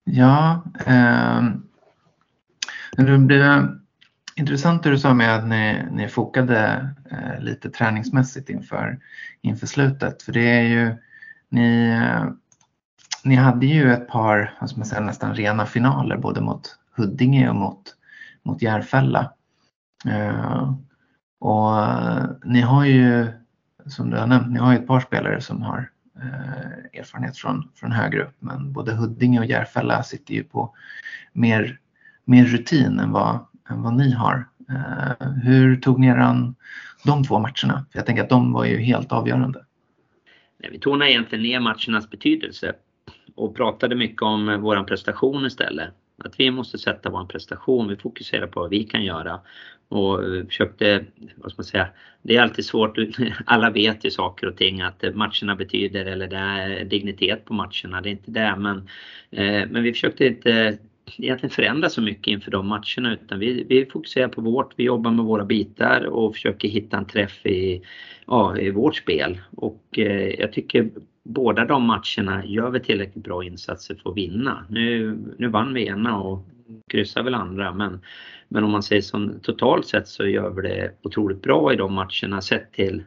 Ja, 0.03 0.63
eh, 0.87 1.43
det 2.97 3.17
blir 3.17 3.80
Intressant 4.35 4.83
det 4.83 4.89
du 4.89 4.99
sa 4.99 5.13
med 5.13 5.35
att 5.35 5.47
ni, 5.47 5.83
ni 5.91 6.07
fokade 6.07 6.89
eh, 7.11 7.43
lite 7.43 7.69
träningsmässigt 7.69 8.49
inför, 8.49 8.99
inför 9.41 9.67
slutet. 9.67 10.23
För 10.23 10.31
det 10.31 10.49
är 10.49 10.61
ju, 10.61 10.95
ni, 11.49 11.89
eh, 11.89 12.25
ni 13.23 13.35
hade 13.35 13.65
ju 13.65 13.93
ett 13.93 14.07
par, 14.07 14.57
vad 14.59 14.69
ska 14.69 14.77
man 14.79 14.85
säga, 14.85 15.01
nästan 15.01 15.35
rena 15.35 15.65
finaler 15.65 16.17
både 16.17 16.41
mot 16.41 16.75
Huddinge 16.95 17.49
och 17.49 17.55
mot, 17.55 17.95
mot 18.43 18.61
Järfälla. 18.61 19.33
Eh, 20.05 20.73
och 21.39 21.79
eh, 21.79 22.25
ni 22.43 22.61
har 22.61 22.85
ju, 22.85 23.27
som 23.85 24.09
du 24.09 24.17
har 24.17 24.27
nämnt, 24.27 24.51
ni 24.51 24.59
har 24.59 24.71
ju 24.71 24.79
ett 24.79 24.87
par 24.87 24.99
spelare 24.99 25.41
som 25.41 25.61
har 25.61 25.89
eh, 26.21 26.99
erfarenhet 26.99 27.37
från, 27.37 27.69
från 27.75 27.91
högre 27.91 28.23
upp. 28.23 28.35
Men 28.39 28.73
både 28.73 28.93
Huddinge 28.93 29.39
och 29.39 29.45
Järfälla 29.45 30.03
sitter 30.03 30.33
ju 30.33 30.43
på 30.43 30.75
mer, 31.33 31.79
mer 32.25 32.45
rutin 32.45 32.99
än 32.99 33.11
vad 33.11 33.39
än 33.71 33.81
vad 33.81 33.93
ni 33.93 34.11
har. 34.11 34.47
Eh, 34.69 35.27
hur 35.43 35.75
tog 35.75 35.99
ni 35.99 36.07
er 36.07 36.17
an 36.17 36.55
de 37.05 37.23
två 37.23 37.39
matcherna? 37.39 37.85
För 37.91 37.99
jag 37.99 38.05
tänker 38.05 38.23
att 38.23 38.29
de 38.29 38.53
var 38.53 38.65
ju 38.65 38.77
helt 38.77 39.11
avgörande. 39.11 39.65
Vi 40.71 40.79
tonade 40.79 41.11
egentligen 41.11 41.43
ner 41.43 41.59
matchernas 41.59 42.09
betydelse 42.09 42.73
och 43.35 43.55
pratade 43.55 43.95
mycket 43.95 44.21
om 44.21 44.49
eh, 44.49 44.57
vår 44.57 44.83
prestation 44.83 45.45
istället. 45.45 45.89
Att 46.23 46.39
vi 46.39 46.51
måste 46.51 46.77
sätta 46.77 47.09
vår 47.09 47.25
prestation, 47.25 47.87
vi 47.87 47.95
fokuserar 47.95 48.47
på 48.47 48.59
vad 48.59 48.69
vi 48.69 48.83
kan 48.83 49.03
göra 49.03 49.39
och 49.91 50.23
eh, 50.23 50.45
försökte, 50.45 51.05
vad 51.35 51.51
ska 51.51 51.59
man 51.59 51.65
säga, 51.65 51.87
det 52.21 52.35
är 52.35 52.41
alltid 52.41 52.65
svårt, 52.65 52.97
alla 53.45 53.69
vet 53.69 54.05
ju 54.05 54.11
saker 54.11 54.47
och 54.47 54.57
ting 54.57 54.81
att 54.81 55.03
eh, 55.03 55.13
matcherna 55.13 55.55
betyder 55.55 56.05
eller 56.05 56.27
det 56.27 56.37
är 56.37 56.85
dignitet 56.85 57.45
på 57.45 57.53
matcherna, 57.53 58.01
det 58.01 58.09
är 58.09 58.11
inte 58.11 58.31
det 58.31 58.55
men, 58.57 58.77
eh, 59.31 59.69
men 59.69 59.83
vi 59.83 59.91
försökte 59.93 60.25
inte 60.25 60.77
egentligen 61.17 61.49
förändra 61.49 61.89
så 61.89 62.01
mycket 62.01 62.27
inför 62.27 62.51
de 62.51 62.67
matcherna 62.67 63.13
utan 63.13 63.39
vi, 63.39 63.65
vi 63.69 63.85
fokuserar 63.85 64.27
på 64.27 64.41
vårt, 64.41 64.73
vi 64.75 64.83
jobbar 64.83 65.11
med 65.11 65.25
våra 65.25 65.45
bitar 65.45 66.05
och 66.05 66.33
försöker 66.33 66.67
hitta 66.67 66.97
en 66.97 67.05
träff 67.05 67.45
i, 67.45 67.81
ja, 68.27 68.57
i 68.57 68.71
vårt 68.71 68.95
spel. 68.95 69.41
Och 69.55 69.83
eh, 69.97 70.39
jag 70.39 70.53
tycker 70.53 70.89
båda 71.23 71.65
de 71.65 71.83
matcherna 71.83 72.45
gör 72.45 72.69
vi 72.69 72.79
tillräckligt 72.79 73.23
bra 73.23 73.43
insatser 73.43 73.95
för 73.95 74.09
att 74.09 74.17
vinna. 74.17 74.65
Nu, 74.69 75.17
nu 75.37 75.47
vann 75.47 75.73
vi 75.73 75.87
ena 75.87 76.17
och 76.17 76.45
kryssar 76.87 77.23
väl 77.23 77.35
andra 77.35 77.73
men, 77.73 77.99
men 78.47 78.63
om 78.63 78.71
man 78.71 78.83
säger 78.83 79.01
som 79.01 79.39
totalt 79.39 79.87
sett 79.87 80.07
så 80.07 80.27
gör 80.27 80.49
vi 80.49 80.61
det 80.61 80.91
otroligt 81.01 81.41
bra 81.41 81.73
i 81.73 81.75
de 81.75 81.93
matcherna 81.93 82.41
sett 82.41 82.73
till 82.73 83.03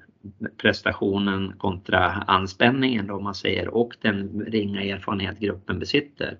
prestationen 0.56 1.52
kontra 1.58 2.06
anspänningen 2.10 3.06
då 3.06 3.20
man 3.20 3.34
säger 3.34 3.68
och 3.68 3.96
den 4.00 4.44
ringa 4.46 4.82
erfarenhet 4.82 5.38
gruppen 5.38 5.78
besitter. 5.78 6.36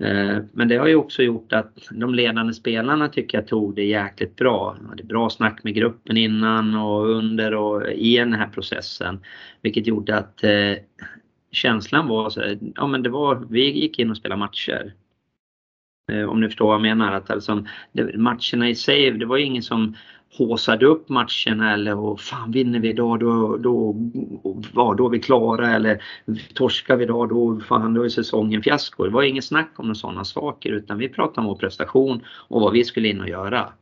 Eh, 0.00 0.38
men 0.52 0.68
det 0.68 0.76
har 0.76 0.86
ju 0.86 0.94
också 0.94 1.22
gjort 1.22 1.52
att 1.52 1.88
de 1.90 2.14
ledande 2.14 2.52
spelarna 2.52 3.08
tycker 3.08 3.38
jag 3.38 3.46
tog 3.46 3.74
det 3.74 3.84
jäkligt 3.84 4.36
bra. 4.36 4.76
De 4.80 4.88
hade 4.88 5.04
bra 5.04 5.30
snack 5.30 5.64
med 5.64 5.74
gruppen 5.74 6.16
innan 6.16 6.74
och 6.74 7.08
under 7.08 7.54
och 7.54 7.92
i 7.92 8.16
den 8.16 8.32
här 8.32 8.48
processen. 8.48 9.20
Vilket 9.62 9.86
gjorde 9.86 10.16
att 10.16 10.44
eh, 10.44 10.74
känslan 11.52 12.08
var 12.08 12.30
så 12.30 12.56
ja 12.74 12.86
men 12.86 13.02
det 13.02 13.10
var, 13.10 13.46
vi 13.50 13.70
gick 13.70 13.98
in 13.98 14.10
och 14.10 14.16
spelade 14.16 14.38
matcher. 14.38 14.94
Eh, 16.12 16.24
om 16.24 16.40
ni 16.40 16.46
förstår 16.46 16.66
vad 16.66 16.74
jag 16.74 16.82
menar. 16.82 17.12
Att 17.12 17.30
alltså, 17.30 17.64
matcherna 18.14 18.68
i 18.68 18.74
sig, 18.74 19.10
det 19.10 19.26
var 19.26 19.36
ju 19.36 19.44
ingen 19.44 19.62
som 19.62 19.94
håsade 20.36 20.86
upp 20.86 21.08
matchen 21.08 21.60
eller 21.60 21.98
och 21.98 22.20
fan 22.20 22.50
vinner 22.50 22.80
vi 22.80 22.88
idag 22.88 23.20
då, 23.20 23.56
då, 23.56 23.96
ja, 24.74 24.94
då 24.98 25.06
är 25.06 25.10
vi 25.10 25.18
klara 25.18 25.70
eller 25.70 26.02
torskar 26.54 26.96
vi 26.96 27.04
idag 27.04 27.28
då, 27.28 27.60
fan, 27.60 27.94
då 27.94 28.04
är 28.04 28.08
säsongen 28.08 28.62
fiasko. 28.62 29.04
Det 29.04 29.10
var 29.10 29.22
inget 29.22 29.44
snack 29.44 29.72
om 29.76 29.94
sådana 29.94 30.24
saker 30.24 30.70
utan 30.70 30.98
vi 30.98 31.08
pratade 31.08 31.40
om 31.40 31.46
vår 31.46 31.56
prestation 31.56 32.24
och 32.48 32.60
vad 32.60 32.72
vi 32.72 32.84
skulle 32.84 33.08
in 33.08 33.20
och 33.20 33.28
göra 33.28 33.72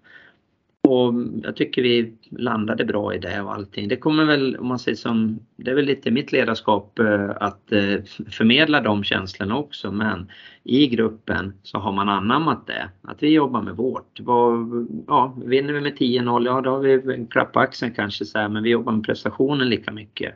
och 0.87 1.14
jag 1.43 1.57
tycker 1.57 1.82
vi 1.82 2.12
landade 2.30 2.84
bra 2.84 3.14
i 3.14 3.18
det 3.18 3.41
och 3.41 3.55
allting. 3.55 3.89
Det 3.89 3.97
kommer 3.97 4.24
väl, 4.24 4.57
om 4.57 4.66
man 4.66 4.78
säger 4.78 4.97
som, 4.97 5.39
det 5.57 5.70
är 5.70 5.74
väl 5.74 5.84
lite 5.84 6.11
mitt 6.11 6.32
ledarskap 6.32 6.99
eh, 6.99 7.30
att 7.41 7.72
eh, 7.72 8.03
förmedla 8.30 8.80
de 8.80 9.05
känslorna 9.05 9.57
också 9.57 9.93
men 9.93 10.30
i 10.64 10.87
gruppen 10.87 11.53
så 11.62 11.78
har 11.78 11.93
man 11.93 12.09
anammat 12.09 12.66
det. 12.66 12.89
Att 13.03 13.22
vi 13.22 13.28
jobbar 13.28 13.62
med 13.62 13.76
vårt. 13.76 14.20
Ja, 15.07 15.37
vinner 15.45 15.72
vi 15.72 15.80
med 15.80 15.99
10-0, 15.99 16.47
ja 16.47 16.61
då 16.61 16.70
har 16.70 16.78
vi 16.78 17.14
en 17.14 17.26
klapp 17.26 17.53
på 17.53 17.61
axeln 17.61 17.93
kanske 17.93 18.24
så 18.24 18.39
här, 18.39 18.49
men 18.49 18.62
vi 18.62 18.70
jobbar 18.70 18.93
med 18.93 19.05
prestationen 19.05 19.68
lika 19.68 19.93
mycket. 19.93 20.34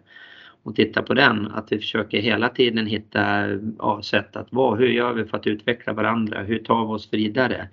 Och 0.62 0.74
titta 0.76 1.02
på 1.02 1.14
den, 1.14 1.46
att 1.46 1.72
vi 1.72 1.78
försöker 1.78 2.20
hela 2.20 2.48
tiden 2.48 2.86
hitta 2.86 3.46
ja, 3.78 4.02
sätt 4.02 4.36
att 4.36 4.52
vara, 4.52 4.76
hur 4.76 4.88
gör 4.88 5.12
vi 5.12 5.24
för 5.24 5.36
att 5.36 5.46
utveckla 5.46 5.92
varandra, 5.92 6.42
hur 6.42 6.58
tar 6.58 6.86
vi 6.86 6.92
oss 6.92 7.08
vidare? 7.12 7.68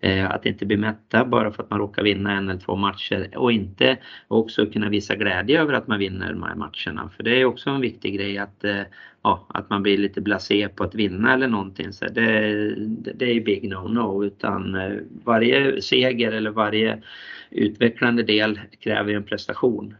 Eh, 0.00 0.30
att 0.30 0.46
inte 0.46 0.66
bli 0.66 0.76
mätta 0.76 1.24
bara 1.24 1.52
för 1.52 1.62
att 1.62 1.70
man 1.70 1.78
råkar 1.78 2.02
vinna 2.02 2.32
en 2.32 2.48
eller 2.48 2.60
två 2.60 2.76
matcher 2.76 3.30
och 3.36 3.52
inte 3.52 3.98
också 4.28 4.66
kunna 4.66 4.88
visa 4.88 5.16
glädje 5.16 5.60
över 5.60 5.72
att 5.72 5.88
man 5.88 5.98
vinner 5.98 6.32
de 6.32 6.42
här 6.42 6.54
matcherna. 6.54 7.10
För 7.16 7.22
det 7.22 7.40
är 7.40 7.44
också 7.44 7.70
en 7.70 7.80
viktig 7.80 8.14
grej 8.14 8.38
att, 8.38 8.64
eh, 8.64 8.82
ja, 9.22 9.46
att 9.48 9.70
man 9.70 9.82
blir 9.82 9.98
lite 9.98 10.20
blasé 10.20 10.68
på 10.68 10.84
att 10.84 10.94
vinna 10.94 11.34
eller 11.34 11.48
någonting. 11.48 11.92
Så 11.92 12.04
det, 12.04 12.74
det 13.14 13.36
är 13.36 13.40
big 13.40 13.72
no-no 13.72 14.24
utan 14.24 14.74
eh, 14.74 14.92
varje 15.24 15.82
seger 15.82 16.32
eller 16.32 16.50
varje 16.50 17.02
utvecklande 17.50 18.22
del 18.22 18.60
kräver 18.80 19.14
en 19.14 19.24
prestation. 19.24 19.94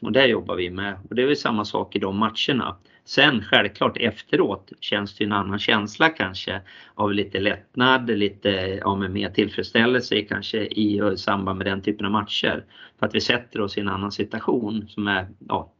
Och 0.00 0.12
det 0.12 0.26
jobbar 0.26 0.56
vi 0.56 0.70
med 0.70 0.98
och 1.08 1.14
det 1.14 1.22
är 1.22 1.26
väl 1.26 1.36
samma 1.36 1.64
sak 1.64 1.96
i 1.96 1.98
de 1.98 2.16
matcherna. 2.16 2.76
Sen 3.06 3.42
självklart 3.42 3.96
efteråt 3.96 4.72
känns 4.80 5.16
det 5.16 5.24
en 5.24 5.32
annan 5.32 5.58
känsla 5.58 6.08
kanske 6.08 6.60
av 6.94 7.12
lite 7.12 7.40
lättnad, 7.40 8.10
lite 8.10 8.48
ja, 8.80 8.96
med 8.96 9.10
mer 9.10 9.30
tillfredsställelse 9.30 10.22
kanske 10.22 10.58
i 10.58 11.16
samband 11.16 11.58
med 11.58 11.66
den 11.66 11.82
typen 11.82 12.06
av 12.06 12.12
matcher. 12.12 12.64
För 12.98 13.06
att 13.06 13.14
vi 13.14 13.20
sätter 13.20 13.60
oss 13.60 13.76
i 13.76 13.80
en 13.80 13.88
annan 13.88 14.12
situation 14.12 14.88
som 14.88 15.08
är 15.08 15.28
ja, 15.48 15.72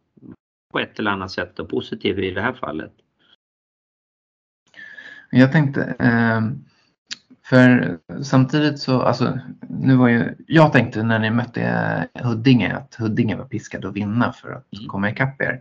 på 0.72 0.78
ett 0.78 0.98
eller 0.98 1.10
annat 1.10 1.30
sätt 1.30 1.58
och 1.58 1.68
positiv 1.68 2.18
i 2.18 2.30
det 2.30 2.40
här 2.40 2.52
fallet. 2.52 2.92
Jag 5.30 5.52
tänkte, 5.52 5.94
eh, 5.98 6.40
för 7.44 7.98
samtidigt 8.22 8.78
så, 8.78 9.00
alltså, 9.00 9.38
nu 9.68 9.96
var 9.96 10.08
ju, 10.08 10.34
jag 10.46 10.72
tänkte 10.72 11.02
när 11.02 11.18
ni 11.18 11.30
mötte 11.30 12.08
Huddinge 12.14 12.76
att 12.76 12.94
Huddinge 12.94 13.36
var 13.36 13.44
piskade 13.44 13.88
att 13.88 13.94
vinna 13.94 14.32
för 14.32 14.52
att 14.52 14.74
mm. 14.74 14.88
komma 14.88 15.10
ikapp 15.10 15.42
er. 15.42 15.60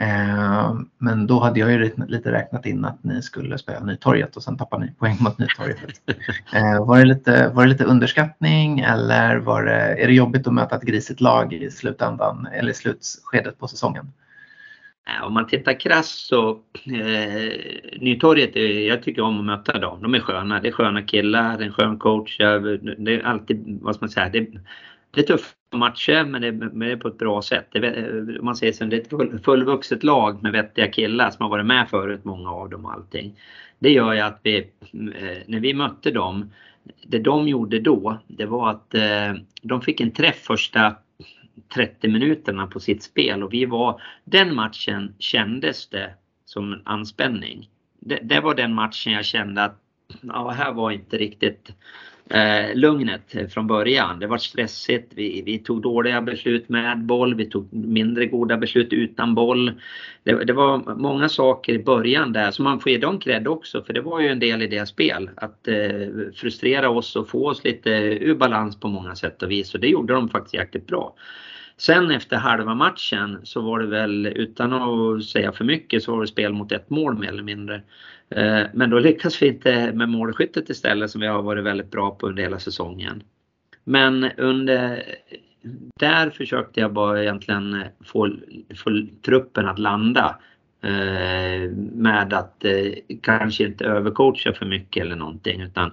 Eh, 0.00 0.74
men 0.98 1.26
då 1.26 1.40
hade 1.40 1.60
jag 1.60 1.72
ju 1.72 1.90
lite 2.08 2.32
räknat 2.32 2.66
in 2.66 2.84
att 2.84 3.04
ni 3.04 3.22
skulle 3.22 3.58
spela 3.58 3.80
Nytorget 3.80 4.36
och 4.36 4.42
sen 4.42 4.58
tappar 4.58 4.78
ni 4.78 4.92
poäng 4.92 5.16
mot 5.20 5.38
Nytorget. 5.38 6.00
Eh, 6.54 6.86
var, 6.86 6.98
det 6.98 7.04
lite, 7.04 7.48
var 7.48 7.62
det 7.62 7.68
lite 7.68 7.84
underskattning 7.84 8.80
eller 8.80 9.36
var 9.36 9.62
det, 9.62 10.02
är 10.02 10.06
det 10.06 10.14
jobbigt 10.14 10.46
att 10.46 10.54
möta 10.54 10.76
ett 10.76 10.82
grisigt 10.82 11.20
lag 11.20 11.52
i 11.52 11.70
slutändan 11.70 12.48
eller 12.52 12.70
i 12.70 12.74
slutskedet 12.74 13.58
på 13.58 13.68
säsongen? 13.68 14.12
Om 15.22 15.34
man 15.34 15.46
tittar 15.46 15.80
krasst 15.80 16.26
så 16.26 16.50
eh, 16.50 17.52
Nytorget, 18.00 18.56
jag 18.86 19.02
tycker 19.02 19.22
om 19.22 19.38
att 19.38 19.44
möta 19.44 19.78
dem. 19.78 20.02
De 20.02 20.14
är 20.14 20.20
sköna. 20.20 20.60
Det 20.60 20.68
är 20.68 20.72
sköna 20.72 21.02
killar, 21.02 21.62
en 21.62 21.72
skön 21.72 21.98
coach. 21.98 22.38
Det 22.98 23.14
är 23.14 23.22
alltid, 23.22 23.78
vad 23.82 23.94
ska 23.94 24.04
man 24.04 24.10
säga, 24.10 24.28
det, 24.28 24.46
det 25.14 25.20
är 25.20 25.24
tuffa 25.36 25.54
matcher 25.72 26.24
men 26.24 26.42
det, 26.42 26.52
men 26.52 26.78
det 26.78 26.92
är 26.92 26.96
på 26.96 27.08
ett 27.08 27.18
bra 27.18 27.42
sätt. 27.42 27.68
Det, 27.72 28.38
man 28.42 28.56
säger 28.56 28.72
som 28.72 28.88
det 28.88 28.96
är 28.96 29.00
ett 29.00 29.10
full, 29.10 29.38
fullvuxet 29.38 30.04
lag 30.04 30.42
med 30.42 30.52
vettiga 30.52 30.90
killar 30.90 31.30
som 31.30 31.42
har 31.42 31.50
varit 31.50 31.66
med 31.66 31.88
förut, 31.90 32.24
många 32.24 32.50
av 32.50 32.70
dem 32.70 32.84
och 32.84 32.92
allting. 32.92 33.38
Det 33.78 33.90
gör 33.90 34.12
ju 34.12 34.20
att 34.20 34.40
vi, 34.42 34.58
eh, 34.58 35.38
när 35.46 35.60
vi 35.60 35.74
mötte 35.74 36.10
dem, 36.10 36.50
det 37.06 37.18
de 37.18 37.48
gjorde 37.48 37.80
då, 37.80 38.18
det 38.26 38.46
var 38.46 38.70
att 38.70 38.94
eh, 38.94 39.32
de 39.62 39.80
fick 39.82 40.00
en 40.00 40.10
träff 40.10 40.36
första 40.36 40.96
30 41.74 42.08
minuterna 42.08 42.66
på 42.66 42.80
sitt 42.80 43.02
spel 43.02 43.42
och 43.42 43.52
vi 43.52 43.64
var, 43.64 44.02
den 44.24 44.54
matchen 44.54 45.14
kändes 45.18 45.88
det 45.88 46.14
som 46.44 46.72
en 46.72 46.82
anspänning. 46.84 47.70
Det, 48.00 48.18
det 48.22 48.40
var 48.40 48.54
den 48.54 48.74
matchen 48.74 49.12
jag 49.12 49.24
kände 49.24 49.64
att 49.64 49.78
ja, 50.20 50.50
här 50.50 50.72
var 50.72 50.90
inte 50.90 51.18
riktigt 51.18 51.72
eh, 52.32 52.74
lugnet 52.74 53.52
från 53.52 53.66
början. 53.66 54.18
Det 54.18 54.26
var 54.26 54.38
stressigt. 54.38 55.12
Vi, 55.14 55.42
vi, 55.46 55.58
tog 55.58 55.82
dåliga 55.82 56.22
beslut 56.22 56.68
med 56.68 56.98
boll. 56.98 57.34
Vi 57.34 57.44
tog 57.44 57.72
mindre 57.72 58.26
goda 58.26 58.56
beslut 58.56 58.92
utan 58.92 59.34
boll. 59.34 59.72
Det, 60.22 60.44
det, 60.44 60.52
var 60.52 60.94
många 60.96 61.28
saker 61.28 61.72
i 61.72 61.78
början 61.78 62.32
där 62.32 62.50
så 62.50 62.62
man 62.62 62.80
får 62.80 62.92
ge 62.92 62.98
dem 62.98 63.18
cred 63.18 63.48
också 63.48 63.82
för 63.82 63.92
det 63.92 64.00
var 64.00 64.20
ju 64.20 64.28
en 64.28 64.38
del 64.38 64.62
i 64.62 64.66
deras 64.66 64.88
spel. 64.88 65.30
Att 65.36 65.68
eh, 65.68 65.74
frustrera 66.34 66.90
oss 66.90 67.16
och 67.16 67.28
få 67.28 67.48
oss 67.48 67.64
lite 67.64 67.90
ur 68.20 68.34
balans 68.34 68.80
på 68.80 68.88
många 68.88 69.14
sätt 69.14 69.42
och 69.42 69.50
vis 69.50 69.74
och 69.74 69.80
det 69.80 69.88
gjorde 69.88 70.14
de 70.14 70.28
faktiskt 70.28 70.54
jäkligt 70.54 70.86
bra. 70.86 71.14
Sen 71.76 72.10
efter 72.10 72.36
halva 72.36 72.74
matchen 72.74 73.38
så 73.42 73.60
var 73.60 73.78
det 73.78 73.86
väl, 73.86 74.26
utan 74.26 74.72
att 74.72 75.24
säga 75.24 75.52
för 75.52 75.64
mycket, 75.64 76.02
så 76.02 76.12
var 76.12 76.20
det 76.20 76.26
spel 76.26 76.52
mot 76.52 76.72
ett 76.72 76.90
mål 76.90 77.18
mer 77.18 77.28
eller 77.28 77.42
mindre. 77.42 77.82
Eh, 78.28 78.62
men 78.72 78.90
då 78.90 78.98
lyckas 78.98 79.42
vi 79.42 79.46
inte 79.46 79.92
med 79.92 80.08
målskyttet 80.08 80.70
istället 80.70 81.10
som 81.10 81.20
vi 81.20 81.26
har 81.26 81.42
varit 81.42 81.64
väldigt 81.64 81.90
bra 81.90 82.10
på 82.10 82.26
under 82.26 82.42
hela 82.42 82.58
säsongen. 82.58 83.22
Men 83.84 84.30
under 84.36 85.02
där 86.00 86.30
försökte 86.30 86.80
jag 86.80 86.92
bara 86.92 87.22
egentligen 87.22 87.84
få, 88.04 88.36
få 88.76 89.06
truppen 89.24 89.68
att 89.68 89.78
landa. 89.78 90.38
Eh, 90.84 91.70
med 91.92 92.32
att 92.32 92.64
eh, 92.64 92.92
kanske 93.22 93.64
inte 93.64 93.84
övercoacha 93.84 94.52
för 94.52 94.66
mycket 94.66 95.02
eller 95.04 95.16
någonting 95.16 95.60
utan 95.60 95.92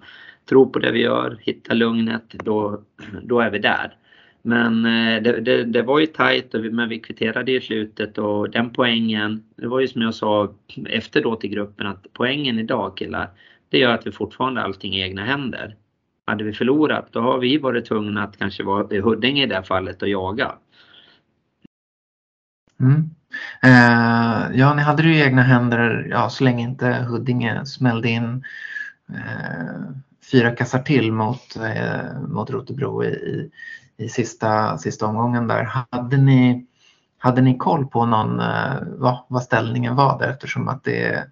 tro 0.50 0.70
på 0.70 0.80
det 0.80 0.92
vi 0.92 1.02
gör, 1.02 1.38
hitta 1.42 1.74
lugnet, 1.74 2.30
då, 2.30 2.82
då 3.24 3.40
är 3.40 3.50
vi 3.50 3.60
där. 3.60 3.96
Men 4.42 4.86
eh, 4.86 5.24
det, 5.24 5.42
det, 5.42 5.64
det, 5.64 5.82
var 5.82 6.00
ju 6.00 6.06
tajt 6.06 6.54
men 6.54 6.90
vi 6.90 7.00
kvitterade 7.00 7.52
i 7.52 7.62
slutet 7.62 8.18
och 8.18 8.50
den 8.50 8.70
poängen, 8.70 9.44
det 9.56 9.68
var 9.68 9.80
ju 9.80 9.88
som 9.88 10.02
jag 10.02 10.16
sa 10.16 10.54
efter 10.90 11.22
då 11.22 11.36
till 11.36 11.50
gruppen 11.50 11.88
att 11.88 12.06
poängen 12.14 12.60
idag 12.60 12.98
killar, 12.98 13.30
det 13.70 13.78
gör 13.78 13.94
att 13.94 14.08
vi 14.08 14.12
fortfarande 14.12 14.62
har 14.62 14.66
allting 14.66 14.96
i 14.96 15.02
egna 15.02 15.26
händer. 15.26 15.76
Hade 16.26 16.44
vi 16.44 16.54
förlorat 16.54 17.08
då 17.12 17.20
har 17.20 17.38
vi 17.38 17.58
varit 17.58 17.86
tvungna 17.86 18.24
att 18.24 18.38
kanske 18.38 18.64
vara 18.64 18.96
i 18.96 19.00
Huddinge 19.00 19.44
i 19.44 19.46
det 19.46 19.56
här 19.56 19.64
fallet 19.64 20.02
och 20.02 20.10
jaga. 20.10 20.56
Mm. 22.80 23.10
Eh, 23.64 24.58
ja, 24.60 24.74
ni 24.74 24.82
hade 24.82 25.04
det 25.04 25.10
i 25.10 25.22
egna 25.22 25.42
händer 25.42 26.08
ja, 26.10 26.30
så 26.30 26.44
länge 26.44 26.64
inte 26.64 26.88
Huddinge 26.88 27.66
smällde 27.66 28.10
in 28.10 28.44
eh, 29.10 29.94
fyra 30.32 30.52
kassar 30.52 30.80
till 30.80 31.12
mot, 31.12 31.56
eh, 31.56 32.22
mot 32.28 32.50
Rotebro 32.50 33.04
i, 33.04 33.08
i 33.08 33.52
sista, 34.08 34.78
sista 34.78 35.06
omgången 35.06 35.48
där. 35.48 35.86
Hade 35.92 36.18
ni, 36.18 36.66
hade 37.18 37.42
ni 37.42 37.58
koll 37.58 37.88
på 37.88 38.06
någon, 38.06 38.40
eh, 38.40 38.76
vad, 38.98 39.26
vad 39.28 39.44
ställningen 39.44 39.96
var 39.96 40.20
där 40.20 40.30
eftersom 40.30 40.68
att 40.68 40.84
det 40.84 41.26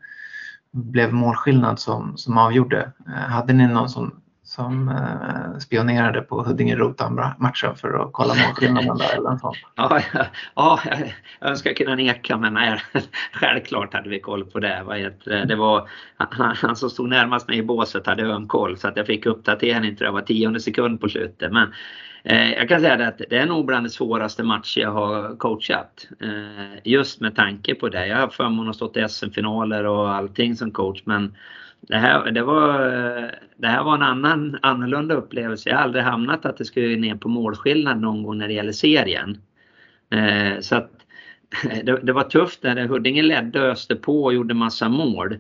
blev 0.72 1.14
målskillnad 1.14 1.80
som, 1.80 2.18
som 2.18 2.38
avgjorde? 2.38 2.92
Eh, 3.08 3.14
hade 3.14 3.54
ni 3.54 3.68
någon 3.68 3.90
som, 3.90 4.22
som 4.48 4.90
eh, 4.90 5.60
spionerade 5.60 6.22
på 6.22 6.44
Huddinge-Rotan-matchen 6.44 7.76
för 7.76 8.04
att 8.04 8.10
kolla 8.14 8.34
målskillnaden 8.34 8.98
där 8.98 9.18
eller 9.18 9.38
sånt. 9.38 9.58
Ja, 9.76 10.02
ja, 10.56 10.80
jag 11.40 11.50
önskar 11.50 11.74
kunna 11.74 11.96
neka 11.96 12.38
men 12.38 12.54
nej, 12.54 12.82
självklart 13.34 13.94
hade 13.94 14.10
vi 14.10 14.20
koll 14.20 14.46
på 14.46 14.60
det. 14.60 15.16
Det 15.48 15.56
var 15.56 15.90
han, 16.18 16.56
han 16.56 16.76
som 16.76 16.90
stod 16.90 17.10
närmast 17.10 17.48
mig 17.48 17.58
i 17.58 17.64
båset 17.64 18.06
hade 18.06 18.24
öm 18.24 18.48
koll 18.48 18.78
så 18.78 18.88
att 18.88 18.98
jag 18.98 19.06
fick 19.06 19.26
uppdatering 19.26 19.96
tror 19.96 20.06
jag 20.06 20.14
var 20.14 20.22
tionde 20.22 20.60
sekund 20.60 21.02
på 21.02 21.10
slutet. 21.10 21.52
Men 21.52 21.74
Eh, 22.30 22.54
jag 22.54 22.70
kan 22.70 22.82
säga 22.82 23.08
att 23.08 23.22
det 23.30 23.38
är 23.38 23.46
nog 23.46 23.66
bland 23.66 23.86
de 23.86 23.90
svåraste 23.90 24.44
matcher 24.44 24.82
jag 24.82 24.92
har 24.92 25.36
coachat. 25.36 26.08
Eh, 26.20 26.80
just 26.84 27.22
med 27.22 27.36
tanke 27.36 27.76
på 27.76 27.90
det. 27.90 28.08
Jag 28.08 28.18
har 28.18 28.28
förmånen 28.28 28.70
att 28.70 28.76
stå 28.76 28.92
i 28.96 29.10
SM-finaler 29.10 29.84
och 29.84 30.14
allting 30.14 30.56
som 30.56 30.72
coach 30.72 31.02
men 31.06 31.36
det 31.82 31.98
här, 31.98 32.32
det, 32.32 32.44
var, 32.44 32.80
det 33.58 33.68
här 33.68 33.84
var 33.84 33.96
en 33.96 34.02
annan, 34.02 34.60
annorlunda 34.62 35.16
upplevelse. 35.16 35.70
Jag 35.70 35.78
har 35.78 35.84
aldrig 35.84 36.04
hamnat 36.04 36.46
att 36.46 36.58
det 36.58 36.66
skulle 36.66 36.96
ner 36.96 37.16
på 37.16 37.30
målskillnad 37.30 38.02
någon 38.02 38.24
gång 38.24 38.38
när 38.38 38.48
det 38.48 38.54
gäller 38.54 38.72
serien. 38.72 39.38
Eh, 40.10 40.60
så 40.60 40.76
att 40.76 40.92
det, 41.84 42.00
det 42.04 42.14
var 42.14 42.24
tufft 42.24 42.64
när 42.64 42.88
Huddinge 42.88 43.22
ledde 43.22 43.62
och 43.62 43.68
öste 43.68 43.96
på 43.96 44.24
och 44.24 44.34
gjorde 44.34 44.54
massa 44.54 44.90
mål. 44.90 45.38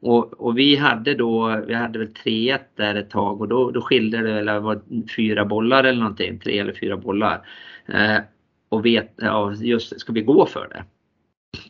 Och, 0.00 0.32
och, 0.32 0.58
vi 0.58 0.76
hade 0.76 1.14
då, 1.14 1.62
vi 1.66 1.74
hade 1.74 1.98
väl 1.98 2.08
3-1 2.08 2.58
där 2.76 2.94
ett 2.94 3.10
tag 3.10 3.40
och 3.40 3.48
då, 3.48 3.70
då 3.70 3.80
skilde 3.80 4.18
det 4.18 4.38
eller 4.38 4.60
var 4.60 4.80
fyra 5.16 5.44
bollar 5.44 5.84
eller 5.84 6.00
någonting, 6.00 6.38
tre 6.38 6.58
eller 6.58 6.72
fyra 6.72 6.96
bollar. 6.96 7.46
Eh, 7.86 8.16
och 8.68 8.86
vet, 8.86 9.14
ja, 9.16 9.54
just 9.54 10.00
ska 10.00 10.12
vi 10.12 10.20
gå 10.20 10.46
för 10.46 10.68
det? 10.68 10.84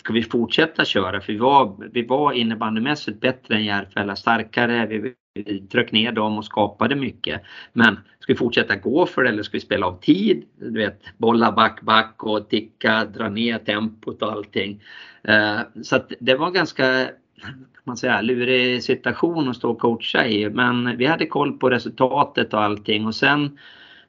Ska 0.05 0.13
vi 0.13 0.23
fortsätta 0.23 0.85
köra? 0.85 1.21
För 1.21 1.33
vi 1.33 1.39
var, 1.39 1.91
vi 1.93 2.07
var 2.07 2.33
innebandymässigt 2.33 3.21
bättre 3.21 3.55
än 3.55 3.65
Järfälla, 3.65 4.17
starkare, 4.17 4.87
vi, 4.87 5.15
vi 5.35 5.61
tryck 5.61 5.93
ner 5.93 6.13
dem 6.13 6.39
och 6.39 6.45
skapade 6.45 6.95
mycket. 6.95 7.43
Men 7.73 7.99
ska 8.21 8.33
vi 8.33 8.37
fortsätta 8.37 8.77
gå 8.77 9.07
för 9.07 9.23
det 9.23 9.29
eller 9.29 9.43
ska 9.43 9.57
vi 9.57 9.61
spela 9.61 9.87
av 9.87 10.01
tid? 10.01 10.45
Du 10.61 10.79
vet, 10.79 11.03
bolla 11.19 11.53
back, 11.53 11.83
back 11.83 12.23
och 12.23 12.49
ticka, 12.49 13.05
dra 13.05 13.29
ner 13.29 13.59
tempot 13.59 14.23
och 14.23 14.33
allting. 14.33 14.83
Eh, 15.23 15.61
så 15.83 15.97
att 15.97 16.13
det 16.21 16.35
var 16.35 16.51
ganska 16.51 17.09
man 17.85 17.97
säga, 17.97 18.21
lurig 18.21 18.83
situation 18.83 19.49
att 19.49 19.57
stå 19.57 19.71
och 19.71 19.79
coacha 19.79 20.27
i. 20.27 20.51
Men 20.51 20.97
vi 20.97 21.07
hade 21.07 21.27
koll 21.27 21.59
på 21.59 21.71
resultatet 21.71 22.55
och 22.55 22.63
allting 22.63 23.07
och 23.07 23.15
sen 23.15 23.59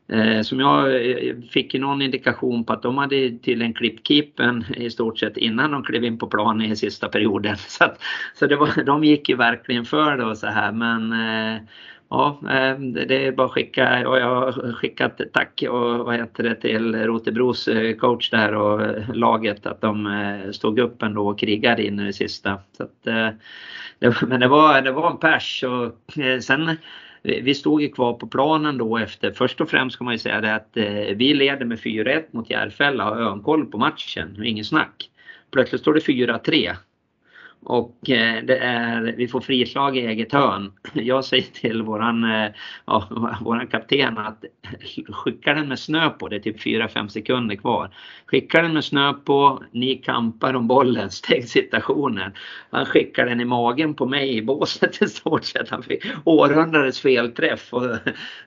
Eh, 0.07 0.41
som 0.41 0.59
jag 0.59 1.09
eh, 1.09 1.35
fick 1.49 1.73
någon 1.73 2.01
indikation 2.01 2.63
på 2.63 2.73
att 2.73 2.81
de 2.81 2.97
hade 2.97 3.31
till 3.31 3.61
en 3.61 3.73
klippkeepen 3.73 4.65
i 4.75 4.89
stort 4.89 5.19
sett 5.19 5.37
innan 5.37 5.71
de 5.71 5.83
klev 5.83 6.03
in 6.03 6.17
på 6.17 6.27
plan 6.27 6.61
i 6.61 6.75
sista 6.75 7.09
perioden. 7.09 7.57
Så, 7.67 7.83
att, 7.83 8.01
så 8.33 8.47
det 8.47 8.55
var, 8.55 8.83
de 8.83 9.03
gick 9.03 9.29
ju 9.29 9.35
verkligen 9.35 9.85
för 9.85 10.17
det 10.17 10.25
och 10.25 10.37
så 10.37 10.47
här 10.47 10.71
men 10.71 11.13
eh, 11.13 11.61
Ja, 12.09 12.39
eh, 12.43 12.79
det 12.79 13.27
är 13.27 13.31
bara 13.31 13.47
att 13.47 13.53
skicka 13.53 14.09
och 14.09 14.19
jag 14.19 14.35
har 14.35 14.73
skickat 14.73 15.21
tack 15.33 15.63
och 15.69 16.05
vad 16.05 16.15
heter 16.15 16.43
det 16.43 16.55
till 16.55 16.95
Rotebros 16.95 17.69
coach 17.99 18.29
där 18.29 18.55
och 18.55 19.15
laget 19.15 19.65
att 19.65 19.81
de 19.81 20.49
stod 20.51 20.79
upp 20.79 21.03
ändå 21.03 21.27
och 21.27 21.39
krigade 21.39 21.85
in 21.85 21.99
i 21.99 22.05
det 22.05 22.13
sista. 22.13 22.59
Så 22.77 22.83
att, 22.83 23.05
men 24.27 24.39
det 24.39 24.47
var, 24.47 24.81
det 24.81 24.91
var 24.91 25.11
en 25.11 25.17
pers 25.17 25.63
och 25.63 26.13
sen 26.43 26.77
vi 27.25 27.55
stod 27.55 27.81
ju 27.81 27.89
kvar 27.89 28.13
på 28.13 28.27
planen 28.27 28.77
då 28.77 28.97
efter, 28.97 29.31
först 29.31 29.61
och 29.61 29.69
främst 29.69 29.97
kan 29.97 30.05
man 30.05 30.13
ju 30.13 30.17
säga 30.17 30.41
det 30.41 30.55
att 30.55 30.77
eh, 30.77 31.15
vi 31.15 31.33
leder 31.33 31.65
med 31.65 31.79
4-1 31.79 32.23
mot 32.31 32.49
Järfälla 32.49 33.09
och 33.09 33.15
har 33.15 33.21
ögonkoll 33.21 33.65
på 33.65 33.77
matchen, 33.77 34.43
ingen 34.43 34.65
snack. 34.65 35.09
Plötsligt 35.51 35.81
står 35.81 35.93
det 35.93 35.99
4-3 35.99 36.75
och 37.65 38.09
eh, 38.09 38.43
det 38.43 38.57
är, 38.57 39.13
vi 39.17 39.27
får 39.27 39.41
frislag 39.41 39.97
i 39.97 40.05
eget 40.05 40.33
hörn. 40.33 40.71
Jag 40.93 41.25
säger 41.25 41.43
till 41.43 41.81
våran, 41.81 42.23
eh, 42.23 42.51
ja, 42.85 43.37
våran 43.41 43.67
kapten 43.67 44.17
att 44.17 44.45
skicka 45.09 45.53
den 45.53 45.67
med 45.67 45.79
snö 45.79 46.09
på, 46.09 46.27
det 46.27 46.35
är 46.35 46.39
typ 46.39 46.59
4-5 46.59 47.07
sekunder 47.07 47.55
kvar. 47.55 47.89
Skicka 48.25 48.61
den 48.61 48.73
med 48.73 48.83
snö 48.83 49.13
på, 49.13 49.63
ni 49.71 49.95
kampar 49.95 50.53
om 50.53 50.67
bollen, 50.67 51.11
stäng 51.11 51.43
situationen. 51.43 52.31
Han 52.69 52.85
skickar 52.85 53.25
den 53.25 53.41
i 53.41 53.45
magen 53.45 53.93
på 53.93 54.05
mig 54.05 54.37
i 54.37 54.41
båset 54.41 55.01
i 55.01 55.07
stort 55.07 55.45
sett. 55.45 55.69
Han 55.69 55.83
fick 55.83 56.05
århundradets 56.23 56.99
felträff. 56.99 57.73
Och, 57.73 57.95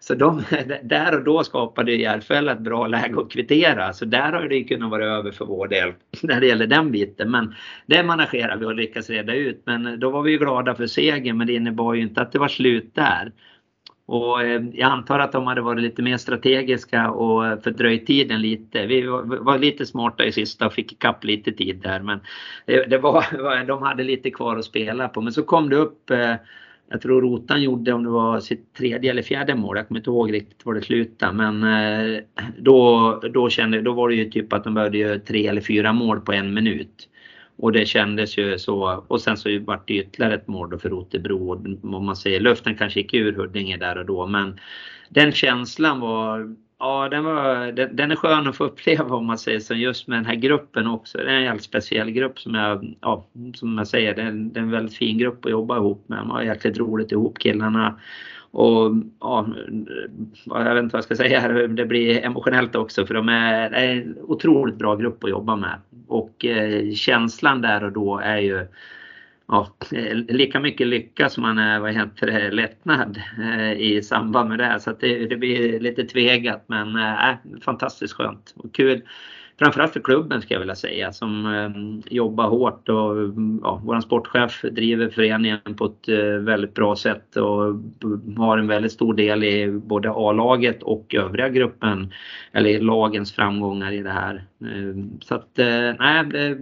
så 0.00 0.14
de, 0.14 0.42
där 0.82 1.14
och 1.16 1.24
då 1.24 1.44
skapade 1.44 1.92
Järfälla 1.92 2.52
ett 2.52 2.58
bra 2.58 2.86
läge 2.86 3.20
att 3.20 3.32
kvittera. 3.32 3.92
Så 3.92 4.04
där 4.04 4.32
har 4.32 4.48
det 4.48 4.64
kunnat 4.64 4.90
vara 4.90 5.06
över 5.06 5.30
för 5.30 5.44
vår 5.44 5.68
del 5.68 5.92
när 6.22 6.40
det 6.40 6.46
gäller 6.46 6.66
den 6.66 6.92
biten. 6.92 7.30
Men 7.30 7.54
det 7.86 8.02
managerar 8.02 8.56
vi 8.56 8.66
och 8.66 8.74
lyckas 8.74 9.07
reda 9.10 9.34
ut. 9.34 9.62
Men 9.64 10.00
då 10.00 10.10
var 10.10 10.22
vi 10.22 10.36
glada 10.36 10.74
för 10.74 10.86
segern 10.86 11.36
men 11.36 11.46
det 11.46 11.52
innebar 11.52 11.94
ju 11.94 12.02
inte 12.02 12.20
att 12.20 12.32
det 12.32 12.38
var 12.38 12.48
slut 12.48 12.94
där. 12.94 13.32
Och 14.08 14.42
eh, 14.42 14.62
jag 14.72 14.90
antar 14.90 15.18
att 15.18 15.32
de 15.32 15.46
hade 15.46 15.60
varit 15.60 15.82
lite 15.82 16.02
mer 16.02 16.16
strategiska 16.16 17.10
och 17.10 17.46
eh, 17.46 17.60
fördröjt 17.60 18.06
tiden 18.06 18.42
lite. 18.42 18.86
Vi 18.86 19.06
var 19.40 19.58
lite 19.58 19.86
smarta 19.86 20.24
i 20.24 20.32
sista 20.32 20.66
och 20.66 20.72
fick 20.72 20.92
ikapp 20.92 21.24
lite 21.24 21.52
tid 21.52 21.80
där 21.82 22.00
men 22.00 22.20
eh, 22.66 22.80
det 22.88 22.98
var, 23.02 23.64
de 23.64 23.82
hade 23.82 24.04
lite 24.04 24.30
kvar 24.30 24.56
att 24.56 24.64
spela 24.64 25.08
på. 25.08 25.20
Men 25.20 25.32
så 25.32 25.42
kom 25.42 25.68
det 25.68 25.76
upp 25.76 26.10
jag 26.90 27.00
tror 27.00 27.22
Rotan 27.22 27.62
gjorde 27.62 27.92
om 27.92 28.04
det 28.04 28.10
var 28.10 28.40
sitt 28.40 28.74
tredje 28.74 29.10
eller 29.10 29.22
fjärde 29.22 29.54
mål. 29.54 29.76
Jag 29.76 29.88
kommer 29.88 30.00
inte 30.00 30.10
ihåg 30.10 30.32
riktigt 30.32 30.66
var 30.66 30.74
det 30.74 30.82
slutade. 30.82 31.32
Men 31.32 31.64
då, 32.58 33.20
då, 33.32 33.50
kände, 33.50 33.82
då 33.82 33.92
var 33.92 34.08
det 34.08 34.14
ju 34.14 34.30
typ 34.30 34.52
att 34.52 34.64
de 34.64 34.74
behövde 34.74 34.98
göra 34.98 35.18
tre 35.18 35.46
eller 35.46 35.60
fyra 35.60 35.92
mål 35.92 36.20
på 36.20 36.32
en 36.32 36.54
minut. 36.54 37.08
Och 37.58 37.72
det 37.72 37.86
kändes 37.86 38.38
ju 38.38 38.58
så. 38.58 39.04
Och 39.08 39.20
sen 39.20 39.36
så 39.36 39.58
vart 39.60 39.88
det 39.88 39.94
ytterligare 39.94 40.34
ett 40.34 40.48
mål 40.48 40.70
då 40.70 40.78
för 40.78 40.88
Rotebro. 40.88 41.52
Om 41.82 42.04
man 42.04 42.16
säger, 42.16 42.40
luften 42.40 42.76
kanske 42.76 43.00
gick 43.00 43.14
ur 43.14 43.32
Huddinge 43.32 43.76
där 43.76 43.98
och 43.98 44.06
då. 44.06 44.26
Men 44.26 44.60
den 45.08 45.32
känslan 45.32 46.00
var 46.00 46.54
Ja, 46.80 47.08
den, 47.08 47.24
var, 47.24 47.72
den, 47.72 47.96
den, 47.96 48.10
är 48.10 48.16
skön 48.16 48.46
att 48.46 48.56
få 48.56 48.64
uppleva 48.70 49.16
om 49.16 49.26
man 49.26 49.38
säger 49.38 49.60
så, 49.60 49.74
just 49.74 50.08
med 50.08 50.18
den 50.18 50.26
här 50.26 50.34
gruppen 50.34 50.86
också. 50.86 51.18
Det 51.18 51.30
är 51.30 51.36
en 51.36 51.48
helt 51.48 51.62
speciell 51.62 52.10
grupp 52.10 52.38
som 52.38 52.54
jag, 52.54 52.96
ja, 53.00 53.26
som 53.54 53.78
jag 53.78 53.88
säger, 53.88 54.14
det 54.14 54.22
är, 54.22 54.26
en, 54.26 54.52
det 54.52 54.60
är 54.60 54.62
en 54.62 54.70
väldigt 54.70 54.96
fin 54.96 55.18
grupp 55.18 55.44
att 55.44 55.50
jobba 55.50 55.76
ihop 55.76 56.08
med. 56.08 56.26
Man 56.26 56.36
har 56.36 56.42
jäkligt 56.42 56.78
roligt 56.78 57.12
ihop 57.12 57.38
killarna. 57.38 58.00
Och 58.50 58.96
ja, 59.20 59.48
jag 60.44 60.74
vet 60.74 60.82
inte 60.82 60.92
vad 60.92 60.98
jag 60.98 61.04
ska 61.04 61.16
säga, 61.16 61.68
det 61.68 61.84
blir 61.86 62.24
emotionellt 62.24 62.74
också 62.74 63.06
för 63.06 63.14
de 63.14 63.28
är, 63.28 63.70
är 63.70 63.92
en 63.92 64.16
otroligt 64.22 64.76
bra 64.76 64.96
grupp 64.96 65.24
att 65.24 65.30
jobba 65.30 65.56
med. 65.56 65.78
Och 66.06 66.44
eh, 66.44 66.92
känslan 66.92 67.60
där 67.60 67.84
och 67.84 67.92
då 67.92 68.18
är 68.18 68.38
ju 68.38 68.66
ja, 69.48 69.68
lika 70.28 70.60
mycket 70.60 70.86
lycka 70.86 71.28
som 71.28 71.42
man 71.42 71.58
är 71.58 71.80
vad 71.80 71.94
heter 71.94 72.26
det, 72.26 72.50
lättnad 72.50 73.22
eh, 73.38 73.72
i 73.72 74.02
samband 74.02 74.48
med 74.48 74.58
det. 74.58 74.80
Så 74.80 74.92
det, 75.00 75.26
det, 75.26 75.36
blir 75.36 75.80
lite 75.80 76.04
tvegat 76.04 76.64
men 76.66 76.96
eh, 76.96 77.36
fantastiskt 77.62 78.14
skönt 78.14 78.54
och 78.56 78.74
kul 78.74 79.02
framförallt 79.58 79.92
för 79.92 80.00
klubben 80.00 80.42
ska 80.42 80.54
jag 80.54 80.60
vilja 80.60 80.74
säga 80.74 81.12
som 81.12 81.46
eh, 81.46 82.12
jobbar 82.14 82.48
hårt 82.48 82.88
och 82.88 83.16
ja, 83.62 83.80
våran 83.84 84.02
sportchef 84.02 84.62
driver 84.62 85.10
föreningen 85.10 85.74
på 85.76 85.84
ett 85.84 86.08
eh, 86.08 86.40
väldigt 86.40 86.74
bra 86.74 86.96
sätt 86.96 87.36
och 87.36 87.74
har 88.36 88.58
en 88.58 88.66
väldigt 88.66 88.92
stor 88.92 89.14
del 89.14 89.44
i 89.44 89.70
både 89.70 90.10
A-laget 90.10 90.82
och 90.82 91.14
övriga 91.14 91.48
gruppen 91.48 92.12
eller 92.52 92.80
lagens 92.80 93.32
framgångar 93.32 93.92
i 93.92 94.02
det 94.02 94.10
här. 94.10 94.44
Eh, 94.60 95.04
så 95.20 95.34
att 95.34 95.58
eh, 95.58 95.94
nej, 95.98 96.24
det, 96.24 96.58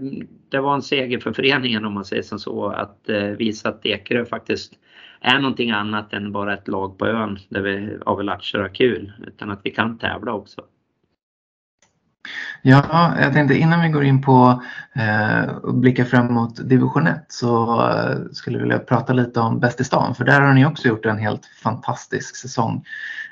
det, 0.48 0.60
var 0.60 0.74
en 0.74 0.82
seger 0.82 1.18
för 1.18 1.32
föreningen 1.32 1.84
om 1.84 1.92
man 1.92 2.04
säger 2.04 2.22
som 2.22 2.38
så 2.38 2.66
att 2.66 3.08
eh, 3.08 3.24
visa 3.24 3.68
att 3.68 3.86
Ekerö 3.86 4.24
faktiskt 4.24 4.72
är 5.20 5.38
någonting 5.38 5.70
annat 5.70 6.12
än 6.12 6.32
bara 6.32 6.54
ett 6.54 6.68
lag 6.68 6.98
på 6.98 7.06
ön 7.06 7.38
där 7.48 7.60
vi 7.60 7.98
av 8.06 8.22
latcher 8.22 8.58
har 8.58 8.68
kul 8.68 9.12
utan 9.26 9.50
att 9.50 9.60
vi 9.64 9.70
kan 9.70 9.98
tävla 9.98 10.32
också. 10.32 10.62
Ja, 12.68 13.14
jag 13.20 13.32
tänkte 13.32 13.54
innan 13.54 13.82
vi 13.82 13.88
går 13.88 14.04
in 14.04 14.22
på 14.22 14.62
eh, 14.94 15.48
och 15.48 15.74
blickar 15.74 16.04
framåt 16.04 16.68
division 16.68 17.06
1 17.06 17.24
så 17.28 17.80
eh, 17.90 18.16
skulle 18.32 18.56
jag 18.56 18.62
vilja 18.62 18.78
prata 18.78 19.12
lite 19.12 19.40
om 19.40 19.60
Bäst 19.60 19.80
i 19.80 19.84
stan 19.84 20.14
för 20.14 20.24
där 20.24 20.40
har 20.40 20.52
ni 20.52 20.66
också 20.66 20.88
gjort 20.88 21.06
en 21.06 21.18
helt 21.18 21.46
fantastisk 21.62 22.36
säsong. 22.36 22.84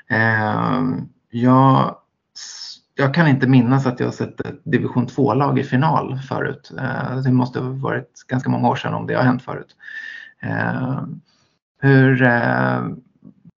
Eh, 0.07 0.83
jag, 1.29 1.95
jag 2.95 3.13
kan 3.13 3.27
inte 3.27 3.47
minnas 3.47 3.85
att 3.85 3.99
jag 3.99 4.13
sett 4.13 4.41
ett 4.41 4.61
division 4.63 5.07
2-lag 5.07 5.59
i 5.59 5.63
final 5.63 6.19
förut. 6.19 6.71
Eh, 6.79 7.17
det 7.17 7.31
måste 7.31 7.59
ha 7.59 7.69
varit 7.69 8.23
ganska 8.27 8.49
många 8.49 8.69
år 8.69 8.75
sedan 8.75 8.93
om 8.93 9.07
det 9.07 9.13
har 9.13 9.23
hänt 9.23 9.43
förut. 9.43 9.75
Eh, 10.41 11.01
hur, 11.81 12.23
eh, 12.23 12.83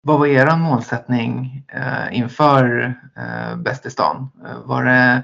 vad 0.01 0.19
var 0.19 0.27
er 0.27 0.57
målsättning 0.57 1.63
eh, 1.67 2.17
inför 2.17 2.95
eh, 3.15 3.57
Bäst 3.57 3.85
i 3.85 3.89
stan? 3.89 4.29
Eh, 4.45 4.59
var 4.65 4.85
det 4.85 5.23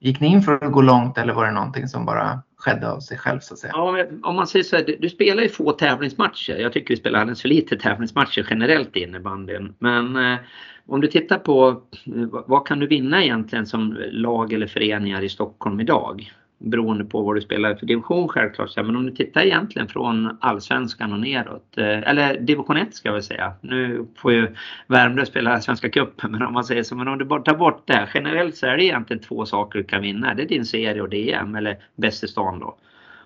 Gick 0.00 0.20
ni 0.20 0.26
in 0.26 0.42
för 0.42 0.64
att 0.64 0.72
gå 0.72 0.82
långt 0.82 1.18
eller 1.18 1.32
var 1.32 1.46
det 1.46 1.52
någonting 1.52 1.88
som 1.88 2.04
bara 2.04 2.42
skedde 2.56 2.90
av 2.90 3.00
sig 3.00 3.18
själv 3.18 3.40
så 3.40 3.54
att 3.54 3.60
säga? 3.60 3.72
Ja, 3.76 4.04
om 4.22 4.36
man 4.36 4.46
säger 4.46 4.62
så 4.62 4.76
här, 4.76 4.84
du, 4.84 4.96
du 5.00 5.08
spelar 5.08 5.42
ju 5.42 5.48
få 5.48 5.72
tävlingsmatcher. 5.72 6.56
Jag 6.56 6.72
tycker 6.72 6.94
vi 6.94 7.00
spelar 7.00 7.20
alldeles 7.20 7.42
för 7.42 7.48
lite 7.48 7.76
tävlingsmatcher 7.76 8.46
generellt 8.50 8.96
i 8.96 9.02
innebandyn. 9.02 9.74
Men 9.78 10.16
eh, 10.16 10.38
om 10.86 11.00
du 11.00 11.08
tittar 11.08 11.38
på 11.38 11.82
eh, 12.06 12.42
vad 12.46 12.66
kan 12.66 12.78
du 12.78 12.86
vinna 12.86 13.24
egentligen 13.24 13.66
som 13.66 13.96
lag 14.10 14.52
eller 14.52 14.66
föreningar 14.66 15.22
i 15.22 15.28
Stockholm 15.28 15.80
idag? 15.80 16.32
Beroende 16.60 17.04
på 17.04 17.22
vad 17.22 17.34
du 17.34 17.40
spelar 17.40 17.74
för 17.74 17.86
division 17.86 18.28
självklart. 18.28 18.76
Men 18.76 18.96
om 18.96 19.06
du 19.06 19.12
tittar 19.12 19.40
egentligen 19.40 19.88
från 19.88 20.38
allsvenskan 20.40 21.12
och 21.12 21.20
neråt, 21.20 21.78
eh, 21.78 21.98
eller 21.98 22.40
division 22.40 22.76
1 22.76 22.94
ska 22.94 23.08
jag 23.08 23.14
väl 23.14 23.22
säga. 23.22 23.52
Nu 23.60 24.06
får 24.16 24.32
ju 24.32 24.56
Värmdö 24.86 25.26
spela 25.26 25.60
Svenska 25.60 25.88
cupen 25.88 26.30
men 26.32 26.42
om 26.42 26.52
man 26.52 26.64
säger 26.64 26.82
så, 26.82 26.96
men 26.96 27.08
om 27.08 27.18
du 27.18 27.24
bara 27.24 27.42
tar 27.42 27.56
bort 27.56 27.86
det. 27.86 28.08
Generellt 28.14 28.56
så 28.56 28.66
är 28.66 28.76
det 28.76 28.84
egentligen 28.84 29.22
två 29.22 29.46
saker 29.46 29.78
du 29.78 29.84
kan 29.84 30.02
vinna. 30.02 30.34
Det 30.34 30.42
är 30.42 30.48
din 30.48 30.66
serie 30.66 31.02
och 31.02 31.08
DM 31.08 31.54
eller 31.54 31.78
bäst 31.96 32.24
i 32.24 32.28
stan 32.28 32.58
då. 32.58 32.76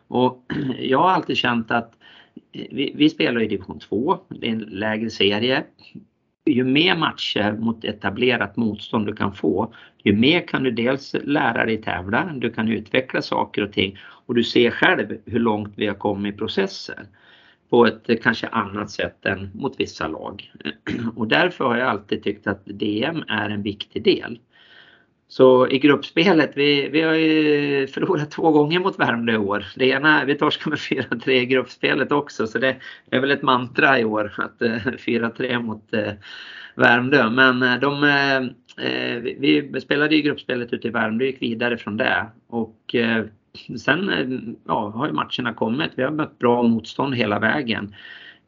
Och 0.09 0.45
jag 0.79 0.99
har 0.99 1.11
alltid 1.11 1.37
känt 1.37 1.71
att 1.71 1.93
eh, 2.53 2.67
vi, 2.71 2.93
vi 2.97 3.11
spelar 3.11 3.43
i 3.43 3.49
division 3.49 3.79
2, 3.79 4.19
det 4.29 4.47
är 4.47 4.53
en 4.53 4.59
lägre 4.59 5.11
serie 5.11 5.65
ju 6.51 6.65
mer 6.65 6.97
matcher 6.97 7.53
mot 7.53 7.85
etablerat 7.85 8.57
motstånd 8.57 9.07
du 9.07 9.17
kan 9.17 9.35
få, 9.35 9.75
ju 10.05 10.17
mer 10.17 10.41
kan 10.49 10.63
du 10.63 10.71
dels 10.71 11.15
lära 11.23 11.65
dig 11.65 11.83
tävla, 11.83 12.33
du 12.35 12.51
kan 12.51 12.69
utveckla 12.69 13.23
saker 13.23 13.63
och 13.63 13.73
ting 13.73 13.99
och 14.27 14.35
du 14.35 14.45
ser 14.45 14.71
själv 14.71 15.19
hur 15.27 15.39
långt 15.39 15.73
vi 15.77 15.87
har 15.87 15.95
kommit 15.95 16.35
i 16.35 16.39
processen. 16.39 17.07
på 17.71 17.87
ett 17.87 18.23
kanske 18.23 18.49
annat 18.49 18.91
sätt 18.91 19.27
än 19.27 19.51
mot 19.55 19.81
vissa 19.81 20.09
lag. 20.09 20.53
Och 21.17 21.29
därför 21.29 21.65
har 21.65 21.77
jag 21.77 21.89
alltid 21.89 22.23
tyckt 22.23 22.47
att 22.47 22.63
DM 22.65 23.25
är 23.29 23.51
en 23.51 23.63
viktig 23.63 24.05
del. 24.05 24.39
Så 25.29 25.69
i 25.69 25.79
gruppspelet, 25.79 26.53
vi, 26.55 26.89
vi 26.89 27.01
har 27.01 27.15
ju 27.15 27.87
förlorat 27.87 28.31
två 28.31 28.51
gånger 28.51 28.81
mot 28.81 28.99
Värmdö 28.99 29.33
i 29.33 29.37
år. 29.37 29.65
Det 29.77 29.89
ena, 29.89 30.25
vi 30.25 30.35
torskade 30.35 30.71
med 30.71 30.79
4-3 30.79 31.31
i 31.31 31.47
gruppspelet 31.47 32.13
också 32.13 32.47
så 32.47 32.59
det 32.59 32.77
är 33.11 33.21
väl 33.21 33.31
ett 33.31 33.43
mantra 33.43 34.01
i 34.01 34.05
år 34.05 34.33
att 34.37 34.63
eh, 34.63 34.71
4-3 34.71 35.63
mot 35.63 35.95
eh, 35.95 36.13
Värmdö. 36.75 37.31
Men 37.31 37.63
eh, 37.63 37.81
de, 37.81 38.05
eh, 38.05 38.37
eh, 38.87 39.23
vi 39.23 39.81
spelade 39.83 40.17
ju 40.17 40.23
gruppspelet 40.23 40.73
ute 40.73 40.89
i 40.89 40.91
Värmdö 40.91 41.25
och 41.25 41.31
gick 41.31 41.43
vidare 41.43 41.77
från 41.77 41.97
det. 41.97 42.27
Och 42.49 42.95
sen 43.79 44.57
ja, 44.67 44.89
har 44.89 45.07
ju 45.07 45.13
matcherna 45.13 45.55
kommit. 45.55 45.91
Vi 45.95 46.03
har 46.03 46.11
mött 46.11 46.39
bra 46.39 46.63
motstånd 46.63 47.15
hela 47.15 47.39
vägen. 47.39 47.95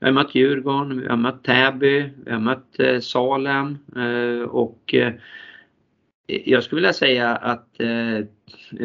Vi 0.00 0.06
har 0.06 0.12
mött 0.12 0.34
Djurgården, 0.34 1.00
vi 1.00 1.08
har 1.08 1.16
mött 1.16 1.44
Täby, 1.44 2.10
vi 2.24 2.32
har 2.32 2.40
mött 2.40 3.04
Salem 3.04 3.78
och 4.48 4.94
jag 6.26 6.62
skulle 6.62 6.76
vilja 6.76 6.92
säga 6.92 7.36
att 7.36 7.80
eh, 7.80 8.26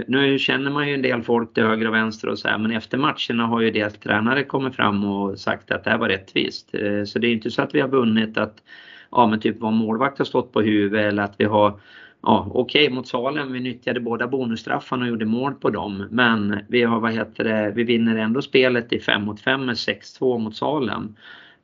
nu 0.07 0.39
känner 0.39 0.71
man 0.71 0.87
ju 0.87 0.93
en 0.93 1.01
del 1.01 1.21
folk 1.21 1.53
till 1.53 1.63
höger 1.63 1.87
och 1.87 1.93
vänster 1.93 2.29
och 2.29 2.39
så 2.39 2.47
här, 2.47 2.57
men 2.57 2.71
efter 2.71 2.97
matcherna 2.97 3.45
har 3.45 3.61
ju 3.61 3.71
dels 3.71 3.99
tränare 3.99 4.43
kommit 4.43 4.75
fram 4.75 5.05
och 5.05 5.39
sagt 5.39 5.71
att 5.71 5.83
det 5.83 5.89
här 5.89 5.97
var 5.97 6.09
rättvist. 6.09 6.69
Eh, 6.73 7.03
så 7.03 7.19
det 7.19 7.27
är 7.27 7.31
inte 7.31 7.51
så 7.51 7.61
att 7.61 7.75
vi 7.75 7.81
har 7.81 7.87
vunnit 7.87 8.37
att 8.37 8.63
ja 9.11 9.27
men 9.27 9.39
typ 9.39 9.55
vår 9.59 9.71
målvakt 9.71 10.17
har 10.17 10.25
stått 10.25 10.53
på 10.53 10.61
huvudet 10.61 11.07
eller 11.07 11.23
att 11.23 11.35
vi 11.37 11.45
har 11.45 11.79
Ja 12.23 12.47
okej 12.53 12.85
okay, 12.85 12.95
mot 12.95 13.07
Salem, 13.07 13.53
vi 13.53 13.59
nyttjade 13.59 13.99
båda 13.99 14.27
bonusstraffarna 14.27 15.03
och 15.03 15.09
gjorde 15.09 15.25
mål 15.25 15.53
på 15.53 15.69
dem. 15.69 16.07
Men 16.11 16.59
vi 16.67 16.83
har, 16.83 16.99
vad 16.99 17.13
heter 17.13 17.43
det, 17.43 17.71
vi 17.75 17.83
vinner 17.83 18.15
ändå 18.15 18.41
spelet 18.41 18.93
i 18.93 18.99
5 18.99 19.23
mot 19.23 19.41
5 19.41 19.65
med 19.65 19.75
6-2 19.75 20.37
mot 20.37 20.55
Salem. 20.55 21.15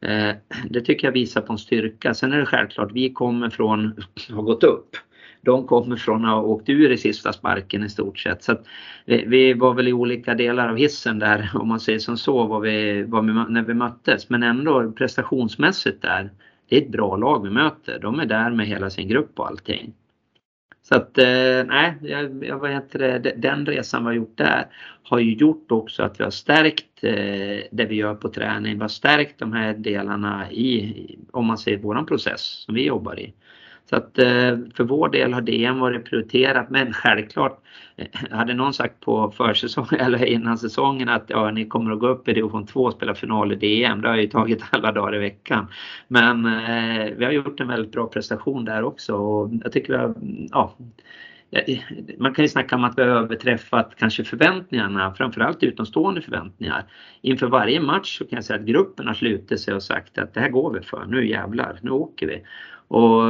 Eh, 0.01 0.35
det 0.69 0.81
tycker 0.81 1.07
jag 1.07 1.11
visar 1.11 1.41
på 1.41 1.53
en 1.53 1.59
styrka. 1.59 2.13
Sen 2.13 2.33
är 2.33 2.37
det 2.37 2.45
självklart, 2.45 2.91
vi 2.91 3.13
kommer 3.13 3.49
från, 3.49 4.03
har 4.29 4.43
gått 4.43 4.63
upp. 4.63 4.95
De 5.47 5.67
kommer 5.67 5.95
från 5.95 6.25
att 6.25 6.31
ha 6.31 6.41
åkt 6.41 6.69
ur 6.69 6.91
i 6.91 6.97
sista 6.97 7.33
sparken 7.33 7.83
i 7.83 7.89
stort 7.89 8.19
sett. 8.19 8.43
Så 8.43 8.57
vi, 9.05 9.25
vi, 9.27 9.53
var 9.53 9.73
väl 9.73 9.87
i 9.87 9.93
olika 9.93 10.33
delar 10.33 10.69
av 10.69 10.77
hissen 10.77 11.19
där 11.19 11.51
om 11.55 11.67
man 11.67 11.79
säger 11.79 11.99
som 11.99 12.17
så 12.17 12.47
var 12.47 12.59
vi, 12.59 13.03
var 13.03 13.21
vi, 13.21 13.53
när 13.53 13.61
vi 13.61 13.73
möttes. 13.73 14.29
Men 14.29 14.43
ändå 14.43 14.91
prestationsmässigt 14.91 16.01
där, 16.01 16.29
det 16.69 16.77
är 16.77 16.81
ett 16.81 16.91
bra 16.91 17.15
lag 17.15 17.43
vi 17.43 17.49
möter. 17.49 17.99
De 17.99 18.19
är 18.19 18.25
där 18.25 18.49
med 18.49 18.67
hela 18.67 18.89
sin 18.89 19.07
grupp 19.07 19.39
och 19.39 19.47
allting. 19.47 19.93
Så 20.83 20.95
att 20.95 21.17
eh, 21.17 21.63
nej, 21.65 21.93
jag, 22.01 22.59
vad 22.59 22.71
heter 22.71 22.99
det, 22.99 23.33
den 23.37 23.65
resan 23.65 24.03
vi 24.03 24.05
har 24.05 24.13
gjort 24.13 24.37
där 24.37 24.65
har 25.03 25.19
ju 25.19 25.33
gjort 25.33 25.71
också 25.71 26.03
att 26.03 26.19
vi 26.19 26.23
har 26.23 26.31
stärkt 26.31 27.03
eh, 27.03 27.67
det 27.71 27.85
vi 27.89 27.95
gör 27.95 28.15
på 28.15 28.29
träning. 28.29 28.73
Vi 28.73 28.81
har 28.81 28.87
stärkt 28.87 29.39
de 29.39 29.53
här 29.53 29.73
delarna 29.73 30.51
i, 30.51 30.95
om 31.31 31.45
man 31.45 31.57
säger 31.57 31.77
våran 31.77 32.05
process 32.05 32.41
som 32.41 32.75
vi 32.75 32.85
jobbar 32.85 33.19
i. 33.19 33.33
Så 33.89 33.95
att 33.95 34.19
eh, 34.19 34.57
för 34.75 34.83
vår 34.83 35.09
del 35.09 35.33
har 35.33 35.41
DM 35.41 35.79
varit 35.79 36.05
prioriterat 36.05 36.69
men 36.69 36.93
självklart 36.93 37.59
eh, 37.95 38.07
hade 38.31 38.53
någon 38.53 38.73
sagt 38.73 38.99
på 38.99 39.31
försäsongen 39.31 39.99
eller 39.99 40.25
innan 40.25 40.57
säsongen 40.57 41.09
att 41.09 41.25
ja, 41.27 41.51
ni 41.51 41.65
kommer 41.65 41.91
att 41.91 41.99
gå 41.99 42.07
upp 42.07 42.27
i 42.27 42.33
division 42.33 42.65
2 42.65 42.83
och 42.83 42.93
spela 42.93 43.15
final 43.15 43.51
i 43.51 43.55
DM. 43.55 44.01
Det 44.01 44.07
har 44.07 44.15
ju 44.15 44.27
tagit 44.27 44.63
alla 44.71 44.91
dagar 44.91 45.15
i 45.15 45.19
veckan. 45.19 45.67
Men 46.07 46.45
eh, 46.45 47.13
vi 47.17 47.25
har 47.25 47.31
gjort 47.31 47.59
en 47.59 47.67
väldigt 47.67 47.91
bra 47.91 48.07
prestation 48.07 48.65
där 48.65 48.83
också 48.83 49.15
och 49.15 49.51
jag 49.63 49.71
tycker 49.71 49.93
vi 49.93 49.99
har, 49.99 50.05
mm, 50.05 50.47
ja, 50.51 50.75
eh, 51.51 51.79
man 52.17 52.33
kan 52.33 52.45
ju 52.45 52.49
snacka 52.49 52.75
om 52.75 52.83
att 52.83 52.97
vi 52.97 53.01
har 53.01 53.09
överträffat 53.09 53.95
kanske 53.97 54.23
förväntningarna, 54.23 55.13
framförallt 55.13 55.63
utomstående 55.63 56.21
förväntningar. 56.21 56.83
Inför 57.21 57.47
varje 57.47 57.79
match 57.79 58.17
så 58.17 58.25
kan 58.25 58.35
jag 58.35 58.43
säga 58.43 58.59
att 58.59 58.65
gruppen 58.65 59.07
har 59.07 59.13
slutit 59.13 59.59
sig 59.59 59.73
och 59.73 59.83
sagt 59.83 60.17
att 60.17 60.33
det 60.33 60.39
här 60.39 60.49
går 60.49 60.73
vi 60.73 60.81
för, 60.81 61.05
nu 61.05 61.29
jävlar, 61.29 61.79
nu 61.81 61.91
åker 61.91 62.27
vi. 62.27 62.43
Och 62.87 63.23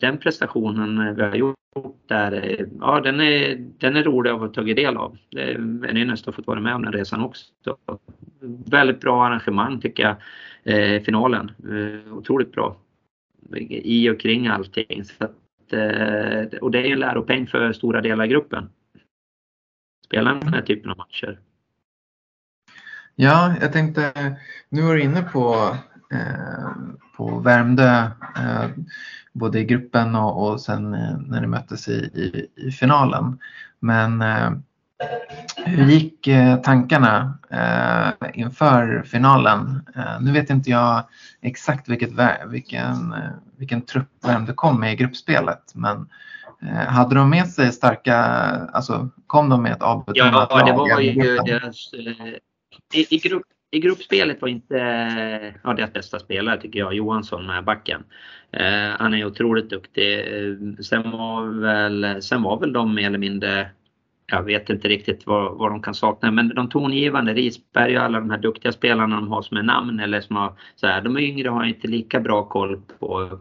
den 0.00 0.18
prestationen 0.18 1.14
vi 1.14 1.22
har 1.22 1.34
gjort 1.34 1.56
där, 2.06 2.66
ja 2.80 3.00
den 3.00 3.20
är, 3.20 3.56
den 3.78 3.96
är 3.96 4.02
rolig 4.02 4.30
att 4.30 4.40
ha 4.40 4.48
tagit 4.48 4.76
del 4.76 4.96
av. 4.96 5.18
Det 5.30 5.42
är 5.42 5.54
en 5.56 5.96
ynnest 5.96 6.28
att 6.28 6.34
fått 6.34 6.46
vara 6.46 6.60
med 6.60 6.74
om 6.74 6.82
den 6.82 6.92
resan 6.92 7.20
också. 7.20 7.76
Väldigt 8.66 9.00
bra 9.00 9.26
arrangemang 9.26 9.80
tycker 9.80 10.02
jag, 10.02 10.16
eh, 10.74 11.02
finalen. 11.02 11.50
Eh, 11.70 12.14
otroligt 12.14 12.52
bra 12.52 12.76
i 13.68 14.10
och 14.10 14.20
kring 14.20 14.46
allting. 14.46 15.04
Så 15.04 15.24
att, 15.24 15.72
eh, 15.72 16.58
och 16.60 16.70
det 16.70 16.78
är 16.78 16.92
en 16.92 16.98
läropeng 16.98 17.46
för 17.46 17.72
stora 17.72 18.00
delar 18.00 18.24
av 18.24 18.30
gruppen. 18.30 18.70
Spela 20.04 20.34
den 20.34 20.54
här 20.54 20.62
typen 20.62 20.90
av 20.90 20.96
matcher. 20.96 21.38
Ja, 23.14 23.54
jag 23.60 23.72
tänkte, 23.72 24.12
nu 24.68 24.82
var 24.82 24.94
du 24.94 25.02
inne 25.02 25.22
på 25.22 25.74
på 27.16 27.38
Värmdö 27.38 28.10
eh, 28.36 28.70
både 29.32 29.60
i 29.60 29.64
gruppen 29.64 30.14
och, 30.14 30.48
och 30.48 30.60
sen 30.60 30.94
eh, 30.94 31.18
när 31.26 31.40
ni 31.40 31.46
möttes 31.46 31.88
i, 31.88 31.92
i, 31.92 32.46
i 32.66 32.70
finalen. 32.70 33.38
Men 33.80 34.24
hur 35.64 35.86
gick 35.86 36.28
tankarna 36.62 37.38
inför 38.34 39.02
finalen? 39.02 39.88
Nu 40.20 40.32
vet 40.32 40.50
inte 40.50 40.70
jag 40.70 41.04
exakt 41.40 41.88
vilket, 41.88 42.10
vilken, 42.46 43.14
vilken 43.56 43.82
trupp 43.82 44.08
Värmdö 44.24 44.52
kom 44.52 44.80
med 44.80 44.92
i 44.92 44.96
gruppspelet 44.96 45.72
men 45.74 46.08
hade 46.88 47.14
de 47.14 47.30
med 47.30 47.48
sig 47.48 47.72
starka, 47.72 48.16
alltså 48.72 49.08
kom 49.26 49.48
de 49.48 49.62
med 49.62 49.72
ett 49.72 49.82
avbetonat 49.82 50.50
lag? 50.50 50.60
Ja, 50.60 50.66
det 50.66 50.72
var 50.72 51.00
ju 51.00 51.38
deras, 51.38 51.94
i, 52.94 53.14
i, 53.14 53.18
grupp, 53.18 53.46
i 53.70 53.80
gruppspelet 53.80 54.42
var 54.42 54.48
inte 54.48 54.76
ja, 55.64 55.74
deras 55.74 55.92
bästa 55.92 56.18
spelare 56.18 56.60
tycker 56.60 56.78
jag, 56.78 56.94
Johansson 56.94 57.46
med 57.46 57.64
backen. 57.64 58.04
Eh, 58.50 58.90
han 58.98 59.14
är 59.14 59.24
otroligt 59.24 59.70
duktig. 59.70 60.18
Eh, 60.18 60.82
sen 60.82 61.10
var 61.10 61.60
väl, 61.60 62.22
sen 62.22 62.42
var 62.42 62.60
väl 62.60 62.72
de 62.72 62.94
mer 62.94 63.06
eller 63.06 63.18
mindre 63.18 63.70
jag 64.30 64.42
vet 64.42 64.70
inte 64.70 64.88
riktigt 64.88 65.26
vad, 65.26 65.58
vad 65.58 65.70
de 65.70 65.82
kan 65.82 65.94
sakna, 65.94 66.30
men 66.30 66.48
de 66.48 66.68
tongivande, 66.68 67.34
Risberg 67.34 67.98
och 67.98 68.04
alla 68.04 68.20
de 68.20 68.30
här 68.30 68.38
duktiga 68.38 68.72
spelarna 68.72 69.16
de 69.16 69.28
har 69.28 69.42
som 69.42 69.56
är 69.56 69.62
namn 69.62 70.00
eller 70.00 70.20
som 70.20 70.36
har 70.36 70.52
så 70.76 70.86
här, 70.86 71.02
de 71.02 71.18
yngre 71.18 71.48
har 71.48 71.64
inte 71.64 71.88
lika 71.88 72.20
bra 72.20 72.44
koll 72.44 72.80
på 72.98 73.38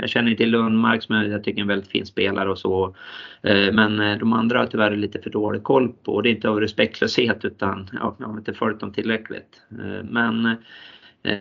jag 0.00 0.08
känner 0.08 0.34
till 0.34 0.50
Lundmark 0.50 1.02
som 1.02 1.14
jag 1.14 1.44
tycker 1.44 1.58
är 1.58 1.62
en 1.62 1.68
väldigt 1.68 1.90
fin 1.90 2.06
spelare 2.06 2.50
och 2.50 2.58
så. 2.58 2.96
Eh, 3.42 3.72
men 3.72 4.00
eh, 4.00 4.18
de 4.18 4.32
andra 4.32 4.58
har 4.58 4.66
tyvärr 4.66 4.96
lite 4.96 5.20
för 5.20 5.30
dålig 5.30 5.62
koll 5.62 5.92
på 6.04 6.14
och 6.14 6.22
det 6.22 6.28
är 6.28 6.34
inte 6.34 6.48
av 6.48 6.60
respektlöshet 6.60 7.44
utan 7.44 7.90
ja, 7.92 8.16
jag 8.18 8.26
har 8.26 8.38
inte 8.38 8.54
följt 8.54 8.80
dem 8.80 8.92
tillräckligt. 8.92 9.62
Eh, 9.70 10.04
men 10.04 10.46
eh, 11.22 11.38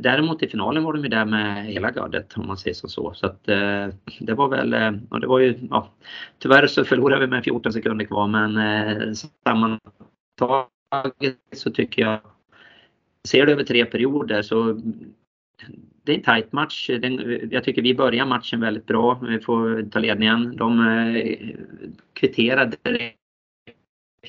Däremot 0.00 0.42
i 0.42 0.48
finalen 0.48 0.84
var 0.84 0.92
de 0.92 1.02
ju 1.02 1.08
där 1.08 1.24
med 1.24 1.66
hela 1.66 1.90
gardet 1.90 2.34
om 2.36 2.46
man 2.46 2.56
säger 2.56 2.74
som 2.74 2.88
så. 2.88 3.14
Så 3.14 3.26
att, 3.26 3.44
det 4.20 4.34
var 4.34 4.48
väl, 4.48 5.00
och 5.10 5.20
det 5.20 5.26
var 5.26 5.38
ju, 5.38 5.58
ja, 5.70 5.92
tyvärr 6.38 6.66
så 6.66 6.84
förlorade 6.84 7.20
vi 7.20 7.26
med 7.26 7.44
14 7.44 7.72
sekunder 7.72 8.04
kvar 8.04 8.26
men 8.28 8.56
eh, 8.56 9.12
sammantaget 9.44 11.36
så 11.52 11.70
tycker 11.70 12.02
jag, 12.02 12.20
ser 13.28 13.46
du 13.46 13.52
över 13.52 13.64
tre 13.64 13.84
perioder 13.84 14.42
så 14.42 14.80
det 16.04 16.12
är 16.12 16.16
en 16.16 16.22
tight 16.22 16.52
match. 16.52 16.90
jag 17.50 17.64
tycker 17.64 17.82
vi 17.82 17.94
börjar 17.94 18.26
matchen 18.26 18.60
väldigt 18.60 18.86
bra. 18.86 19.20
Vi 19.22 19.40
får 19.40 19.90
ta 19.90 19.98
ledningen. 19.98 20.56
De 20.56 20.88
eh, 20.88 21.36
kvitterar 22.12 22.72
direkt 22.82 23.16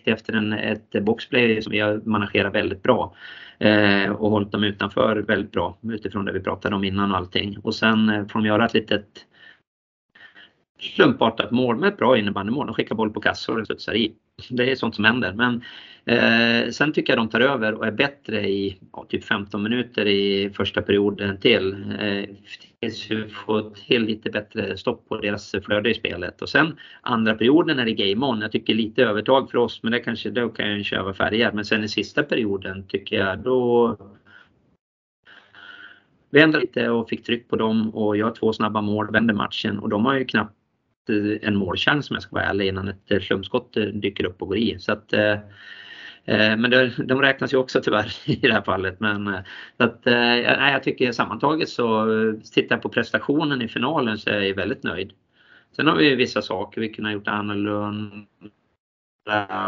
efter 0.03 0.33
en, 0.33 0.53
ett 0.53 1.03
boxplay 1.03 1.61
som 1.61 1.71
vi 1.71 1.79
har 1.79 2.01
managerat 2.05 2.55
väldigt 2.55 2.83
bra. 2.83 3.15
Eh, 3.59 4.11
och 4.11 4.31
hållit 4.31 4.51
dem 4.51 4.63
utanför 4.63 5.15
väldigt 5.15 5.51
bra 5.51 5.77
utifrån 5.81 6.25
det 6.25 6.31
vi 6.31 6.39
pratade 6.39 6.75
om 6.75 6.83
innan 6.83 7.11
och 7.11 7.17
allting. 7.17 7.57
Och 7.57 7.75
sen 7.75 8.09
eh, 8.09 8.27
får 8.27 8.39
de 8.39 8.45
göra 8.45 8.65
ett 8.65 8.73
litet 8.73 9.25
slumpartat 10.79 11.51
mål 11.51 11.79
med 11.79 11.89
ett 11.89 11.97
bra 11.97 12.17
innebandymål. 12.17 12.65
De 12.65 12.75
skickar 12.75 12.95
boll 12.95 13.13
på 13.13 13.21
kassor 13.21 13.59
och 13.59 13.65
studsar 13.65 13.93
i. 13.93 14.15
Det 14.49 14.71
är 14.71 14.75
sånt 14.75 14.95
som 14.95 15.05
händer. 15.05 15.33
Men 15.33 15.63
eh, 16.05 16.69
sen 16.71 16.93
tycker 16.93 17.13
jag 17.13 17.19
de 17.19 17.29
tar 17.29 17.41
över 17.41 17.73
och 17.73 17.87
är 17.87 17.91
bättre 17.91 18.49
i 18.49 18.77
ja, 18.93 19.05
typ 19.09 19.23
15 19.23 19.63
minuter 19.63 20.05
i 20.07 20.49
första 20.49 20.81
perioden 20.81 21.39
till. 21.39 21.73
Eh, 21.99 22.23
tills 22.79 23.11
vi 23.11 23.27
får 23.27 23.73
till 23.87 24.03
lite 24.03 24.29
bättre 24.29 24.77
stopp 24.77 25.09
på 25.09 25.17
deras 25.17 25.55
flöde 25.65 25.89
i 25.89 25.93
spelet. 25.93 26.41
Och 26.41 26.49
sen 26.49 26.79
andra 27.01 27.35
perioden 27.35 27.79
är 27.79 27.85
det 27.85 27.93
game 27.93 28.25
on. 28.25 28.41
Jag 28.41 28.51
tycker 28.51 28.73
lite 28.73 29.03
övertag 29.03 29.51
för 29.51 29.57
oss 29.57 29.83
men 29.83 29.91
det 29.91 29.99
kanske 29.99 30.29
då 30.29 30.49
kan 30.49 30.71
jag 30.71 30.85
köra 30.85 31.13
färger. 31.13 31.51
Men 31.51 31.65
sen 31.65 31.83
i 31.83 31.87
sista 31.87 32.23
perioden 32.23 32.87
tycker 32.87 33.15
jag 33.15 33.39
då 33.39 33.97
vi 36.29 36.41
ändrade 36.41 36.65
lite 36.65 36.89
och 36.89 37.09
fick 37.09 37.25
tryck 37.25 37.49
på 37.49 37.55
dem 37.55 37.89
och 37.95 38.17
jag 38.17 38.25
har 38.25 38.33
två 38.33 38.53
snabba 38.53 38.81
mål, 38.81 39.11
vände 39.11 39.33
matchen 39.33 39.79
och 39.79 39.89
de 39.89 40.05
har 40.05 40.13
ju 40.13 40.25
knappt 40.25 40.56
Eh, 41.09 41.47
en 41.47 41.55
målchans 41.55 42.09
om 42.09 42.13
jag 42.13 42.23
ska 42.23 42.35
vara 42.35 42.45
ärlig 42.45 42.67
innan 42.67 42.87
ett 42.87 43.11
eh, 43.11 43.19
slumskott 43.19 43.77
eh, 43.77 43.83
dyker 43.83 44.25
upp 44.25 44.41
och 44.41 44.47
går 44.47 44.57
i. 44.57 44.79
Så 44.79 44.91
att, 44.91 45.13
men 46.29 46.69
det, 46.69 46.91
de 47.05 47.21
räknas 47.21 47.53
ju 47.53 47.57
också 47.57 47.81
tyvärr 47.81 48.13
i 48.25 48.35
det 48.35 48.53
här 48.53 48.61
fallet. 48.61 48.99
Men 48.99 49.37
så 49.77 49.83
att, 49.83 50.05
nej, 50.05 50.71
jag 50.71 50.83
tycker 50.83 51.11
sammantaget 51.11 51.69
så 51.69 52.05
tittar 52.53 52.75
jag 52.75 52.81
på 52.81 52.89
prestationen 52.89 53.61
i 53.61 53.67
finalen 53.67 54.17
så 54.17 54.29
är 54.29 54.41
jag 54.41 54.55
väldigt 54.55 54.83
nöjd. 54.83 55.11
Sen 55.75 55.87
har 55.87 55.95
vi 55.95 56.15
vissa 56.15 56.41
saker 56.41 56.81
vi 56.81 56.89
kunde 56.89 57.09
ha 57.09 57.13
gjort 57.13 57.27
annorlunda 57.27 58.25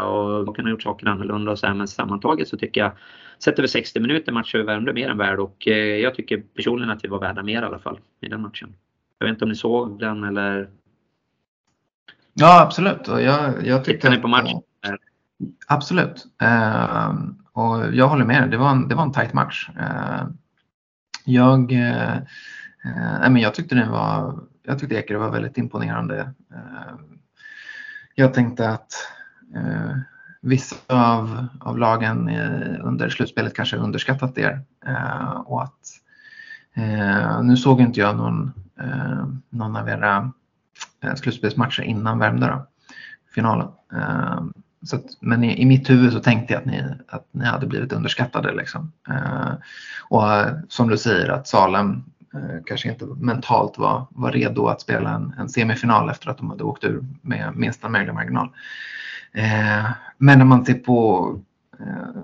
och 0.04 0.56
kunde 0.56 0.70
ha 0.70 0.70
gjort 0.70 0.82
saker 0.82 1.06
annorlunda 1.06 1.50
och 1.50 1.58
så 1.58 1.66
här, 1.66 1.74
men 1.74 1.88
sammantaget 1.88 2.48
så 2.48 2.56
tycker 2.56 2.80
jag 2.80 2.92
Sätter 3.38 3.62
vi 3.62 3.68
60 3.68 4.00
minuter 4.00 4.32
match 4.32 4.54
är 4.54 4.62
Värmdö 4.62 4.92
mer 4.92 5.08
än 5.08 5.18
värd 5.18 5.38
och 5.38 5.66
jag 5.66 6.14
tycker 6.14 6.42
personligen 6.54 6.90
att 6.90 7.04
vi 7.04 7.08
var 7.08 7.20
värda 7.20 7.42
mer 7.42 7.62
i 7.62 7.64
alla 7.64 7.78
fall 7.78 7.98
i 8.20 8.28
den 8.28 8.40
matchen. 8.40 8.74
Jag 9.18 9.26
vet 9.26 9.34
inte 9.34 9.44
om 9.44 9.48
ni 9.48 9.56
såg 9.56 9.98
den 9.98 10.24
eller 10.24 10.68
Ja, 12.40 12.60
absolut. 12.60 13.08
Och 13.08 13.22
jag, 13.22 13.66
jag 13.66 13.84
Tittar 13.84 14.10
ni 14.10 14.16
på 14.16 14.28
matchen? 14.28 14.60
Absolut. 15.66 16.26
Uh, 16.42 17.14
och 17.52 17.94
jag 17.94 18.08
håller 18.08 18.24
med. 18.24 18.50
Det 18.50 18.56
var 18.56 18.70
en, 18.70 18.88
det 18.88 18.94
var 18.94 19.02
en 19.02 19.12
tight 19.12 19.32
match. 19.32 19.70
Uh, 19.80 20.28
jag, 21.24 21.72
uh, 21.72 22.16
nej, 23.20 23.30
men 23.30 23.36
jag 23.36 23.54
tyckte 23.54 23.74
den 23.74 23.90
var, 23.90 24.40
jag 24.62 24.78
tyckte 24.78 24.94
Ekerö 24.94 25.18
var 25.18 25.30
väldigt 25.30 25.58
imponerande. 25.58 26.32
jag 28.14 28.34
tänkte 28.34 28.70
att 28.70 28.92
vissa 30.40 30.76
av, 30.86 31.46
av 31.60 31.78
lagen 31.78 32.28
under 32.80 33.08
slutspelet 33.08 33.54
kanske 33.54 33.76
underskattat 33.76 34.38
er 34.38 34.62
och 35.44 35.62
att 35.62 36.00
nu 37.42 37.56
såg 37.56 37.80
inte 37.80 38.00
jag 38.00 38.16
någon, 38.16 38.52
någon 39.50 39.76
av 39.76 39.88
era 39.88 40.32
Eh, 40.39 40.39
Eh, 41.00 41.14
slutspelsmatcher 41.14 41.82
innan 41.82 42.18
Värmdö 42.18 42.46
då, 42.46 42.66
finalen. 43.34 43.68
Ehm, 43.92 44.52
så 44.82 44.96
att, 44.96 45.04
men 45.20 45.44
i, 45.44 45.62
i, 45.62 45.66
mitt 45.66 45.90
huvud 45.90 46.12
så 46.12 46.20
tänkte 46.20 46.52
jag 46.52 46.60
att 46.60 46.66
ni, 46.66 46.84
att 47.08 47.26
ni 47.30 47.44
hade 47.44 47.66
blivit 47.66 47.92
underskattade. 47.92 48.52
Liksom. 48.52 48.92
Ehm, 49.08 49.16
eh, 49.16 49.54
och 50.08 50.22
som 50.68 50.88
du 50.88 50.98
säger 50.98 51.28
att 51.28 51.48
Salem 51.48 52.04
eh, 52.34 52.62
kanske 52.66 52.88
inte 52.88 53.04
mentalt 53.04 53.78
var, 53.78 54.06
var 54.10 54.32
redo 54.32 54.66
att 54.66 54.80
spela 54.80 55.10
en, 55.10 55.34
en, 55.38 55.48
semifinal 55.48 56.10
efter 56.10 56.30
att 56.30 56.38
de 56.38 56.50
hade 56.50 56.64
åkt 56.64 56.84
ur 56.84 57.04
med 57.22 57.56
minsta 57.56 57.88
möjliga 57.88 58.12
marginal. 58.12 58.48
Eh, 59.32 59.90
men 60.18 60.38
när 60.38 60.44
man 60.44 60.64
ser 60.64 60.74
på, 60.74 61.38
eh, 61.80 62.22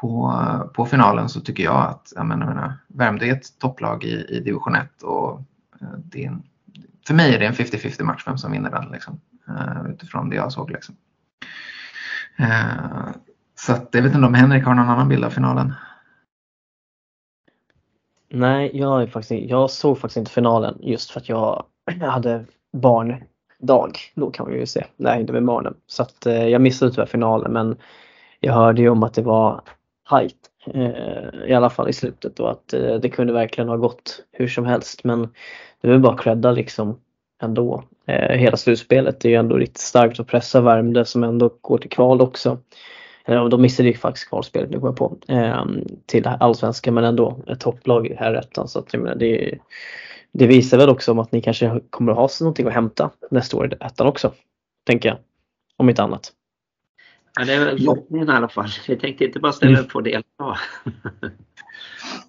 på, 0.00 0.34
på 0.74 0.86
finalen 0.86 1.28
så 1.28 1.40
tycker 1.40 1.64
jag 1.64 1.86
att 1.86 2.12
jag 2.16 2.26
menar, 2.26 2.72
Värmdö 2.86 3.26
är 3.26 3.32
ett 3.32 3.58
topplag 3.58 4.04
i, 4.04 4.26
i 4.28 4.40
division 4.40 4.74
1 4.74 5.02
och 5.02 5.42
eh, 5.80 5.98
det 6.04 6.24
är 6.24 6.28
en, 6.28 6.42
för 7.08 7.14
mig 7.14 7.34
är 7.34 7.38
det 7.38 7.46
en 7.46 7.52
50-50 7.52 8.02
match 8.02 8.22
vem 8.26 8.38
som 8.38 8.52
vinner 8.52 8.70
den 8.70 8.88
liksom, 8.92 9.20
eh, 9.48 9.90
utifrån 9.90 10.30
det 10.30 10.36
jag 10.36 10.52
såg. 10.52 10.70
Liksom. 10.70 10.96
Eh, 12.38 13.08
så 13.54 13.72
att, 13.72 13.88
jag 13.92 14.02
vet 14.02 14.14
inte 14.14 14.26
om 14.26 14.34
Henrik 14.34 14.64
har 14.64 14.74
någon 14.74 14.88
annan 14.88 15.08
bild 15.08 15.24
av 15.24 15.30
finalen. 15.30 15.74
Nej, 18.30 18.70
jag, 18.74 19.02
är 19.02 19.06
faktiskt, 19.06 19.50
jag 19.50 19.70
såg 19.70 19.98
faktiskt 19.98 20.16
inte 20.16 20.30
finalen 20.30 20.78
just 20.80 21.10
för 21.10 21.20
att 21.20 21.28
jag 21.28 21.64
hade 22.00 22.44
barndag 22.72 23.98
då 24.14 24.30
kan 24.30 24.46
man 24.46 24.54
ju 24.54 24.66
se 24.66 24.84
när 24.96 25.10
jag 25.10 25.16
hängde 25.16 25.32
med 25.32 25.44
barnen. 25.44 25.74
Så 25.86 26.02
att 26.02 26.26
eh, 26.26 26.48
jag 26.48 26.60
missade 26.60 26.90
tyvärr 26.90 27.06
finalen 27.06 27.52
men 27.52 27.76
jag 28.40 28.52
hörde 28.52 28.82
ju 28.82 28.88
om 28.88 29.02
att 29.02 29.14
det 29.14 29.22
var 29.22 29.62
hajt 30.04 30.47
Eh, 30.74 31.48
i 31.50 31.54
alla 31.54 31.70
fall 31.70 31.88
i 31.88 31.92
slutet 31.92 32.40
och 32.40 32.50
att 32.50 32.72
eh, 32.72 32.94
det 32.94 33.08
kunde 33.08 33.32
verkligen 33.32 33.68
ha 33.68 33.76
gått 33.76 34.24
hur 34.32 34.48
som 34.48 34.66
helst 34.66 35.04
men 35.04 35.28
det 35.80 35.88
var 35.88 35.98
bara 35.98 36.16
credda 36.16 36.52
liksom 36.52 37.00
ändå. 37.42 37.84
Eh, 38.06 38.36
hela 38.36 38.56
slutspelet 38.56 39.24
är 39.24 39.28
ju 39.28 39.34
ändå 39.34 39.56
riktigt 39.56 39.78
starkt 39.78 40.20
att 40.20 40.26
pressa 40.26 40.60
Värmdö 40.60 41.04
som 41.04 41.24
ändå 41.24 41.50
går 41.60 41.78
till 41.78 41.90
kval 41.90 42.20
också. 42.20 42.58
Eller 43.24 43.48
de 43.48 43.62
missade 43.62 43.88
ju 43.88 43.94
faktiskt 43.94 44.28
kvalspelet, 44.28 44.70
nu 44.70 44.76
kommer 44.78 44.88
jag 44.88 44.96
på, 44.96 45.16
eh, 45.32 45.64
till 46.06 46.26
allsvenskan 46.26 46.94
men 46.94 47.04
ändå 47.04 47.38
ett 47.46 47.60
topplag 47.60 48.06
i 48.06 48.14
här 48.14 48.34
ettan 48.34 48.68
så 48.68 48.78
att 48.78 48.92
jag 48.92 49.02
menar, 49.02 49.16
det, 49.16 49.58
det 50.32 50.46
visar 50.46 50.78
väl 50.78 50.88
också 50.88 51.12
om 51.12 51.18
att 51.18 51.32
ni 51.32 51.42
kanske 51.42 51.80
kommer 51.90 52.12
att 52.12 52.18
ha 52.18 52.28
någonting 52.40 52.66
att 52.66 52.72
hämta 52.72 53.10
nästa 53.30 53.56
år 53.56 53.72
i 53.72 53.76
ettan 53.84 54.06
också, 54.06 54.32
tänker 54.86 55.08
jag. 55.08 55.18
Om 55.76 55.88
inte 55.88 56.02
annat. 56.02 56.32
Ja, 57.38 57.44
det 57.44 57.52
är 57.54 57.64
väl 57.64 57.78
förhoppningen 57.78 58.28
i 58.28 58.32
alla 58.32 58.48
fall. 58.48 58.68
Vi 58.88 58.96
tänkte 58.96 59.24
inte 59.24 59.40
bara 59.40 59.52
ställa 59.52 59.72
mm. 59.72 59.84
upp 59.84 59.94
och 59.94 60.02
delta. 60.02 60.58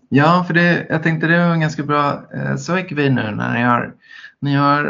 ja, 0.10 0.43
för 0.47 0.53
det, 0.53 0.88
jag 0.89 1.03
tänkte 1.03 1.28
det 1.28 1.47
var 1.47 1.55
ganska 1.55 1.84
bra. 1.84 2.24
Eh, 2.34 2.86
vi 2.91 3.10
nu 3.10 3.32
när 3.32 3.53
ni 3.53 3.62
har 3.62 3.95
ni 4.39 4.53
har 4.53 4.86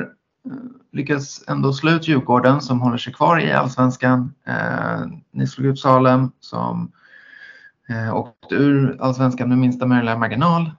eh, 0.46 0.52
lyckats 0.92 1.44
ändå 1.48 1.74
slå 1.74 1.92
ut 1.92 2.08
Djurgården 2.08 2.62
som 2.62 2.82
håller 2.82 2.98
sig 2.98 3.14
kvar 3.14 3.40
i 3.40 3.52
Allsvenskan. 3.52 4.34
Eh, 4.48 5.02
ni 5.32 5.48
slog 5.48 5.68
ut 5.68 5.80
Salem 5.80 6.32
som 6.40 6.92
eh, 7.90 8.16
åkte 8.16 8.56
ur 8.56 8.98
Allsvenskan 9.02 9.50
med 9.50 9.58
minsta 9.58 9.86
möjliga 9.86 10.18
marginal. 10.18 10.72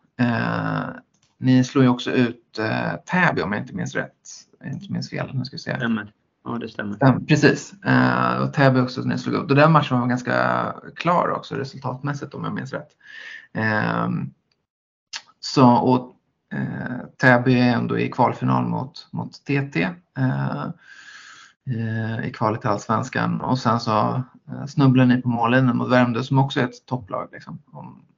Ni 1.39 1.65
slog 1.65 1.85
ju 1.85 1.91
också 1.91 2.11
ut 2.11 2.61
Täby 3.07 3.43
om 3.43 3.53
jag 3.53 3.63
inte 3.63 3.75
minns 3.75 3.95
rätt. 3.95 4.13
Inte 4.65 4.93
minns 4.93 5.11
fel. 5.11 5.31
Nu 5.35 5.45
ska 5.45 5.55
vi 5.55 5.59
se. 5.59 5.77
Stämmer. 5.77 6.13
Ja, 6.45 6.59
det 6.59 6.69
stämmer. 6.69 6.97
Ja, 7.01 7.19
precis. 7.29 7.75
Ehm, 7.85 8.43
och 8.43 8.53
Täby 8.53 8.81
också 8.81 9.01
ni 9.01 9.19
slog 9.19 9.45
ut. 9.45 9.51
Och 9.51 9.57
den 9.57 9.73
matchen 9.73 10.01
var 10.01 10.07
ganska 10.07 10.75
klar 10.97 11.31
också 11.31 11.55
resultatmässigt 11.55 12.35
om 12.35 12.45
jag 12.45 12.55
minns 12.55 12.73
rätt. 12.73 12.89
Ehm, 13.55 14.31
så, 15.41 15.71
och 15.71 16.17
Eh, 16.53 17.07
Täby 17.21 17.61
är 17.61 17.75
ändå 17.75 17.99
i 17.99 18.09
kvalfinal 18.09 18.65
mot, 18.65 19.09
mot 19.11 19.33
TT 19.33 19.83
eh, 20.19 20.65
eh, 21.71 22.27
i 22.29 22.33
kvalet 22.33 22.61
till 22.61 22.71
Allsvenskan 22.71 23.41
och 23.41 23.59
sen 23.59 23.81
så 23.81 24.23
eh, 24.49 24.67
snubblar 24.67 25.07
ni 25.07 25.23
på 25.23 25.29
mållinjen 25.29 25.77
mot 25.77 25.91
Värmdö 25.91 26.23
som 26.23 26.39
också 26.39 26.61
är 26.61 26.65
ett 26.65 26.87
topplag. 26.87 27.29
Liksom. 27.33 27.59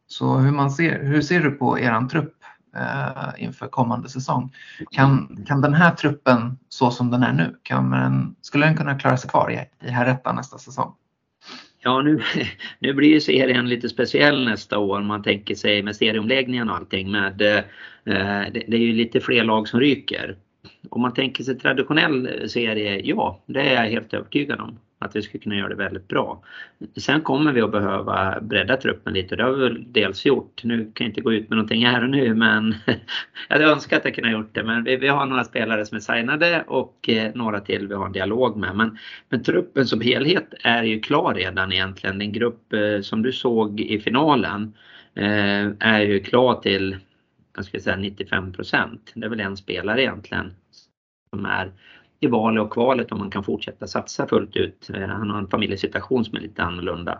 Så 0.06 0.38
hur, 0.38 0.52
man 0.52 0.70
ser, 0.70 1.02
hur 1.02 1.22
ser 1.22 1.40
du 1.40 1.50
på 1.50 1.78
eran 1.78 2.08
trupp 2.08 2.34
eh, 2.76 3.44
inför 3.44 3.68
kommande 3.68 4.08
säsong? 4.08 4.52
Kan, 4.90 5.44
kan 5.48 5.60
den 5.60 5.74
här 5.74 5.90
truppen 5.90 6.58
så 6.68 6.90
som 6.90 7.10
den 7.10 7.22
är 7.22 7.32
nu, 7.32 7.56
kan 7.62 7.90
den, 7.90 8.34
skulle 8.40 8.66
den 8.66 8.76
kunna 8.76 8.98
klara 8.98 9.16
sig 9.16 9.30
kvar 9.30 9.50
i, 9.50 9.86
i 9.86 9.90
Herrettan 9.90 10.36
nästa 10.36 10.58
säsong? 10.58 10.94
Ja, 11.84 12.02
nu, 12.02 12.22
nu 12.78 12.92
blir 12.94 13.08
ju 13.08 13.20
serien 13.20 13.68
lite 13.68 13.88
speciell 13.88 14.44
nästa 14.44 14.78
år. 14.78 15.00
Man 15.00 15.22
tänker 15.22 15.54
sig 15.54 15.82
med 15.82 15.96
serieomläggningen 15.96 16.70
och 16.70 16.76
allting. 16.76 17.10
Med, 17.10 17.42
eh, 17.42 17.62
det, 18.04 18.64
det 18.68 18.76
är 18.76 18.80
ju 18.80 18.92
lite 18.92 19.20
fler 19.20 19.44
lag 19.44 19.68
som 19.68 19.80
ryker. 19.80 20.36
Om 20.90 21.00
man 21.00 21.14
tänker 21.14 21.44
sig 21.44 21.58
traditionell 21.58 22.48
serie, 22.50 23.00
ja, 23.04 23.40
det 23.46 23.60
är 23.60 23.82
jag 23.82 23.90
helt 23.90 24.14
övertygad 24.14 24.60
om 24.60 24.78
att 25.03 25.16
vi 25.16 25.22
skulle 25.22 25.42
kunna 25.42 25.57
göra 25.57 25.68
det 25.68 25.74
väldigt 25.74 26.09
bra. 26.09 26.42
Sen 26.96 27.20
kommer 27.20 27.53
vi 27.53 27.61
att 27.61 27.72
behöva 27.72 28.40
bredda 28.40 28.76
truppen 28.76 29.14
lite. 29.14 29.36
Det 29.36 29.42
har 29.42 29.53
vi 29.53 29.62
väl 29.62 29.84
dels 29.92 30.26
gjort. 30.26 30.64
Nu 30.64 30.78
kan 30.78 31.05
jag 31.05 31.11
inte 31.11 31.20
gå 31.20 31.32
ut 31.32 31.48
med 31.48 31.57
någonting 31.57 31.86
här 31.86 32.03
och 32.03 32.11
nu 32.11 32.34
men 32.34 32.74
jag 33.48 33.57
hade 33.57 33.64
önskat 33.64 33.98
att 33.98 34.05
jag 34.05 34.14
kunde 34.14 34.30
ha 34.30 34.38
gjort 34.38 34.55
det. 34.55 34.62
Men 34.62 34.84
vi, 34.84 34.96
vi 34.96 35.09
har 35.09 35.26
några 35.26 35.44
spelare 35.44 35.86
som 35.86 35.96
är 35.96 36.00
signade 36.00 36.64
och 36.66 37.09
eh, 37.09 37.34
några 37.34 37.61
till 37.61 37.88
vi 37.88 37.94
har 37.94 38.07
en 38.07 38.12
dialog 38.12 38.57
med. 38.57 38.76
Men, 38.76 38.98
men 39.28 39.42
truppen 39.42 39.86
som 39.86 40.00
helhet 40.00 40.55
är 40.62 40.82
ju 40.82 41.00
klar 41.00 41.34
redan 41.34 41.72
egentligen. 41.72 42.18
Den 42.18 42.32
grupp 42.32 42.72
eh, 42.72 43.00
som 43.00 43.22
du 43.22 43.32
såg 43.32 43.80
i 43.80 44.00
finalen 44.00 44.72
eh, 45.14 45.66
är 45.78 46.00
ju 46.00 46.20
klar 46.20 46.61
till 46.61 46.96
jag 47.57 47.64
ska 47.64 47.80
säga 47.80 47.96
95 47.96 48.53
procent. 48.53 49.12
Det 49.14 49.26
är 49.26 49.30
väl 49.30 49.40
en 49.40 49.57
spelare 49.57 50.03
egentligen 50.03 50.55
som 51.30 51.46
är 51.46 51.72
i 52.22 52.26
valet 52.26 52.62
och 52.62 52.72
kvalet 52.72 53.12
om 53.12 53.18
man 53.18 53.30
kan 53.30 53.44
fortsätta 53.44 53.86
satsa 53.86 54.26
fullt 54.26 54.56
ut. 54.56 54.90
Eh, 54.94 55.08
han 55.08 55.30
har 55.30 55.38
en 55.38 55.48
familjesituation 55.48 56.24
som 56.24 56.36
är 56.36 56.40
lite 56.40 56.62
annorlunda. 56.62 57.18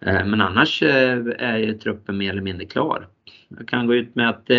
Eh, 0.00 0.24
men 0.26 0.40
annars 0.40 0.82
eh, 0.82 1.18
är 1.38 1.58
ju 1.58 1.74
truppen 1.74 2.18
mer 2.18 2.30
eller 2.30 2.42
mindre 2.42 2.66
klar. 2.66 3.06
Jag 3.48 3.68
kan 3.68 3.86
gå 3.86 3.94
ut 3.94 4.14
med 4.14 4.28
att 4.28 4.50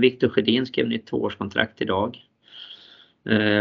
Viktor 0.00 0.28
Sjödin 0.28 0.66
skrev 0.66 0.88
nytt 0.88 1.06
tvåårskontrakt 1.06 1.82
idag. 1.82 2.18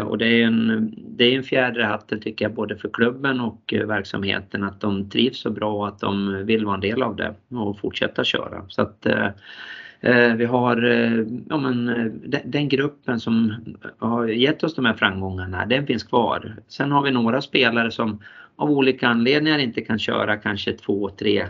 Och 0.06 0.18
det 0.18 0.28
är 0.28 0.46
en, 0.46 0.94
det 0.98 1.24
är 1.24 1.38
en 1.38 1.44
fjäder 1.44 1.80
i 1.80 1.84
hatten 1.84 2.20
tycker 2.20 2.46
jag 2.46 2.54
både 2.54 2.78
för 2.78 2.90
klubben 2.90 3.40
och 3.40 3.74
verksamheten 3.86 4.64
att 4.64 4.82
de 4.82 5.10
trivs 5.10 5.40
så 5.40 5.50
bra 5.50 5.74
och 5.74 5.88
att 5.88 6.00
de 6.00 6.46
vill 6.46 6.66
vara 6.66 6.76
en 6.76 6.82
del 6.82 7.04
av 7.04 7.16
det 7.16 7.34
och 7.50 7.80
fortsätta 7.80 8.24
köra. 8.24 8.66
Så 8.70 8.82
att 8.82 9.06
Eh, 9.06 9.28
Eh, 10.04 10.36
vi 10.36 10.46
har 10.46 10.84
eh, 10.84 11.26
ja, 11.50 11.58
men, 11.58 11.90
eh, 11.90 12.40
den 12.46 12.70
gruppen 12.70 13.20
som 13.20 13.54
har 13.98 14.28
gett 14.28 14.64
oss 14.64 14.76
de 14.76 14.86
här 14.86 14.94
framgångarna, 14.94 15.66
den 15.66 15.88
finns 15.88 16.04
kvar. 16.04 16.56
Sen 16.68 16.92
har 16.92 17.04
vi 17.04 17.12
några 17.12 17.42
spelare 17.42 17.92
som 17.92 18.20
av 18.56 18.72
olika 18.72 19.08
anledningar 19.08 19.60
inte 19.60 19.82
kan 19.82 20.00
köra 20.00 20.38
kanske 20.38 20.74
två, 20.74 21.10
tre 21.10 21.46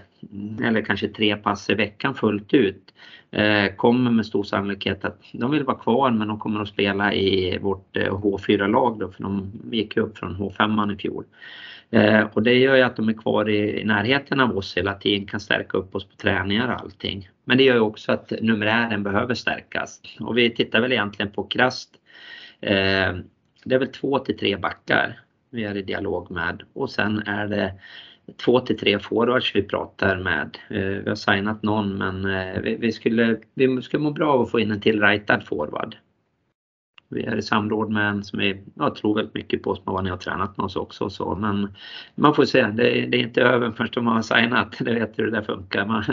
eller 0.64 0.82
kanske 0.82 1.08
tre 1.08 1.36
pass 1.36 1.70
i 1.70 1.74
veckan 1.74 2.16
fullt 2.16 2.54
ut. 2.54 2.94
Kommer 3.76 4.12
med 4.12 4.26
stor 4.26 4.44
sannolikhet 4.44 5.06
att 5.06 5.22
de 5.32 5.52
vill 5.52 5.64
vara 5.64 5.78
kvar 5.78 6.12
men 6.12 6.28
de 6.28 6.40
kommer 6.40 6.62
att 6.62 6.68
spela 6.68 7.14
i 7.14 7.58
vårt 7.62 7.98
H4-lag 7.98 9.00
då 9.00 9.12
för 9.12 9.24
de 9.24 9.52
gick 9.72 9.98
upp 9.98 10.18
från 10.18 10.36
H5 10.36 10.94
i 10.94 10.98
fjol. 10.98 11.24
Och 12.34 12.44
det 12.44 12.54
gör 12.54 12.76
ju 12.76 12.82
att 12.82 12.96
de 12.96 13.10
är 13.10 13.14
kvar 13.14 13.50
i 13.50 13.84
närheten 13.84 14.40
av 14.40 14.58
oss 14.58 14.78
hela 14.78 14.94
tiden, 14.94 15.26
kan 15.26 15.40
stärka 15.40 15.78
upp 15.78 15.96
oss 15.96 16.06
på 16.06 16.16
träningar 16.16 16.68
och 16.68 16.82
allting. 16.82 17.30
Men 17.46 17.58
det 17.58 17.64
gör 17.64 17.76
ju 17.76 17.82
också 17.82 18.12
att 18.12 18.34
numerären 18.42 19.04
behöver 19.04 19.34
stärkas. 19.34 20.02
Och 20.20 20.38
vi 20.38 20.50
tittar 20.50 20.82
väl 20.82 20.92
egentligen 20.92 21.32
på 21.32 21.44
krasst. 21.44 21.90
Eh, 22.62 23.14
det 23.64 23.76
är 23.76 23.80
väl 23.80 23.88
två 23.88 24.20
till 24.20 24.38
tre 24.38 24.58
backar 24.58 25.20
vi 25.50 25.64
är 25.64 25.78
i 25.78 25.82
dialog 25.82 26.32
med 26.32 26.64
och 26.74 26.90
sen 26.90 27.20
är 27.20 27.48
det 27.48 27.74
två 28.46 28.60
till 28.60 28.80
tre 28.80 29.00
forwards 29.00 29.56
vi 29.56 29.64
pratar 29.64 30.18
med. 30.18 30.58
Eh, 30.70 31.04
vi 31.04 31.10
har 31.10 31.16
signat 31.16 31.64
någon 31.64 31.98
men 31.98 32.26
eh, 32.26 32.62
vi, 32.62 32.76
vi, 32.76 32.92
skulle, 32.92 33.38
vi 33.54 33.82
skulle 33.82 34.04
må 34.04 34.12
bra 34.12 34.34
av 34.34 34.42
att 34.42 34.52
få 34.52 34.60
in 34.60 34.72
en 34.72 34.82
till 34.82 35.02
rightad 35.02 35.44
forward. 35.46 35.96
Vi 37.10 37.24
är 37.24 37.36
i 37.36 37.42
samråd 37.42 37.92
med 37.92 38.10
en 38.10 38.24
som 38.24 38.40
vi 38.40 38.62
jag 38.76 38.96
tror 38.96 39.16
väldigt 39.16 39.34
mycket 39.34 39.64
på 39.64 39.76
som 39.76 39.84
har 39.86 39.94
varit 39.94 40.14
och 40.14 40.22
tränat 40.22 40.58
med 40.58 40.64
oss 40.64 40.76
också. 40.76 41.10
Så. 41.10 41.36
Men 41.36 41.74
man 42.16 42.36
får 42.36 42.46
se, 42.46 42.62
det, 42.62 42.84
det 42.84 43.18
är 43.18 43.24
inte 43.24 43.42
över 43.42 43.72
förrän 43.72 43.90
de 43.94 44.08
har 44.08 44.22
signat. 44.22 44.76
Det 44.80 44.94
vet 44.94 45.20
hur 45.20 45.26
det 45.26 45.32
där 45.32 45.42
funkar. 45.42 45.86
Man, 45.86 46.04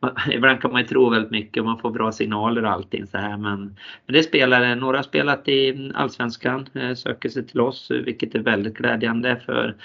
man, 0.00 0.10
ibland 0.30 0.60
kan 0.60 0.72
man 0.72 0.80
ju 0.80 0.86
tro 0.86 1.10
väldigt 1.10 1.30
mycket 1.30 1.60
och 1.60 1.66
man 1.66 1.78
får 1.78 1.90
bra 1.90 2.12
signaler 2.12 2.64
och 2.64 2.70
allting 2.70 3.06
så 3.06 3.18
här. 3.18 3.36
Men, 3.36 3.60
men 4.06 4.12
det 4.12 4.18
är 4.18 4.22
spelare, 4.22 4.74
några 4.74 4.98
har 4.98 5.02
spelat 5.02 5.48
i 5.48 5.92
Allsvenskan, 5.94 6.68
eh, 6.74 6.94
söker 6.94 7.28
sig 7.28 7.46
till 7.46 7.60
oss 7.60 7.90
vilket 7.90 8.34
är 8.34 8.40
väldigt 8.40 8.74
glädjande 8.74 9.40
för 9.46 9.76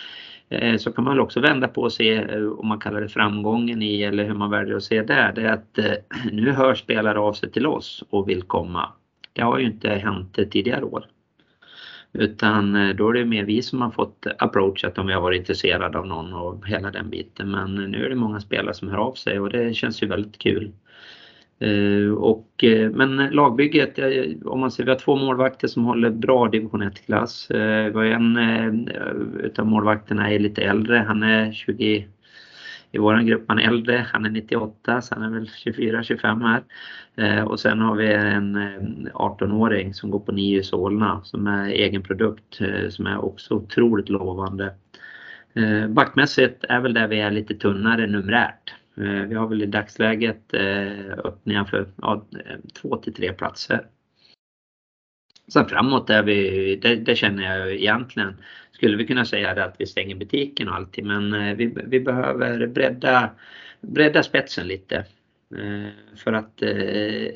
eh, 0.49 0.77
så 0.77 0.91
kan 0.91 1.03
man 1.03 1.19
också 1.19 1.39
vända 1.39 1.67
på 1.67 1.81
och 1.81 1.93
se 1.93 2.13
eh, 2.13 2.47
om 2.47 2.67
man 2.67 2.79
kallar 2.79 3.01
det 3.01 3.09
framgången 3.09 3.81
i 3.81 4.03
eller 4.03 4.25
hur 4.25 4.33
man 4.33 4.51
väljer 4.51 4.75
att 4.75 4.83
se 4.83 5.01
det. 5.01 5.31
Det 5.35 5.41
är 5.41 5.53
att 5.53 5.79
nu 6.31 6.51
hör 6.51 6.75
spelare 6.75 7.19
av 7.19 7.33
sig 7.33 7.51
till 7.51 7.67
oss 7.67 8.03
och 8.09 8.29
vill 8.29 8.41
komma. 8.41 8.93
Det 9.37 9.43
har 9.43 9.59
ju 9.59 9.65
inte 9.65 9.89
hänt 9.89 10.39
tidigare 10.51 10.83
år. 10.83 11.05
Utan 12.13 12.75
eh, 12.75 12.95
då 12.95 13.09
är 13.09 13.13
det 13.13 13.25
mer 13.25 13.43
vi 13.43 13.61
som 13.61 13.81
har 13.81 13.91
fått 13.91 14.27
approachat 14.37 14.97
om 14.97 15.07
vi 15.07 15.13
har 15.13 15.21
varit 15.21 15.39
intresserade 15.39 15.97
av 15.97 16.07
någon 16.07 16.33
och 16.33 16.67
hela 16.67 16.91
den 16.91 17.09
biten. 17.09 17.51
Men 17.51 17.75
nu 17.75 18.05
är 18.05 18.09
det 18.09 18.15
många 18.15 18.39
spelare 18.39 18.73
som 18.73 18.89
hör 18.89 18.97
av 18.97 19.13
sig 19.13 19.39
och 19.39 19.49
det 19.49 19.73
känns 19.73 20.03
ju 20.03 20.07
väldigt 20.07 20.37
kul. 20.37 20.71
Eh, 21.59 22.11
och, 22.11 22.63
eh, 22.63 22.91
men 22.91 23.15
lagbygget, 23.17 23.99
om 24.45 24.59
man 24.59 24.71
ser 24.71 24.83
vi 24.83 24.91
har 24.91 24.99
två 24.99 25.15
målvakter 25.15 25.67
som 25.67 25.85
håller 25.85 26.09
bra 26.09 26.47
division 26.47 26.83
1-klass. 26.83 27.47
Vi 27.49 27.91
har 27.93 28.03
en 28.03 28.89
utav 29.43 29.65
målvakterna 29.65 30.31
är 30.31 30.39
lite 30.39 30.61
äldre, 30.61 31.05
han 31.07 31.23
är 31.23 31.51
20 31.51 32.07
i 32.91 32.97
vår 32.97 33.17
grupp, 33.17 33.45
han 33.47 33.59
är 33.59 33.67
äldre, 33.67 34.05
han 34.11 34.25
är 34.25 34.29
98 34.29 35.01
så 35.01 35.15
han 35.15 35.23
är 35.23 35.29
väl 35.29 35.49
24-25 35.65 36.41
här. 36.47 36.63
Eh, 37.15 37.43
och 37.43 37.59
sen 37.59 37.79
har 37.79 37.95
vi 37.95 38.13
en 38.13 38.55
eh, 38.55 39.13
18-åring 39.13 39.93
som 39.93 40.11
går 40.11 40.19
på 40.19 40.31
NIU 40.31 40.63
Solna 40.63 41.21
som 41.23 41.47
är 41.47 41.69
egen 41.69 42.03
produkt 42.03 42.61
eh, 42.61 42.89
som 42.89 43.07
är 43.07 43.25
också 43.25 43.53
otroligt 43.53 44.09
lovande. 44.09 44.73
Backmässigt 45.89 46.63
är 46.69 46.79
väl 46.79 46.93
där 46.93 47.07
vi 47.07 47.19
är 47.19 47.31
lite 47.31 47.55
tunnare 47.55 48.07
numerärt. 48.07 48.73
Eh, 48.97 49.27
vi 49.27 49.35
har 49.35 49.47
väl 49.47 49.61
i 49.61 49.65
dagsläget 49.65 50.53
eh, 50.53 51.09
öppningar 51.25 51.65
för 51.65 51.87
ja, 52.01 52.25
två 52.81 52.97
till 52.97 53.13
tre 53.13 53.33
platser. 53.33 53.87
Sen 55.53 55.65
framåt 55.65 56.09
är 56.09 56.23
vi, 56.23 56.75
det, 56.75 56.95
det, 56.95 57.15
känner 57.15 57.43
jag 57.43 57.73
egentligen, 57.73 58.37
skulle 58.77 58.97
vi 58.97 59.07
kunna 59.07 59.25
säga 59.25 59.53
det 59.53 59.65
att 59.65 59.75
vi 59.79 59.85
stänger 59.85 60.15
butiken 60.15 60.69
och 60.69 60.75
allting 60.75 61.07
men 61.07 61.33
eh, 61.33 61.55
vi, 61.55 61.73
vi 61.85 61.99
behöver 61.99 62.67
bredda, 62.67 63.29
bredda 63.81 64.23
spetsen 64.23 64.67
lite. 64.67 64.95
Eh, 65.55 66.15
för 66.15 66.33
att 66.33 66.61
eh, 66.61 67.31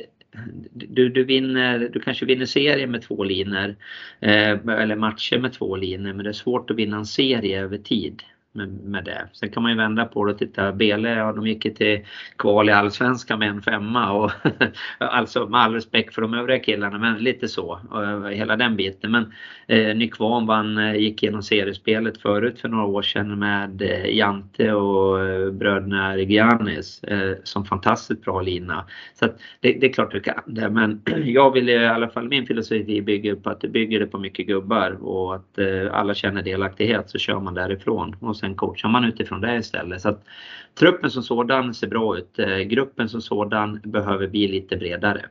du, 0.71 1.09
du, 1.09 1.23
vinner, 1.23 1.89
du 1.93 1.99
kanske 1.99 2.25
vinner 2.25 2.45
serier 2.45 2.87
med 2.87 3.01
två 3.01 3.23
linor 3.23 3.75
eller 4.21 4.95
matcher 4.95 5.39
med 5.39 5.53
två 5.53 5.75
linor 5.75 6.13
men 6.13 6.23
det 6.23 6.29
är 6.29 6.33
svårt 6.33 6.69
att 6.69 6.77
vinna 6.77 6.97
en 6.97 7.05
serie 7.05 7.61
över 7.61 7.77
tid 7.77 8.23
med, 8.53 8.69
med 8.69 9.05
det. 9.05 9.29
Sen 9.33 9.49
kan 9.49 9.63
man 9.63 9.71
ju 9.71 9.77
vända 9.77 10.05
på 10.05 10.25
det 10.25 10.31
och 10.31 10.37
titta. 10.37 10.71
Bele, 10.71 11.09
ja, 11.09 11.31
de 11.31 11.47
gick 11.47 11.65
ju 11.65 11.71
till 11.71 12.05
kval 12.37 12.69
i 12.69 12.71
Allsvenskan 12.71 13.39
med 13.39 13.49
en 13.49 13.61
femma 13.61 14.11
och 14.11 14.31
alltså 14.97 15.47
med 15.47 15.61
all 15.61 15.73
respekt 15.73 16.15
för 16.15 16.21
de 16.21 16.33
övriga 16.33 16.59
killarna 16.59 16.97
men 16.97 17.17
lite 17.17 17.47
så. 17.47 17.79
Eh, 17.93 18.29
hela 18.29 18.55
den 18.55 18.75
biten. 18.75 19.11
Men 19.11 19.33
eh, 19.67 19.95
Nykvarn 19.95 20.45
vann, 20.45 20.77
eh, 20.77 20.95
gick 20.95 21.23
igenom 21.23 21.43
seriespelet 21.43 22.21
förut 22.21 22.59
för 22.59 22.69
några 22.69 22.85
år 22.85 23.01
sedan 23.01 23.39
med 23.39 23.81
eh, 23.81 24.15
Jante 24.15 24.73
och 24.73 25.25
eh, 25.25 25.51
bröderna 25.51 26.17
Regianis 26.17 27.03
eh, 27.03 27.35
som 27.43 27.65
fantastiskt 27.65 28.21
bra 28.21 28.41
lina. 28.41 28.85
Så 29.13 29.25
det, 29.59 29.73
det, 29.73 29.85
är 29.85 29.93
klart 29.93 30.11
du 30.11 30.19
kan 30.19 30.41
det 30.45 30.69
men 30.69 31.01
jag 31.25 31.51
vill 31.51 31.69
i 31.69 31.85
alla 31.85 32.09
fall 32.09 32.27
min 32.27 32.45
filosofi 32.45 33.01
bygger 33.01 33.35
på 33.35 33.49
att 33.49 33.61
du 33.61 33.69
bygger 33.69 33.99
det 33.99 34.07
på 34.07 34.17
mycket 34.17 34.47
gubbar 34.47 34.91
och 34.91 35.35
att 35.35 35.57
eh, 35.57 35.93
alla 35.93 36.13
känner 36.13 36.43
delaktighet 36.43 37.09
så 37.09 37.17
kör 37.17 37.39
man 37.39 37.53
därifrån. 37.53 38.15
Och 38.19 38.35
sen 38.41 38.55
coachar 38.55 38.89
man 38.89 39.05
utifrån 39.05 39.41
det 39.41 39.57
istället. 39.57 40.01
Så 40.01 40.09
att 40.09 40.23
truppen 40.79 41.11
som 41.11 41.23
sådan 41.23 41.73
ser 41.73 41.87
bra 41.87 42.17
ut. 42.17 42.39
Eh, 42.39 42.57
gruppen 42.57 43.09
som 43.09 43.21
sådan 43.21 43.79
behöver 43.83 44.27
bli 44.27 44.47
lite 44.47 44.77
bredare. 44.77 45.25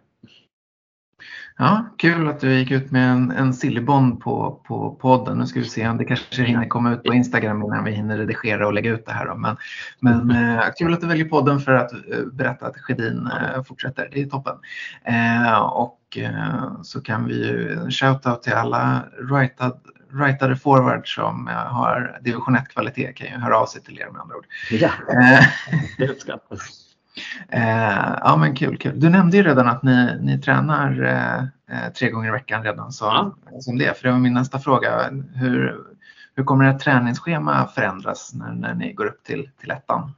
Ja, 1.59 1.87
kul 1.99 2.29
att 2.29 2.41
du 2.41 2.59
gick 2.59 2.71
ut 2.71 2.91
med 2.91 3.11
en, 3.11 3.31
en 3.31 3.55
sillybond 3.55 4.21
på, 4.21 4.61
på 4.67 4.99
podden. 5.01 5.39
Nu 5.39 5.47
ska 5.47 5.61
vi 5.61 5.67
se 5.67 5.89
om 5.89 5.99
det 5.99 6.05
kanske 6.05 6.43
hinner 6.43 6.69
komma 6.69 6.93
ut 6.93 7.05
på 7.05 7.15
Instagram 7.15 7.63
innan 7.63 7.85
vi 7.85 7.91
hinner 7.91 8.19
redigera 8.19 8.67
och 8.67 8.73
lägga 8.73 8.91
ut 8.91 9.07
det 9.07 9.13
här. 9.13 9.27
Då. 9.27 9.35
Men, 9.35 9.57
men 10.01 10.31
eh, 10.31 10.65
kul 10.79 10.93
att 10.93 11.01
du 11.01 11.07
väljer 11.07 11.25
podden 11.25 11.61
för 11.61 11.73
att 11.73 11.93
eh, 11.93 12.27
berätta 12.33 12.67
att 12.67 12.77
Sjödin 12.77 13.27
eh, 13.27 13.63
fortsätter. 13.63 14.09
Det 14.13 14.21
är 14.21 14.27
toppen. 14.27 14.57
Eh, 15.05 15.59
och 15.59 16.19
eh, 16.19 16.83
så 16.83 17.01
kan 17.01 17.25
vi 17.25 17.35
ju 17.35 17.91
shoutout 17.91 18.43
till 18.43 18.53
alla 18.53 19.05
rightad 19.31 19.81
rightade 20.13 20.57
forward 20.57 21.15
som 21.15 21.47
har 21.47 22.19
division 22.21 22.57
1 22.57 22.69
kvalitet 22.69 23.13
kan 23.13 23.27
ju 23.27 23.33
höra 23.33 23.59
av 23.59 23.67
sig 23.67 23.83
till 23.83 23.99
er 23.99 24.11
med 24.11 24.21
andra 24.21 24.37
ord. 24.37 24.47
Ja, 24.71 24.91
eh, 25.09 25.47
det 25.99 26.09
uppskattas. 26.09 26.61
Eh, 27.49 28.19
ja 28.21 28.37
men 28.37 28.57
kul, 28.57 28.77
kul. 28.77 29.01
Du 29.01 29.09
nämnde 29.09 29.37
ju 29.37 29.43
redan 29.43 29.69
att 29.69 29.83
ni, 29.83 30.19
ni 30.21 30.39
tränar 30.39 31.03
eh, 31.71 31.93
tre 31.93 32.11
gånger 32.11 32.29
i 32.29 32.33
veckan 32.33 32.63
redan 32.63 32.93
så, 32.93 33.05
ja. 33.05 33.61
som 33.61 33.79
det. 33.79 33.99
För 33.99 34.09
det 34.09 34.13
var 34.13 34.19
min 34.19 34.35
nästa 34.35 34.59
fråga. 34.59 35.11
Hur, 35.35 35.77
hur 36.37 36.45
kommer 36.45 36.65
ert 36.65 36.81
träningsschema 36.81 37.67
förändras 37.67 38.35
när, 38.35 38.53
när 38.53 38.75
ni 38.75 38.93
går 38.93 39.07
upp 39.07 39.25
till, 39.25 39.51
till 39.61 39.71
ettan? 39.71 40.13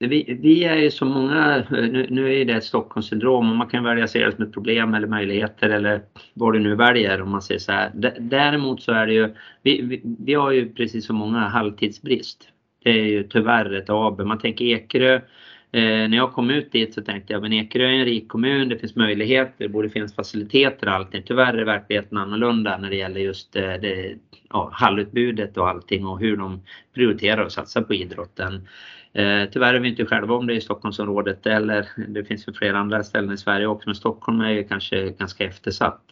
Vi, 0.00 0.38
vi 0.42 0.64
är 0.64 0.76
ju 0.76 0.90
så 0.90 1.04
många, 1.04 1.64
nu, 1.70 2.06
nu 2.10 2.40
är 2.40 2.44
det 2.44 2.52
ett 2.52 2.64
Stockholmssyndrom 2.64 3.50
och 3.50 3.56
man 3.56 3.68
kan 3.68 3.84
välja 3.84 4.04
att 4.04 4.10
se 4.10 4.24
det 4.24 4.32
som 4.32 4.44
ett 4.44 4.52
problem 4.52 4.94
eller 4.94 5.06
möjligheter 5.06 5.70
eller 5.70 6.02
vad 6.34 6.52
du 6.52 6.58
nu 6.58 6.74
väljer 6.74 7.22
om 7.22 7.30
man 7.30 7.42
säger 7.42 7.60
så 7.60 7.72
här. 7.72 7.90
Däremot 8.20 8.82
så 8.82 8.92
är 8.92 9.06
det 9.06 9.12
ju, 9.12 9.34
vi, 9.62 9.82
vi, 9.82 10.02
vi 10.18 10.34
har 10.34 10.50
ju 10.50 10.72
precis 10.72 11.06
så 11.06 11.12
många 11.12 11.38
halvtidsbrist. 11.38 12.48
Det 12.84 12.90
är 12.90 13.04
ju 13.04 13.22
tyvärr 13.22 13.74
ett 13.74 13.90
AB. 13.90 14.20
Man 14.20 14.38
tänker 14.38 14.64
Ekerö, 14.64 15.14
eh, 15.14 15.20
när 15.72 16.16
jag 16.16 16.32
kom 16.32 16.50
ut 16.50 16.72
dit 16.72 16.94
så 16.94 17.02
tänkte 17.02 17.32
jag 17.32 17.42
men 17.42 17.52
Ekerö 17.52 17.84
är 17.86 17.92
en 17.92 18.04
rik 18.04 18.28
kommun, 18.28 18.68
det 18.68 18.78
finns 18.78 18.96
möjligheter, 18.96 19.54
det 19.58 19.68
borde 19.68 19.90
finnas 19.90 20.14
faciliteter 20.14 20.86
och 20.86 20.94
allting. 20.94 21.22
Tyvärr 21.26 21.54
är 21.54 21.64
verkligheten 21.64 22.18
annorlunda 22.18 22.78
när 22.78 22.90
det 22.90 22.96
gäller 22.96 23.20
just 23.20 23.56
eh, 23.56 23.62
det, 23.62 24.14
ja, 24.50 24.70
hallutbudet 24.72 25.56
och 25.56 25.68
allting 25.68 26.06
och 26.06 26.20
hur 26.20 26.36
de 26.36 26.62
prioriterar 26.94 27.44
och 27.44 27.52
satsar 27.52 27.82
på 27.82 27.94
idrotten. 27.94 28.68
Eh, 29.12 29.44
tyvärr 29.52 29.74
är 29.74 29.80
vi 29.80 29.88
inte 29.88 30.06
själva 30.06 30.34
om 30.34 30.46
det 30.46 30.54
i 30.54 30.60
Stockholmsområdet 30.60 31.46
eller 31.46 31.88
det 32.08 32.24
finns 32.24 32.48
ju 32.48 32.52
flera 32.52 32.78
andra 32.78 33.04
ställen 33.04 33.32
i 33.32 33.38
Sverige 33.38 33.66
också 33.66 33.88
men 33.88 33.94
Stockholm 33.94 34.40
är 34.40 34.50
ju 34.50 34.64
kanske 34.64 35.10
ganska 35.10 35.44
eftersatt 35.44 36.02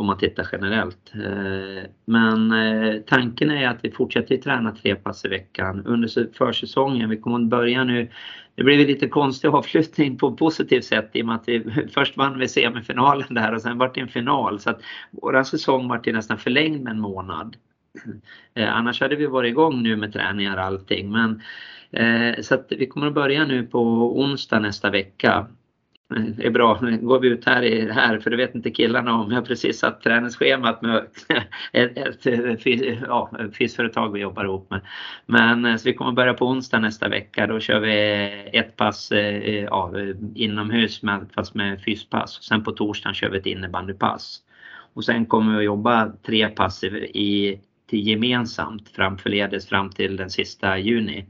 om 0.00 0.06
man 0.06 0.18
tittar 0.18 0.48
generellt. 0.52 1.12
Eh, 1.14 1.90
men 2.04 2.52
eh, 2.52 3.00
tanken 3.00 3.50
är 3.50 3.68
att 3.68 3.78
vi 3.84 3.90
fortsätter 3.90 4.36
träna 4.36 4.72
tre 4.72 4.94
pass 4.94 5.24
i 5.24 5.28
veckan 5.28 5.86
under 5.86 6.32
försäsongen. 6.34 7.10
Vi 7.10 7.16
kommer 7.16 7.36
att 7.36 7.50
börja 7.50 7.84
nu. 7.84 8.08
Det 8.54 8.64
blev 8.64 8.78
lite 8.78 9.08
konstig 9.08 9.48
avslutning 9.48 10.18
på 10.18 10.28
ett 10.28 10.36
positivt 10.36 10.84
sätt 10.84 11.10
i 11.12 11.22
och 11.22 11.26
med 11.26 11.34
att 11.34 11.48
vi 11.48 11.88
först 11.94 12.16
vann 12.16 12.38
vi 12.38 12.48
semifinalen 12.48 13.34
där 13.34 13.54
och 13.54 13.62
sen 13.62 13.78
vart 13.78 13.94
det 13.94 14.00
en 14.00 14.08
final 14.08 14.60
så 14.60 14.70
att 14.70 14.80
vår 15.10 15.42
säsong 15.42 15.88
vart 15.88 16.06
ju 16.06 16.12
nästan 16.12 16.38
förlängd 16.38 16.82
med 16.82 16.90
en 16.90 17.00
månad. 17.00 17.56
Eh, 18.54 18.76
annars 18.76 19.00
hade 19.00 19.16
vi 19.16 19.26
varit 19.26 19.50
igång 19.50 19.82
nu 19.82 19.96
med 19.96 20.12
träningar 20.12 20.56
och 20.56 20.62
allting 20.62 21.12
men 21.12 21.42
Eh, 21.92 22.40
så 22.42 22.54
att 22.54 22.66
vi 22.78 22.86
kommer 22.86 23.06
att 23.06 23.14
börja 23.14 23.44
nu 23.44 23.66
på 23.66 23.80
onsdag 24.20 24.58
nästa 24.58 24.90
vecka. 24.90 25.46
Det 26.36 26.46
är 26.46 26.50
bra, 26.50 26.78
nu 26.82 26.98
går 26.98 27.20
vi 27.20 27.28
ut 27.28 27.44
här, 27.44 27.62
i, 27.62 27.90
här 27.90 28.18
för 28.18 28.30
det 28.30 28.36
vet 28.36 28.54
inte 28.54 28.70
killarna 28.70 29.14
om. 29.14 29.30
Jag 29.30 29.38
har 29.40 29.46
precis 29.46 29.78
satt 29.78 30.02
träningsschemat 30.02 30.82
med 30.82 30.96
ett, 31.72 31.96
ett, 31.96 32.26
ett 32.26 32.98
ja, 33.06 33.30
fysföretag 33.58 34.12
vi 34.12 34.20
jobbar 34.20 34.44
ihop 34.44 34.70
med. 34.70 34.80
Men 35.26 35.64
eh, 35.64 35.76
så 35.76 35.88
vi 35.88 35.94
kommer 35.94 36.12
börja 36.12 36.34
på 36.34 36.46
onsdag 36.46 36.78
nästa 36.78 37.08
vecka. 37.08 37.46
Då 37.46 37.60
kör 37.60 37.80
vi 37.80 38.58
ett 38.58 38.76
pass 38.76 39.12
ja, 39.66 39.92
inomhus 40.34 41.02
med, 41.02 41.26
fast 41.34 41.54
med 41.54 41.84
fyspass. 41.84 42.42
Sen 42.42 42.64
på 42.64 42.72
torsdagen 42.72 43.14
kör 43.14 43.30
vi 43.30 43.38
ett 43.38 43.46
innebandypass. 43.46 44.42
Och 44.92 45.04
sen 45.04 45.26
kommer 45.26 45.52
vi 45.52 45.58
att 45.58 45.64
jobba 45.64 46.12
tre 46.22 46.48
pass 46.48 46.84
i, 46.84 47.60
till 47.86 48.06
gemensamt 48.06 48.88
framförledes 48.88 49.68
fram 49.68 49.90
till 49.90 50.16
den 50.16 50.30
sista 50.30 50.78
juni. 50.78 51.26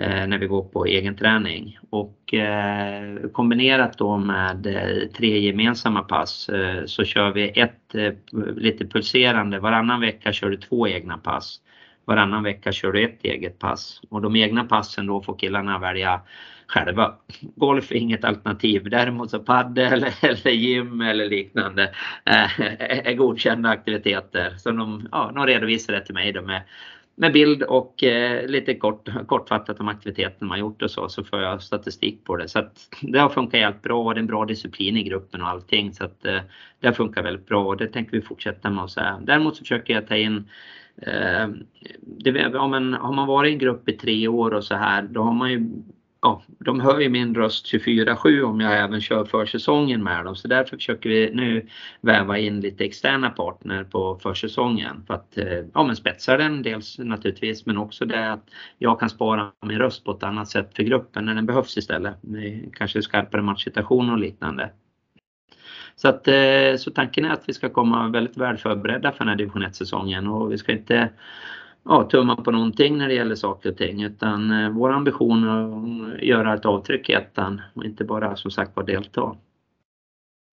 Eh, 0.00 0.26
när 0.26 0.38
vi 0.38 0.46
går 0.46 0.62
på 0.62 0.86
egen 0.86 1.16
träning. 1.16 1.78
Och 1.90 2.34
eh, 2.34 3.28
kombinerat 3.32 3.98
då 3.98 4.16
med 4.16 4.66
eh, 4.66 5.08
tre 5.16 5.38
gemensamma 5.38 6.02
pass 6.02 6.48
eh, 6.48 6.84
så 6.86 7.04
kör 7.04 7.30
vi 7.30 7.60
ett 7.60 7.94
eh, 7.94 8.12
lite 8.56 8.86
pulserande, 8.86 9.58
varannan 9.58 10.00
vecka 10.00 10.32
kör 10.32 10.50
du 10.50 10.56
två 10.56 10.88
egna 10.88 11.18
pass. 11.18 11.60
Varannan 12.04 12.42
vecka 12.42 12.72
kör 12.72 12.92
du 12.92 13.04
ett 13.04 13.24
eget 13.24 13.58
pass 13.58 14.00
och 14.08 14.22
de 14.22 14.36
egna 14.36 14.64
passen 14.64 15.06
då 15.06 15.22
får 15.22 15.38
killarna 15.38 15.78
välja 15.78 16.20
själva. 16.66 17.14
Golf 17.40 17.92
är 17.92 17.96
inget 17.96 18.24
alternativ. 18.24 18.90
Däremot 18.90 19.30
så 19.30 19.38
paddel 19.38 20.06
eller 20.22 20.50
gym 20.50 21.00
eller 21.00 21.26
liknande 21.26 21.82
eh, 22.24 22.60
är 23.08 23.14
godkända 23.14 23.68
aktiviteter. 23.68 24.54
Så 24.58 24.70
de, 24.70 25.08
ja, 25.12 25.32
de 25.34 25.46
redovisar 25.46 25.92
det 25.92 26.04
till 26.04 26.14
mig 26.14 26.32
då 26.32 26.42
med 26.42 26.62
med 27.20 27.32
bild 27.32 27.62
och 27.62 28.04
eh, 28.04 28.46
lite 28.46 28.74
kort, 28.74 29.08
kortfattat 29.26 29.80
om 29.80 29.88
aktiviteten 29.88 30.48
man 30.48 30.58
gjort 30.58 30.82
och 30.82 30.90
så, 30.90 31.08
så 31.08 31.24
får 31.24 31.40
jag 31.40 31.62
statistik 31.62 32.24
på 32.24 32.36
det. 32.36 32.48
Så 32.48 32.58
att 32.58 32.88
det 33.00 33.18
har 33.18 33.28
funkat 33.28 33.60
helt 33.60 33.82
bra 33.82 34.02
och 34.02 34.14
det 34.14 34.18
är 34.18 34.22
en 34.22 34.26
bra 34.26 34.44
disciplin 34.44 34.96
i 34.96 35.02
gruppen 35.02 35.42
och 35.42 35.48
allting. 35.48 35.92
Så 35.92 36.04
att 36.04 36.24
eh, 36.24 36.40
det 36.80 36.92
funkar 36.92 37.22
väldigt 37.22 37.46
bra 37.46 37.66
och 37.66 37.76
det 37.76 37.86
tänker 37.86 38.12
vi 38.12 38.22
fortsätta 38.22 38.70
med. 38.70 38.84
Och 38.84 38.90
så 38.90 39.00
här. 39.00 39.20
Däremot 39.20 39.56
så 39.56 39.60
försöker 39.60 39.94
jag 39.94 40.06
ta 40.06 40.16
in 40.16 40.48
eh, 41.02 41.48
det, 42.00 42.30
ja, 42.52 42.68
men, 42.68 42.94
har 42.94 43.12
man 43.12 43.26
varit 43.26 43.50
i 43.50 43.52
en 43.52 43.58
grupp 43.58 43.88
i 43.88 43.92
tre 43.92 44.28
år 44.28 44.54
och 44.54 44.64
så 44.64 44.74
här, 44.74 45.02
då 45.02 45.22
har 45.22 45.34
man 45.34 45.50
ju 45.50 45.68
ja, 46.20 46.42
de 46.58 46.80
hör 46.80 47.00
ju 47.00 47.08
min 47.08 47.34
röst 47.34 47.66
24-7 47.66 48.42
om 48.42 48.60
jag 48.60 48.78
även 48.78 49.00
kör 49.00 49.24
försäsongen 49.24 50.02
med 50.02 50.24
dem. 50.24 50.36
Så 50.36 50.48
därför 50.48 50.76
försöker 50.76 51.10
vi 51.10 51.30
nu 51.34 51.66
väva 52.00 52.38
in 52.38 52.60
lite 52.60 52.84
externa 52.84 53.30
partner 53.30 53.84
på 53.84 54.18
försäsongen. 54.22 55.04
För 55.06 55.14
att 55.14 55.38
eh, 55.38 55.64
ja, 55.74 55.82
men 55.82 55.96
spetsa 55.96 56.36
den 56.36 56.62
dels 56.62 56.98
naturligtvis 56.98 57.66
men 57.66 57.78
också 57.78 58.04
det 58.04 58.32
att 58.32 58.50
jag 58.78 59.00
kan 59.00 59.10
spara 59.10 59.52
min 59.66 59.78
röst 59.78 60.04
på 60.04 60.10
ett 60.10 60.22
annat 60.22 60.48
sätt 60.48 60.76
för 60.76 60.82
gruppen 60.82 61.24
när 61.24 61.34
den 61.34 61.46
behövs 61.46 61.76
istället. 61.76 62.16
Kanske 62.72 63.02
skarpare 63.02 63.42
matchsituationer 63.42 64.12
och 64.12 64.18
liknande. 64.18 64.70
Så, 65.96 66.08
att, 66.08 66.28
eh, 66.28 66.76
så 66.78 66.90
tanken 66.90 67.24
är 67.24 67.30
att 67.30 67.48
vi 67.48 67.52
ska 67.52 67.68
komma 67.68 68.08
väldigt 68.08 68.36
väl 68.36 68.56
förberedda 68.56 69.12
för 69.12 69.18
den 69.18 69.28
här 69.28 69.36
division 69.36 69.62
1-säsongen 69.62 70.26
och 70.26 70.52
vi 70.52 70.58
ska 70.58 70.72
inte 70.72 71.08
ja, 71.88 72.08
tumma 72.10 72.36
på 72.36 72.50
någonting 72.50 72.98
när 72.98 73.08
det 73.08 73.14
gäller 73.14 73.34
saker 73.34 73.70
och 73.70 73.76
ting 73.76 74.02
utan 74.02 74.50
eh, 74.50 74.70
vår 74.70 74.90
ambition 74.92 75.44
är 75.44 76.14
att 76.14 76.22
göra 76.22 76.54
ett 76.54 76.66
avtryck 76.66 77.08
i 77.08 77.12
ettan 77.12 77.60
och 77.74 77.84
inte 77.84 78.04
bara 78.04 78.36
som 78.36 78.50
sagt 78.50 78.74
bara 78.74 78.84
delta. 78.84 79.36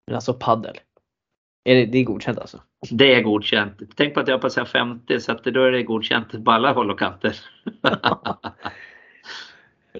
Men 0.06 0.14
alltså 0.14 0.34
paddel. 0.34 0.76
Är 1.64 1.74
det, 1.74 1.86
det 1.86 1.98
är 1.98 2.04
godkänt 2.04 2.38
alltså? 2.38 2.60
Det 2.90 3.14
är 3.14 3.22
godkänt. 3.22 3.80
Tänk 3.94 4.14
på 4.14 4.20
att 4.20 4.28
jag 4.28 4.40
passerar 4.40 4.64
50 4.64 5.20
så 5.20 5.32
att 5.32 5.44
då 5.44 5.62
är 5.62 5.72
det 5.72 5.82
godkänt 5.82 6.44
på 6.44 6.50
alla 6.50 6.72
håll 6.72 6.90
och 6.90 6.98
kanter. 6.98 7.36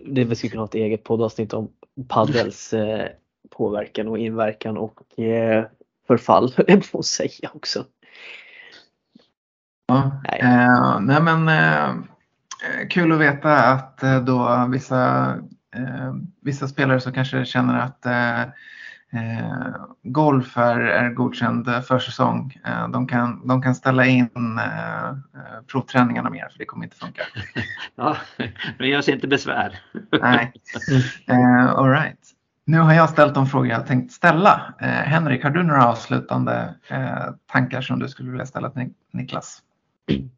det 0.07 0.24
vi 0.24 0.34
skulle 0.34 0.51
kunna 0.51 0.62
ha 0.62 0.68
ett 0.68 0.74
eget 0.74 1.05
poddavsnitt 1.05 1.53
om 1.53 1.68
paddels 2.09 2.72
eh, 2.72 3.09
påverkan 3.51 4.09
och 4.09 4.18
inverkan 4.18 4.76
och 4.76 5.18
eh, 5.18 5.64
förfall, 6.07 6.53
det 6.66 6.87
får 6.87 7.03
säga 7.03 7.51
också. 7.55 7.84
Ja, 9.87 10.20
nej. 10.24 10.41
Eh, 10.41 11.01
nej 11.01 11.22
men 11.22 11.49
eh, 11.49 11.95
kul 12.91 13.12
att 13.12 13.18
veta 13.18 13.72
att 13.72 14.03
eh, 14.03 14.20
då 14.20 14.66
vissa, 14.70 15.34
eh, 15.76 16.14
vissa 16.43 16.68
spelare 16.68 17.01
som 17.01 17.12
kanske 17.12 17.45
känner 17.45 17.78
att 17.78 18.07
Eh, 19.12 19.76
golf 20.03 20.57
är, 20.57 20.80
är 20.80 21.11
godkänd 21.11 21.84
försäsong. 21.89 22.61
Eh, 22.64 22.89
de, 22.89 23.07
kan, 23.07 23.47
de 23.47 23.62
kan 23.62 23.74
ställa 23.74 24.07
in 24.07 24.59
eh, 24.59 25.12
provträningarna 25.66 26.30
mer 26.30 26.49
för 26.49 26.59
det 26.59 26.64
kommer 26.64 26.84
inte 26.84 26.97
funka. 26.97 27.22
ja, 27.97 28.16
men 28.78 28.89
gör 28.89 29.01
sig 29.01 29.14
inte 29.14 29.28
besvär. 29.28 29.78
Nej, 30.20 30.53
eh, 31.26 31.66
all 31.66 31.91
right. 31.91 32.20
Nu 32.64 32.78
har 32.78 32.93
jag 32.93 33.11
ställt 33.11 33.34
de 33.34 33.47
frågor 33.47 33.68
jag 33.68 33.87
tänkt 33.87 34.12
ställa. 34.12 34.74
Eh, 34.80 34.89
Henrik, 34.89 35.45
har 35.45 35.51
du 35.51 35.62
några 35.62 35.87
avslutande 35.87 36.74
eh, 36.89 37.26
tankar 37.53 37.80
som 37.80 37.99
du 37.99 38.09
skulle 38.09 38.30
vilja 38.30 38.47
ställa 38.47 38.70
till 38.70 38.89
Niklas? 39.12 39.62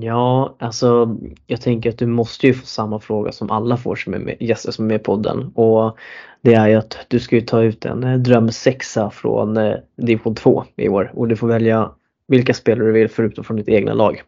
Ja, 0.00 0.56
alltså 0.58 1.18
jag 1.46 1.60
tänker 1.60 1.90
att 1.90 1.98
du 1.98 2.06
måste 2.06 2.46
ju 2.46 2.54
få 2.54 2.66
samma 2.66 3.00
fråga 3.00 3.32
som 3.32 3.50
alla 3.50 3.76
får 3.76 3.96
som 3.96 4.14
är 4.14 4.18
med, 4.18 4.36
gäster 4.40 4.72
som 4.72 4.84
är 4.84 4.88
med 4.88 5.00
i 5.00 5.04
podden 5.04 5.52
och 5.54 5.98
det 6.42 6.54
är 6.54 6.68
ju 6.68 6.74
att 6.74 7.06
du 7.08 7.20
ska 7.20 7.36
ju 7.36 7.42
ta 7.42 7.62
ut 7.62 7.84
en 7.84 8.04
eh, 8.04 8.18
drömsexa 8.18 9.10
från 9.10 9.56
eh, 9.56 9.74
division 9.96 10.34
2 10.34 10.64
i 10.76 10.88
år 10.88 11.12
och 11.14 11.28
du 11.28 11.36
får 11.36 11.48
välja 11.48 11.90
vilka 12.26 12.54
spelare 12.54 12.86
du 12.86 12.92
vill 12.92 13.08
förutom 13.08 13.44
från 13.44 13.56
ditt 13.56 13.68
egna 13.68 13.94
lag. 13.94 14.22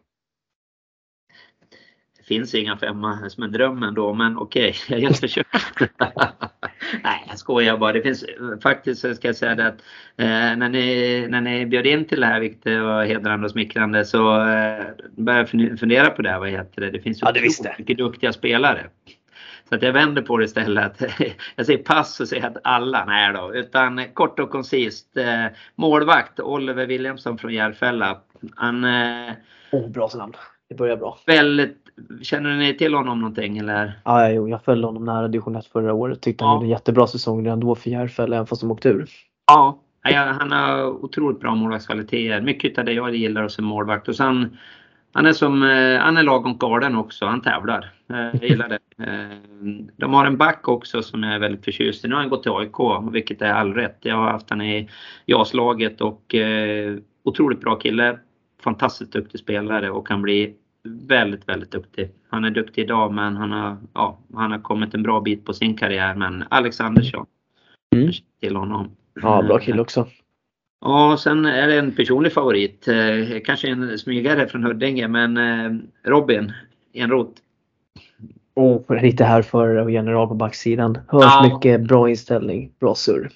Det 2.23 2.27
finns 2.27 2.55
inga 2.55 2.77
femma 2.77 3.29
som 3.29 3.43
en 3.43 3.51
dröm 3.51 3.83
ändå, 3.83 4.13
men 4.13 4.37
okej, 4.37 4.75
okay, 4.85 4.99
jag 5.03 5.15
försök. 5.15 5.47
Nej, 7.03 7.25
jag 7.27 7.37
skojar 7.37 7.77
bara. 7.77 7.93
Det 7.93 8.01
finns 8.01 8.25
faktiskt, 8.63 9.15
ska 9.15 9.27
jag 9.27 9.35
säga 9.35 9.55
det 9.55 9.67
att 9.67 9.81
eh, 10.17 10.57
när, 10.57 10.69
ni, 10.69 11.27
när 11.29 11.41
ni 11.41 11.65
bjöd 11.65 11.85
in 11.85 12.05
till 12.05 12.21
det 12.21 12.27
här, 12.27 12.39
vilket 12.39 12.65
var 12.65 13.05
hedrande 13.05 13.45
och 13.45 13.51
smickrande, 13.51 14.05
så 14.05 14.35
eh, 14.35 14.85
började 15.11 15.49
jag 15.51 15.79
fundera 15.79 16.09
på 16.09 16.21
det. 16.21 16.39
Vad 16.39 16.49
heter 16.49 16.81
det? 16.81 16.91
Det 16.91 16.99
finns 16.99 17.21
ju 17.21 17.25
ja, 17.25 17.31
det 17.31 17.79
mycket 17.79 17.97
duktiga 17.97 18.33
spelare. 18.33 18.89
Så 19.69 19.75
att 19.75 19.81
jag 19.81 19.93
vänder 19.93 20.21
på 20.21 20.37
det 20.37 20.45
istället. 20.45 21.01
Jag 21.55 21.65
säger 21.65 21.83
pass 21.83 22.19
och 22.19 22.27
säger 22.27 22.47
att 22.47 22.57
alla, 22.63 23.05
nej 23.05 23.33
då. 23.33 23.55
Utan 23.55 24.05
kort 24.13 24.39
och 24.39 24.49
koncist. 24.49 25.17
Eh, 25.17 25.45
målvakt 25.75 26.39
Oliver 26.39 26.85
Williamson 26.85 27.37
från 27.37 27.53
Järfälla. 27.53 28.21
Han... 28.55 28.83
Eh, 28.83 29.33
oh, 29.71 29.89
bra 29.89 30.09
namn. 30.15 30.33
Det 30.69 30.75
börjar 30.75 30.97
bra. 30.97 31.19
Väldigt, 31.25 31.82
känner 32.21 32.57
ni 32.57 32.77
till 32.77 32.93
honom 32.93 33.19
någonting 33.19 33.57
eller? 33.57 33.99
Ja, 34.05 34.29
jo, 34.29 34.49
jag 34.49 34.63
följde 34.63 34.87
honom 34.87 35.05
nära 35.05 35.27
division 35.27 35.55
1 35.55 35.65
förra 35.65 35.93
året. 35.93 36.21
Tyckte 36.21 36.43
ja. 36.43 36.47
han 36.47 36.55
gjorde 36.55 36.65
en 36.65 36.69
jättebra 36.69 37.07
säsong 37.07 37.45
redan 37.45 37.59
då 37.59 37.75
för 37.75 37.89
Järfälla 37.89 38.35
även 38.35 38.47
fast 38.47 38.61
de 38.61 38.71
åkte 38.71 38.89
ur. 38.89 39.09
Ja, 39.47 39.79
han 40.39 40.51
har 40.51 40.85
otroligt 40.85 41.39
bra 41.39 41.55
målvaktskvaliteter. 41.55 42.41
Mycket 42.41 42.77
av 42.77 42.85
det 42.85 42.93
jag 42.93 43.15
gillar 43.15 43.47
som 43.47 43.65
målvakt. 43.65 44.07
Och 44.07 44.15
sen 44.15 44.57
han 45.13 45.25
är 45.25 45.33
som, 45.33 45.63
eh, 45.63 45.99
han 45.99 46.17
är 46.17 46.23
lagom 46.23 46.57
galen 46.57 46.95
också, 46.95 47.25
han 47.25 47.41
tävlar. 47.41 47.91
Eh, 48.09 48.17
jag 48.17 48.43
gillar 48.43 48.69
det. 48.69 48.79
Eh, 48.97 49.37
de 49.97 50.13
har 50.13 50.25
en 50.25 50.37
back 50.37 50.67
också 50.67 51.01
som 51.01 51.23
jag 51.23 51.35
är 51.35 51.39
väldigt 51.39 51.65
förtjust 51.65 52.05
i. 52.05 52.07
Nu 52.07 52.13
har 52.13 52.21
han 52.21 52.29
gått 52.29 52.43
till 52.43 52.51
AIK, 52.51 53.11
vilket 53.11 53.41
är 53.41 53.53
all 53.53 53.73
rätt. 53.73 53.97
Jag 54.01 54.15
har 54.15 54.31
haft 54.31 54.49
honom 54.49 54.65
i 54.65 54.89
JAS-laget 55.25 56.01
och 56.01 56.35
otroligt 57.23 57.61
bra 57.61 57.75
kille. 57.75 58.19
Fantastiskt 58.63 59.11
duktig 59.11 59.39
spelare 59.39 59.91
och 59.91 60.07
kan 60.07 60.21
bli 60.21 60.55
väldigt, 60.83 61.49
väldigt 61.49 61.71
duktig. 61.71 62.09
Han 62.29 62.45
är 62.45 62.49
duktig 62.49 62.81
idag 62.81 63.13
men 63.13 63.35
han 63.35 63.51
har, 63.51 63.77
ja, 63.93 64.19
han 64.33 64.51
har 64.51 64.59
kommit 64.59 64.93
en 64.93 65.03
bra 65.03 65.21
bit 65.21 65.45
på 65.45 65.53
sin 65.53 65.77
karriär. 65.77 66.15
Men 66.15 66.43
Alex 66.49 66.81
Andersson, 66.81 67.25
mm. 67.95 68.11
till 68.41 68.55
honom. 68.55 68.91
Ja, 69.21 69.41
bra 69.41 69.59
kille 69.59 69.81
också. 69.81 70.07
Ja, 70.81 71.17
sen 71.19 71.45
är 71.45 71.67
det 71.67 71.79
en 71.79 71.95
personlig 71.95 72.33
favorit. 72.33 72.87
Eh, 72.87 73.39
kanske 73.45 73.69
en 73.69 73.99
smygare 73.99 74.47
från 74.47 74.63
Huddinge, 74.63 75.07
men 75.07 75.37
eh, 75.37 75.79
Robin 76.03 76.53
Enroth. 76.93 77.41
Och 78.53 79.01
lite 79.01 79.23
här 79.23 79.41
för 79.41 79.89
general 79.89 80.27
på 80.27 80.33
backsidan. 80.33 80.97
Hörs 81.07 81.23
ja. 81.23 81.53
mycket 81.53 81.81
bra 81.81 82.09
inställning, 82.09 82.71
bra 82.79 82.95
surr. 82.95 83.29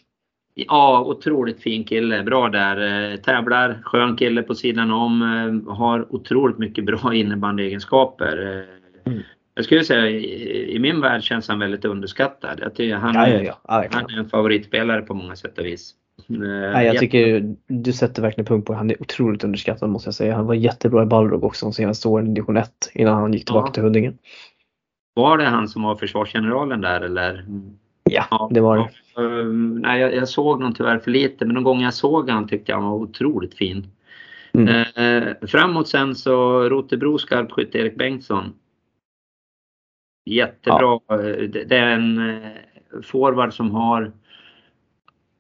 Ja, 0.60 1.04
otroligt 1.06 1.62
fin 1.62 1.84
kille. 1.84 2.24
Bra 2.24 2.50
där. 2.50 3.12
Eh, 3.12 3.18
tävlar, 3.18 3.80
skön 3.84 4.16
kille 4.18 4.42
på 4.42 4.56
sidan 4.56 4.92
om. 4.92 5.22
Har 5.68 6.16
otroligt 6.16 6.58
mycket 6.58 6.86
bra 6.86 7.14
innebandyegenskaper. 7.14 8.66
Mm. 9.06 9.20
Jag 9.56 9.66
skulle 9.66 9.84
säga 9.84 10.10
i 10.10 10.80
min 10.80 11.02
värld 11.02 11.24
känns 11.24 11.48
han 11.48 11.60
väldigt 11.60 11.86
underskattad. 11.86 12.60
Jag 12.62 12.76
tycker 12.76 12.96
han, 12.96 13.14
ja, 13.14 13.28
ja, 13.28 13.58
ja. 13.68 13.86
han 13.92 14.06
är 14.10 14.18
en 14.18 14.30
favoritspelare 14.30 15.02
på 15.02 15.14
många 15.14 15.36
sätt 15.36 15.58
och 15.58 15.66
vis. 15.66 15.94
Nej, 16.28 16.86
jag 16.86 16.98
tycker 16.98 17.56
du 17.68 17.94
sätter 17.94 18.22
verkligen 18.22 18.46
punkt 18.46 18.66
på 18.66 18.74
det. 18.74 18.78
Han 18.78 18.92
är 18.92 19.02
otroligt 19.02 19.44
underskattad 19.44 19.90
måste 19.90 20.08
jag 20.08 20.16
säga. 20.16 20.36
Han 20.36 20.46
var 20.46 20.54
jättebra 20.54 21.04
i 21.04 21.06
Balrog 21.06 21.44
också 21.44 21.66
de 21.66 21.74
senaste 21.74 22.08
åren 22.08 22.28
i 22.28 22.34
division 22.34 22.58
1 22.58 22.72
innan 22.94 23.14
han 23.14 23.34
gick 23.34 23.46
tillbaka 23.46 23.72
till 23.72 23.84
Huddinge. 23.84 24.14
Var 25.14 25.38
det 25.38 25.46
han 25.46 25.68
som 25.68 25.84
var 25.84 25.96
försvarsgeneralen 25.96 26.82
där 26.82 27.02
eller? 27.02 27.46
Ja, 28.10 28.28
ja 28.30 28.50
det 28.52 28.62
var 28.62 28.78
det. 28.78 28.90
nej, 29.82 30.02
jag, 30.02 30.16
jag, 30.16 30.30
såg 30.30 30.62
nog 30.62 30.76
tyvärr 30.76 31.00
för 31.00 31.12
lite 31.12 31.46
men 31.46 31.56
de 31.56 31.64
gånger 31.64 31.84
jag 31.84 31.94
såg 31.94 32.30
han 32.30 32.48
tyckte 32.48 32.72
jag 32.72 32.80
han 32.80 32.90
var 32.90 32.98
otroligt 32.98 33.56
fin. 33.56 33.88
Mm. 34.54 34.68
Eh, 34.96 35.48
framåt 35.48 35.88
sen 35.88 36.16
så 36.16 36.70
Rotebro 36.70 37.18
skarpskytt 37.18 37.76
Erik 37.76 37.96
Bengtsson. 37.96 38.54
Jättebra. 40.26 41.00
Ja. 41.08 41.18
Det, 41.18 41.64
det 41.64 41.78
är 41.78 41.88
en 41.88 42.30
eh, 42.30 42.52
forward 43.04 43.54
som 43.54 43.72
har 43.72 44.12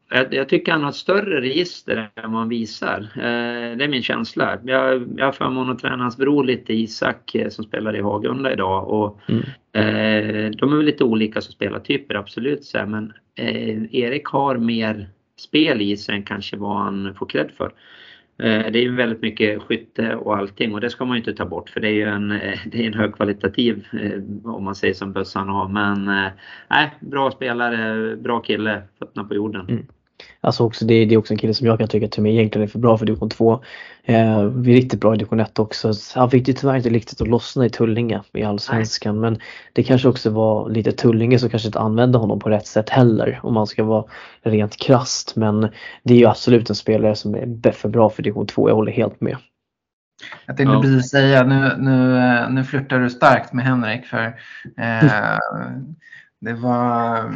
jag, 0.09 0.33
jag, 0.33 0.49
tycker 0.49 0.71
han 0.71 0.83
har 0.83 0.89
ett 0.89 0.95
större 0.95 1.41
register 1.41 2.09
än 2.15 2.31
vad 2.31 2.39
han 2.39 2.49
visar. 2.49 2.99
Eh, 3.15 3.77
det 3.77 3.83
är 3.83 3.87
min 3.87 4.03
känsla. 4.03 4.59
Jag, 4.63 5.07
jag 5.17 5.25
har 5.25 5.31
förmånen 5.31 5.73
att 5.73 5.79
träna 5.79 6.03
hans 6.03 6.17
bror 6.17 6.43
lite, 6.43 6.73
Isak, 6.73 7.35
eh, 7.35 7.49
som 7.49 7.65
spelar 7.65 7.95
i 7.95 8.01
Hagunda 8.01 8.53
idag. 8.53 8.89
Och, 8.89 9.19
mm. 9.27 9.41
eh, 9.73 10.51
de 10.51 10.73
är 10.73 10.77
väl 10.77 10.85
lite 10.85 11.03
olika 11.03 11.41
som 11.41 11.53
spelartyper, 11.53 12.15
absolut. 12.15 12.65
Så 12.65 12.85
men 12.85 13.13
eh, 13.35 13.95
Erik 13.95 14.25
har 14.25 14.57
mer 14.57 15.09
spel 15.39 15.81
i 15.81 15.97
sig 15.97 16.15
än 16.15 16.23
kanske 16.23 16.57
vad 16.57 16.77
han 16.77 17.15
får 17.15 17.25
cred 17.25 17.51
för. 17.57 17.71
Eh, 18.39 18.71
det 18.71 18.79
är 18.79 18.83
ju 18.83 18.95
väldigt 18.95 19.21
mycket 19.21 19.61
skytte 19.61 20.15
och 20.15 20.37
allting 20.37 20.73
och 20.73 20.81
det 20.81 20.89
ska 20.89 21.05
man 21.05 21.17
ju 21.17 21.19
inte 21.19 21.33
ta 21.33 21.45
bort 21.45 21.69
för 21.69 21.79
det 21.79 21.87
är 21.87 21.93
ju 21.93 22.03
en, 22.03 22.31
eh, 22.31 22.59
det 22.65 22.83
är 22.83 22.87
en 22.87 22.93
högkvalitativ 22.93 23.87
om 24.43 24.63
man 24.63 24.75
säger 24.75 24.93
som 24.93 25.13
bössan 25.13 25.49
har. 25.49 25.67
Men 25.67 26.05
nej, 26.69 26.91
bra 26.99 27.31
spelare, 27.31 28.15
bra 28.15 28.39
kille, 28.39 28.83
fötterna 28.99 29.27
på 29.27 29.35
jorden. 29.35 29.65
Mm. 29.69 29.87
Alltså 30.41 30.63
också, 30.63 30.85
det, 30.85 31.05
det 31.05 31.15
är 31.15 31.17
också 31.17 31.33
en 31.33 31.37
kille 31.37 31.53
som 31.53 31.67
jag 31.67 31.79
kan 31.79 31.87
tycka 31.87 32.07
till 32.07 32.23
mig 32.23 32.33
egentligen 32.33 32.67
är 32.67 32.71
för 32.71 32.79
bra 32.79 32.97
för 32.97 33.05
division 33.05 33.29
2. 33.29 33.63
Eh, 34.03 34.43
vi 34.43 34.71
är 34.71 34.75
riktigt 34.75 34.99
bra 34.99 35.15
i 35.15 35.17
division 35.17 35.39
1 35.39 35.59
också. 35.59 35.93
Han 36.15 36.31
fick 36.31 36.45
det 36.45 36.53
tyvärr 36.53 36.75
inte 36.75 36.89
riktigt 36.89 37.21
att 37.21 37.27
lossna 37.27 37.65
i 37.65 37.69
Tullinge 37.69 38.21
i 38.33 38.43
Allsvenskan 38.43 39.19
men 39.19 39.39
det 39.73 39.83
kanske 39.83 40.07
också 40.07 40.29
var 40.29 40.69
lite 40.69 40.91
Tullinge 40.91 41.39
som 41.39 41.49
kanske 41.49 41.67
inte 41.67 41.79
använde 41.79 42.17
honom 42.17 42.39
på 42.39 42.49
rätt 42.49 42.67
sätt 42.67 42.89
heller 42.89 43.39
om 43.43 43.53
man 43.53 43.67
ska 43.67 43.83
vara 43.83 44.05
rent 44.41 44.77
krast 44.77 45.35
men 45.35 45.61
det 46.03 46.13
är 46.13 46.17
ju 46.17 46.25
absolut 46.25 46.69
en 46.69 46.75
spelare 46.75 47.15
som 47.15 47.35
är 47.35 47.71
för 47.71 47.89
bra 47.89 48.09
för 48.09 48.23
division 48.23 48.47
2, 48.47 48.69
jag 48.69 48.75
håller 48.75 48.91
helt 48.91 49.21
med. 49.21 49.37
Jag 50.45 50.57
tänkte 50.57 50.73
ja. 50.73 50.81
precis 50.81 51.09
säga, 51.09 51.43
nu, 51.43 51.75
nu, 51.77 52.19
nu 52.49 52.63
flyttar 52.63 52.99
du 52.99 53.09
starkt 53.09 53.53
med 53.53 53.65
Henrik 53.65 54.05
för 54.05 54.25
eh, 54.77 55.11
det 56.41 56.53
var 56.53 57.33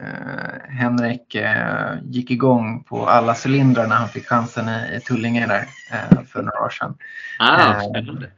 eh, 0.00 0.74
Henrik 0.78 1.34
eh, 1.34 1.94
gick 2.04 2.30
igång 2.30 2.84
på 2.84 3.06
alla 3.06 3.34
cylindrar 3.46 3.86
när 3.86 3.96
han 3.96 4.08
fick 4.08 4.26
chansen 4.26 4.68
i, 4.68 4.96
i 4.96 5.00
Tullinge 5.00 5.46
där 5.46 5.64
eh, 5.92 6.24
för 6.26 6.42
några 6.42 6.64
år 6.64 6.70
sedan. 6.70 6.94
Ah, 7.38 7.70
eh, 7.70 7.90
spännande. 7.90 8.30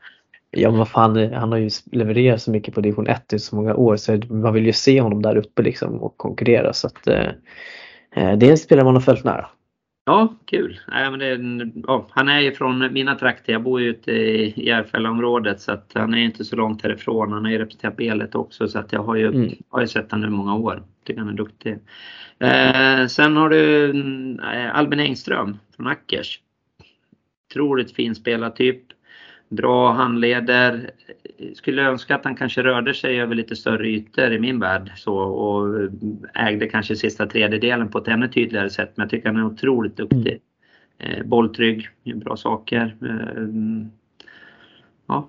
Ja 0.51 0.71
men 0.71 0.79
vad 0.79 0.89
fan, 0.89 1.33
han 1.33 1.53
har 1.53 1.59
ju 1.59 1.71
levererat 1.93 2.43
så 2.43 2.51
mycket 2.51 2.75
på 2.75 2.81
division 2.81 3.07
1 3.07 3.33
i 3.33 3.39
så 3.39 3.57
många 3.57 3.75
år 3.75 3.97
så 3.97 4.21
man 4.29 4.55
vill 4.55 4.67
ju 4.67 4.73
se 4.73 5.01
honom 5.01 5.23
där 5.23 5.37
uppe 5.37 5.63
liksom 5.63 6.03
och 6.03 6.17
konkurrera 6.17 6.73
så 6.73 6.87
att 6.87 7.07
eh, 7.07 7.29
eh, 8.17 8.39
det 8.39 8.47
är 8.47 8.51
en 8.51 8.59
spelare 8.59 8.85
man 8.85 8.95
har 8.95 9.01
följt 9.01 9.25
nära. 9.25 9.49
Ja, 10.05 10.35
kul. 10.45 10.81
Nej, 10.89 11.11
men 11.11 11.19
det, 11.19 11.73
ja, 11.87 12.07
han 12.11 12.29
är 12.29 12.41
ju 12.41 12.53
från 12.53 12.93
mina 12.93 13.15
trakter. 13.15 13.53
Jag 13.53 13.63
bor 13.63 13.81
ju 13.81 13.89
ute 13.89 14.13
i 14.13 14.67
Järfällaområdet 14.67 15.61
så 15.61 15.73
att 15.73 15.93
han 15.95 16.15
är 16.15 16.19
inte 16.19 16.45
så 16.45 16.57
långt 16.57 16.83
härifrån. 16.83 17.33
Han 17.33 17.45
har 17.45 17.53
ju 17.53 17.59
representerat 17.59 17.97
Belet 17.97 18.35
också 18.35 18.69
så 18.69 18.79
att 18.79 18.93
jag 18.93 19.03
har 19.03 19.17
ju, 19.17 19.27
mm. 19.27 19.55
har 19.69 19.81
ju 19.81 19.87
sett 19.87 20.11
honom 20.11 20.29
i 20.29 20.37
många 20.37 20.55
år. 20.55 20.83
Tycker 21.05 21.21
han 21.21 21.29
är 21.29 21.33
duktig. 21.33 21.79
Eh, 22.39 23.07
sen 23.07 23.37
har 23.37 23.49
du 23.49 23.91
eh, 24.53 24.77
Albin 24.77 25.01
Engström 25.01 25.59
från 25.77 25.87
Ackers. 25.87 26.41
Otroligt 27.51 27.93
fin 27.93 28.15
spelartyp. 28.15 28.83
Bra 29.51 29.93
handleder. 29.93 30.91
Skulle 31.55 31.83
önska 31.83 32.15
att 32.15 32.25
han 32.25 32.37
kanske 32.37 32.63
rörde 32.63 32.95
sig 32.95 33.21
över 33.21 33.35
lite 33.35 33.57
större 33.57 33.89
ytor 33.89 34.33
i 34.33 34.39
min 34.39 34.61
värld 34.61 34.93
så, 34.97 35.17
och 35.17 35.89
ägde 36.35 36.67
kanske 36.67 36.97
sista 36.97 37.27
tredjedelen 37.27 37.91
på 37.91 37.99
ett 37.99 38.09
ännu 38.09 38.29
tydligare 38.29 38.71
sätt. 38.71 38.93
Men 38.95 39.05
jag 39.05 39.11
tycker 39.11 39.29
han 39.29 39.37
är 39.37 39.45
otroligt 39.45 39.97
duktig. 39.97 40.41
Mm. 40.99 41.29
bolltrygg, 41.29 41.89
bra 42.15 42.37
saker. 42.37 42.97
ja, 45.07 45.29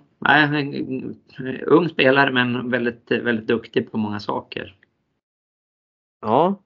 ung 1.65 1.89
spelare 1.89 2.31
men 2.31 2.69
väldigt, 2.69 3.11
väldigt 3.11 3.47
duktig 3.47 3.91
på 3.91 3.97
många 3.97 4.19
saker. 4.19 4.75
Ja. 6.21 6.61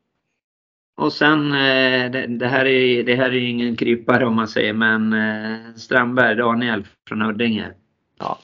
Och 0.97 1.13
sen, 1.13 1.51
eh, 1.51 2.11
det, 2.27 2.47
här 2.47 2.65
är, 2.65 3.03
det 3.03 3.15
här 3.15 3.29
är 3.29 3.49
ingen 3.49 3.75
krypare 3.75 4.25
om 4.25 4.35
man 4.35 4.47
säger, 4.47 4.73
men 4.73 5.13
eh, 5.13 5.73
Strandberg, 5.75 6.35
Daniel 6.35 6.83
från 7.07 7.21
Huddinge. 7.21 7.71
Ja. 8.19 8.39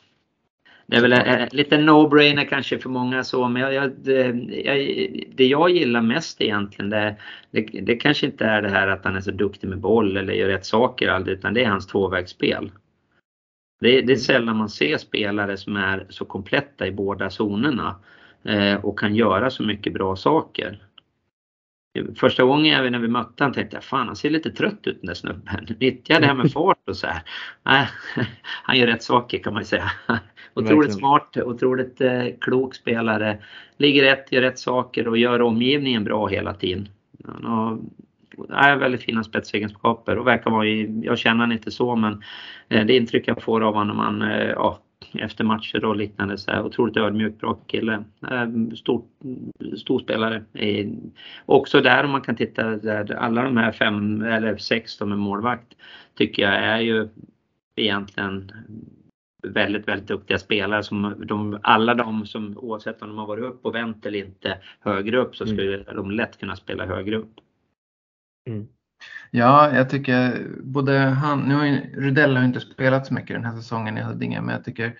Det 0.85 0.97
är 0.97 1.01
väl 1.01 1.13
en, 1.13 1.49
lite 1.51 1.77
no-brainer 1.77 2.45
kanske 2.45 2.79
för 2.79 2.89
många 2.89 3.23
så, 3.23 3.47
men 3.47 3.61
jag, 3.61 3.73
jag, 3.73 3.91
det, 3.91 4.21
jag, 4.65 4.77
det 5.35 5.45
jag 5.45 5.69
gillar 5.69 6.01
mest 6.01 6.41
egentligen 6.41 6.89
det, 6.89 7.15
det, 7.51 7.61
det, 7.61 7.95
kanske 7.95 8.25
inte 8.25 8.45
är 8.45 8.61
det 8.61 8.69
här 8.69 8.87
att 8.87 9.05
han 9.05 9.15
är 9.15 9.21
så 9.21 9.31
duktig 9.31 9.67
med 9.67 9.79
boll 9.79 10.17
eller 10.17 10.33
gör 10.33 10.47
rätt 10.47 10.65
saker 10.65 11.07
aldrig, 11.07 11.37
utan 11.37 11.53
det 11.53 11.63
är 11.63 11.69
hans 11.69 11.87
tvåvägsspel. 11.87 12.71
Det, 13.79 14.01
det 14.01 14.13
är 14.13 14.17
sällan 14.17 14.57
man 14.57 14.69
ser 14.69 14.97
spelare 14.97 15.57
som 15.57 15.75
är 15.75 16.05
så 16.09 16.25
kompletta 16.25 16.87
i 16.87 16.91
båda 16.91 17.29
zonerna 17.29 17.95
eh, 18.43 18.85
och 18.85 18.99
kan 18.99 19.15
göra 19.15 19.49
så 19.49 19.63
mycket 19.63 19.93
bra 19.93 20.15
saker. 20.15 20.79
Första 22.15 22.43
gången 22.43 22.79
även 22.79 22.91
när 22.91 22.99
vi 22.99 23.07
mötte 23.07 23.43
honom 23.43 23.53
tänkte 23.53 23.75
jag 23.77 23.83
fan 23.83 24.07
han 24.07 24.15
ser 24.15 24.29
lite 24.29 24.51
trött 24.51 24.87
ut 24.87 24.97
den 25.01 25.07
där 25.07 25.13
snubben. 25.13 25.67
Nyttjar 25.79 26.19
det 26.19 26.25
här 26.25 26.33
med 26.33 26.51
fart 26.53 26.89
och 26.89 26.97
så 26.97 27.07
här. 27.07 27.21
Nej, 27.63 27.87
han 28.63 28.77
gör 28.77 28.87
rätt 28.87 29.03
saker 29.03 29.37
kan 29.37 29.53
man 29.53 29.65
säga. 29.65 29.91
Otroligt 30.53 30.71
Verkligen. 30.71 30.97
smart, 30.97 31.37
otroligt 31.37 32.01
eh, 32.01 32.25
klok 32.41 32.75
spelare. 32.75 33.37
Ligger 33.77 34.03
rätt, 34.03 34.31
gör 34.31 34.41
rätt 34.41 34.59
saker 34.59 35.07
och 35.07 35.17
gör 35.17 35.41
omgivningen 35.41 36.03
bra 36.03 36.27
hela 36.27 36.53
tiden. 36.53 36.89
Han 37.25 37.45
har 38.49 38.75
väldigt 38.75 39.03
fina 39.03 39.23
spetsegenskaper 39.23 40.17
och 40.17 40.27
verkar 40.27 40.51
vara, 40.51 40.65
jag 41.03 41.17
känner 41.17 41.39
honom 41.39 41.51
inte 41.51 41.71
så 41.71 41.95
men 41.95 42.23
eh, 42.69 42.85
det 42.85 42.97
intryck 42.97 43.27
jag 43.27 43.43
får 43.43 43.61
av 43.61 43.73
honom, 43.73 43.99
han, 43.99 44.21
eh, 44.21 44.49
ja, 44.49 44.79
efter 45.13 45.43
matcher 45.43 45.85
och 45.85 45.95
liknande. 45.95 46.37
Så 46.37 46.51
här, 46.51 46.65
otroligt 46.65 46.97
ödmjuk, 46.97 47.39
bra 47.39 47.53
kille. 47.53 48.03
Stor, 48.75 49.03
stor 49.77 49.99
spelare. 49.99 50.43
Också 51.45 51.81
där 51.81 52.03
om 52.03 52.11
man 52.11 52.21
kan 52.21 52.35
titta 52.35 52.63
där 52.63 53.15
alla 53.15 53.43
de 53.43 53.57
här 53.57 53.71
fem 53.71 54.21
eller 54.21 54.57
sex 54.57 54.91
som 54.91 55.11
är 55.11 55.15
målvakt 55.15 55.73
tycker 56.15 56.43
jag 56.43 56.55
är 56.55 56.79
ju 56.79 57.09
egentligen 57.75 58.51
väldigt, 59.47 59.87
väldigt 59.87 60.07
duktiga 60.07 60.37
spelare. 60.37 60.83
Som 60.83 61.15
de, 61.25 61.59
alla 61.63 61.93
de 61.93 62.25
som 62.25 62.57
oavsett 62.57 63.01
om 63.01 63.07
de 63.07 63.17
har 63.17 63.27
varit 63.27 63.45
upp 63.45 63.65
och 63.65 63.75
vänt 63.75 64.05
eller 64.05 64.19
inte 64.19 64.57
högre 64.79 65.17
upp 65.17 65.35
så 65.35 65.45
skulle 65.45 65.75
mm. 65.75 65.95
de 65.95 66.11
lätt 66.11 66.39
kunna 66.39 66.55
spela 66.55 66.85
högre 66.85 67.17
upp. 67.17 67.33
Mm. 68.47 68.67
Ja, 69.31 69.75
jag 69.75 69.89
tycker 69.89 70.47
både 70.61 70.97
han, 70.97 71.39
nu 71.39 71.55
har 71.55 71.65
ju, 71.65 72.01
Rudell 72.01 72.37
har 72.37 72.43
inte 72.43 72.59
spelat 72.59 73.07
så 73.07 73.13
mycket 73.13 73.35
den 73.35 73.45
här 73.45 73.55
säsongen 73.55 73.97
i 73.97 74.01
Huddinge, 74.01 74.41
men 74.41 74.55
jag 74.55 74.65
tycker 74.65 74.93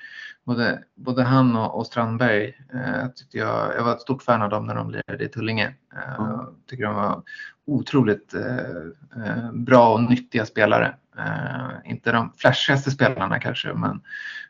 både, 0.43 0.83
både 0.95 1.23
han 1.23 1.55
och, 1.55 1.77
och 1.77 1.87
Strandberg, 1.87 2.53
eh, 2.73 3.07
tyckte 3.15 3.37
jag, 3.37 3.75
jag 3.75 3.83
var 3.83 3.91
ett 3.91 4.01
stort 4.01 4.23
fan 4.23 4.41
av 4.41 4.49
dem 4.49 4.67
när 4.67 4.75
de 4.75 4.91
lirade 4.91 5.23
i 5.23 5.27
Tullinge. 5.27 5.73
Eh, 5.95 6.25
mm. 6.25 6.39
tycker 6.69 6.83
de 6.83 6.95
var 6.95 7.21
otroligt 7.65 8.33
eh, 8.33 9.25
eh, 9.25 9.51
bra 9.53 9.93
och 9.93 10.03
nyttiga 10.03 10.45
spelare. 10.45 10.95
Eh, 11.17 11.91
inte 11.91 12.11
de 12.11 12.33
flashigaste 12.37 12.91
spelarna 12.91 13.39
kanske, 13.39 13.73
men, 13.73 14.01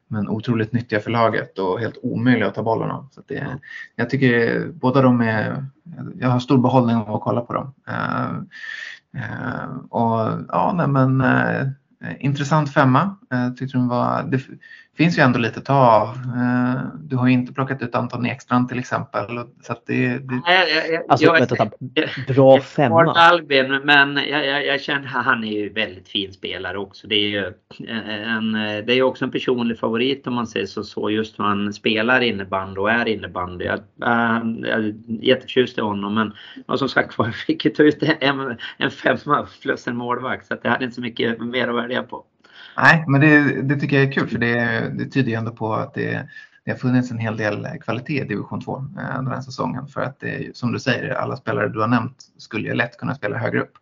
men 0.07 0.29
otroligt 0.29 0.73
nyttiga 0.73 0.99
för 0.99 1.11
laget 1.11 1.59
och 1.59 1.79
helt 1.79 1.97
omöjliga 2.01 2.47
att 2.47 2.55
ta 2.55 2.63
bollen 2.63 2.91
av. 2.91 3.07
Så 3.11 3.21
det, 3.27 3.57
jag 3.95 4.09
tycker 4.09 4.65
båda 4.67 5.01
de 5.01 5.21
är, 5.21 5.65
jag 6.19 6.29
har 6.29 6.39
stor 6.39 6.57
behållning 6.57 6.95
av 6.95 7.15
att 7.15 7.21
kolla 7.21 7.41
på 7.41 7.53
dem. 7.53 7.73
Eh, 9.17 9.75
och 9.89 10.45
ja, 10.47 10.73
nej, 10.77 10.87
men 10.87 11.21
eh, 11.21 11.67
intressant 12.19 12.73
femma. 12.73 13.15
Eh, 13.33 13.49
tyckte 13.53 13.77
den 13.77 13.87
var, 13.87 14.23
det 14.23 14.41
finns 15.01 15.17
ju 15.17 15.21
ändå 15.21 15.39
lite 15.39 15.59
att 15.59 15.65
ta 15.65 15.73
av. 15.73 16.07
Eh, 16.07 16.81
du 17.03 17.15
har 17.15 17.27
ju 17.27 17.33
inte 17.33 17.53
plockat 17.53 17.81
ut 17.81 17.95
Anton 17.95 18.25
Ekstrand 18.25 18.69
till 18.69 18.79
exempel. 18.79 19.25
Så 19.61 19.75
det, 19.85 20.07
det... 20.07 20.41
Nej, 20.47 20.91
jag, 20.91 21.03
alltså, 21.09 21.25
jag, 21.25 21.33
vänta, 21.33 21.65
bra 22.33 22.55
jag, 22.55 22.63
femma. 22.63 23.13
Albin, 23.13 23.81
men 23.83 24.15
jag, 24.15 24.45
jag, 24.45 24.65
jag 24.65 24.81
känner 24.81 25.07
att 25.07 25.25
han 25.25 25.43
är 25.43 25.51
ju 25.51 25.69
väldigt 25.73 26.09
fin 26.09 26.33
spelare 26.33 26.77
också. 26.77 27.07
Det 27.07 27.15
är 27.15 27.27
ju 27.27 27.53
en, 28.25 28.51
det 28.53 28.93
är 28.93 29.01
också 29.01 29.25
en 29.25 29.31
personlig 29.31 29.79
favorit 29.79 30.27
om 30.27 30.33
man 30.33 30.47
säger 30.47 30.65
så, 30.65 30.83
så 30.83 31.09
just 31.09 31.39
hur 31.39 31.43
han 31.43 31.73
spelar 31.73 32.21
innebandy 32.21 32.79
och 32.79 32.91
är 32.91 33.07
innebandy. 33.07 33.65
Jag, 33.65 33.79
jag 33.95 34.71
är 34.71 34.93
jätteförtjust 35.07 35.77
i 35.77 35.81
honom 35.81 36.13
men 36.15 36.33
och 36.67 36.79
som 36.79 36.89
sagt 36.89 37.17
var 37.17 37.25
jag 37.31 37.35
fick 37.35 37.65
ju 37.65 37.71
ta 37.71 37.83
ut 37.83 38.03
en, 38.19 38.57
en 38.77 38.91
femma 38.91 39.47
plus 39.61 39.87
en 39.87 39.97
målvakt 39.97 40.47
så 40.47 40.53
att 40.53 40.59
jag 40.63 40.71
hade 40.71 40.85
inte 40.85 40.95
så 40.95 41.01
mycket 41.01 41.41
mer 41.41 41.67
att 41.67 41.75
välja 41.75 42.03
på. 42.03 42.25
Nej, 42.77 43.03
men 43.07 43.21
det, 43.21 43.61
det, 43.61 43.75
tycker 43.75 43.95
jag 43.95 44.07
är 44.07 44.11
kul 44.11 44.27
för 44.27 44.37
det, 44.37 44.91
det 44.97 45.05
tyder 45.05 45.29
ju 45.29 45.35
ändå 45.35 45.51
på 45.51 45.73
att 45.73 45.93
det, 45.93 46.29
det 46.65 46.71
har 46.71 46.77
funnits 46.77 47.11
en 47.11 47.19
hel 47.19 47.37
del 47.37 47.67
kvalitet 47.81 48.21
i 48.21 48.25
division 48.25 48.61
2 48.61 48.77
eh, 48.77 49.15
den 49.15 49.27
här 49.27 49.41
säsongen. 49.41 49.87
För 49.87 50.01
att 50.01 50.19
det, 50.19 50.57
som 50.57 50.71
du 50.71 50.79
säger, 50.79 51.09
alla 51.09 51.37
spelare 51.37 51.69
du 51.69 51.79
har 51.79 51.87
nämnt 51.87 52.15
skulle 52.37 52.67
ju 52.67 52.73
lätt 52.73 52.97
kunna 52.97 53.15
spela 53.15 53.37
högre 53.37 53.61
upp. 53.61 53.73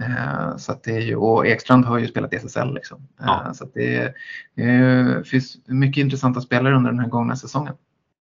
Eh, 0.00 0.56
så 0.56 0.72
att 0.72 0.82
det 0.82 0.96
är 0.96 1.00
ju, 1.00 1.16
och 1.16 1.46
Ekstrand 1.46 1.84
har 1.84 1.98
ju 1.98 2.06
spelat 2.06 2.34
SSL. 2.34 2.74
Liksom. 2.74 2.98
Eh, 3.20 3.26
ja. 3.26 3.54
Så 3.54 3.64
att 3.64 3.74
det, 3.74 4.14
det 4.54 5.28
finns 5.28 5.56
mycket 5.66 6.00
intressanta 6.00 6.40
spelare 6.40 6.76
under 6.76 6.90
den 6.90 7.00
här 7.00 7.08
gångna 7.08 7.36
säsongen. 7.36 7.74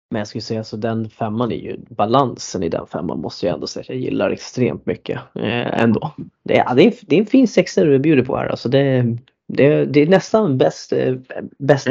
Men 0.10 0.20
jag 0.20 0.28
skulle 0.28 0.42
säga 0.42 0.64
så 0.64 0.78
den 0.78 1.10
femman 1.10 1.52
är 1.52 1.56
ju 1.56 1.78
balansen 1.90 2.64
i 2.64 2.70
den 2.70 2.88
femman 2.88 3.22
måste 3.22 3.46
jag 3.46 3.54
ändå 3.54 3.68
säga 3.68 3.82
att 3.82 3.90
jag 3.90 3.98
gillar 3.98 4.32
extremt 4.32 4.86
mycket 4.86 5.20
eh, 5.36 5.82
ändå. 5.82 6.14
Det, 6.44 6.54
ja, 6.54 6.74
det, 6.74 6.88
är, 6.88 6.94
det 7.02 7.16
är 7.16 7.20
en 7.20 7.26
fin 7.26 7.48
sexa 7.48 7.84
du 7.84 8.00
bjuder 8.00 8.24
på 8.24 8.38
här 8.38 8.48
alltså. 8.48 8.70
Det, 8.70 9.18
det, 9.48 9.86
det 9.86 10.00
är 10.00 10.08
nästan 10.08 10.58
bäst, 10.58 10.94
eh, 10.94 11.16
bäst, 11.58 11.88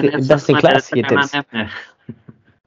in 0.49 0.57
class 0.57 0.93
hittills. 0.93 1.33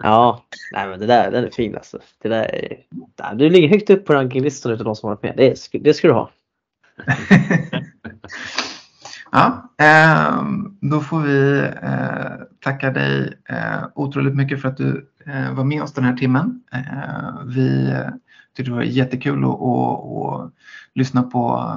Ja, 0.04 0.44
nej 0.74 0.88
men 0.88 1.00
det 1.00 1.06
där 1.06 1.32
den 1.32 1.44
är 1.44 1.50
fin 1.50 1.76
alltså. 1.76 2.00
Det 2.22 2.30
där 2.30 2.44
är, 2.56 3.36
du 3.36 3.50
ligger 3.50 3.70
högt 3.70 3.90
upp 3.90 4.06
på 4.06 4.14
rankinglistan 4.14 4.72
utav 4.72 4.86
de 4.86 4.96
som 4.96 5.10
varit 5.10 5.24
med. 5.24 5.34
Det, 5.38 5.70
det 5.82 5.94
ska 5.94 6.08
du 6.08 6.14
ha. 6.14 6.32
ja, 9.32 9.74
eh, 9.78 10.44
då 10.82 11.00
får 11.00 11.20
vi 11.20 11.60
eh, 11.84 12.46
tacka 12.60 12.92
dig 12.92 13.34
eh, 13.50 13.84
otroligt 13.96 14.36
mycket 14.36 14.62
för 14.62 14.70
att 14.70 14.78
du 14.78 15.10
var 15.52 15.64
med 15.64 15.82
oss 15.82 15.94
den 15.94 16.04
här 16.04 16.16
timmen. 16.16 16.64
Vi 17.46 17.96
tyckte 18.56 18.72
det 18.72 18.76
var 18.76 18.84
jättekul 18.84 19.44
att, 19.44 19.50
att, 19.50 20.42
att 20.42 20.52
lyssna 20.94 21.24
på, 21.24 21.74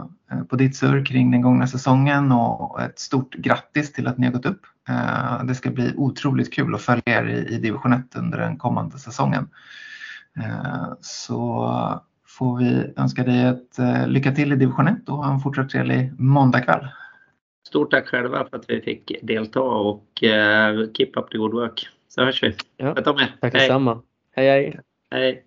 på 0.49 0.57
ditt 0.57 0.77
surr 0.77 1.05
kring 1.05 1.31
den 1.31 1.43
gångna 1.43 1.67
säsongen 1.67 2.33
och 2.33 2.83
ett 2.83 2.99
stort 2.99 3.35
grattis 3.35 3.93
till 3.93 4.07
att 4.07 4.19
ni 4.19 4.27
har 4.27 4.33
gått 4.33 4.47
upp. 4.47 4.61
Eh, 4.89 5.45
det 5.45 5.55
ska 5.55 5.71
bli 5.71 5.93
otroligt 5.97 6.55
kul 6.55 6.75
att 6.75 6.83
följa 6.83 7.03
er 7.07 7.47
i 7.49 7.59
division 7.59 7.93
1 7.93 8.17
under 8.17 8.39
den 8.39 8.57
kommande 8.57 8.99
säsongen. 8.99 9.49
Eh, 10.37 10.93
så 11.01 12.01
får 12.27 12.59
vi 12.59 12.93
önska 12.97 13.25
dig 13.25 13.43
ett 13.43 14.09
lycka 14.09 14.33
till 14.33 14.53
i 14.53 14.57
division 14.57 14.89
1 14.89 15.09
och 15.09 15.17
ha 15.17 15.33
en 15.33 15.41
fortsatt 15.41 15.71
trevlig 15.71 16.13
måndagkväll. 16.19 16.89
Stort 17.69 17.91
tack 17.91 18.07
själva 18.07 18.47
för 18.51 18.57
att 18.57 18.65
vi 18.69 18.81
fick 18.81 19.13
delta 19.23 19.61
och 19.61 20.05
keep 20.97 21.13
up 21.17 21.31
the 21.31 21.39
good 21.39 21.53
work. 21.53 21.89
Så 22.09 22.25
hörs 22.25 22.43
vi. 22.43 22.55
Ja. 22.77 22.95
Tack 23.41 23.53
detsamma. 23.53 24.03
Hej 24.37 24.49
hej. 24.49 24.81
Hej. 25.11 25.39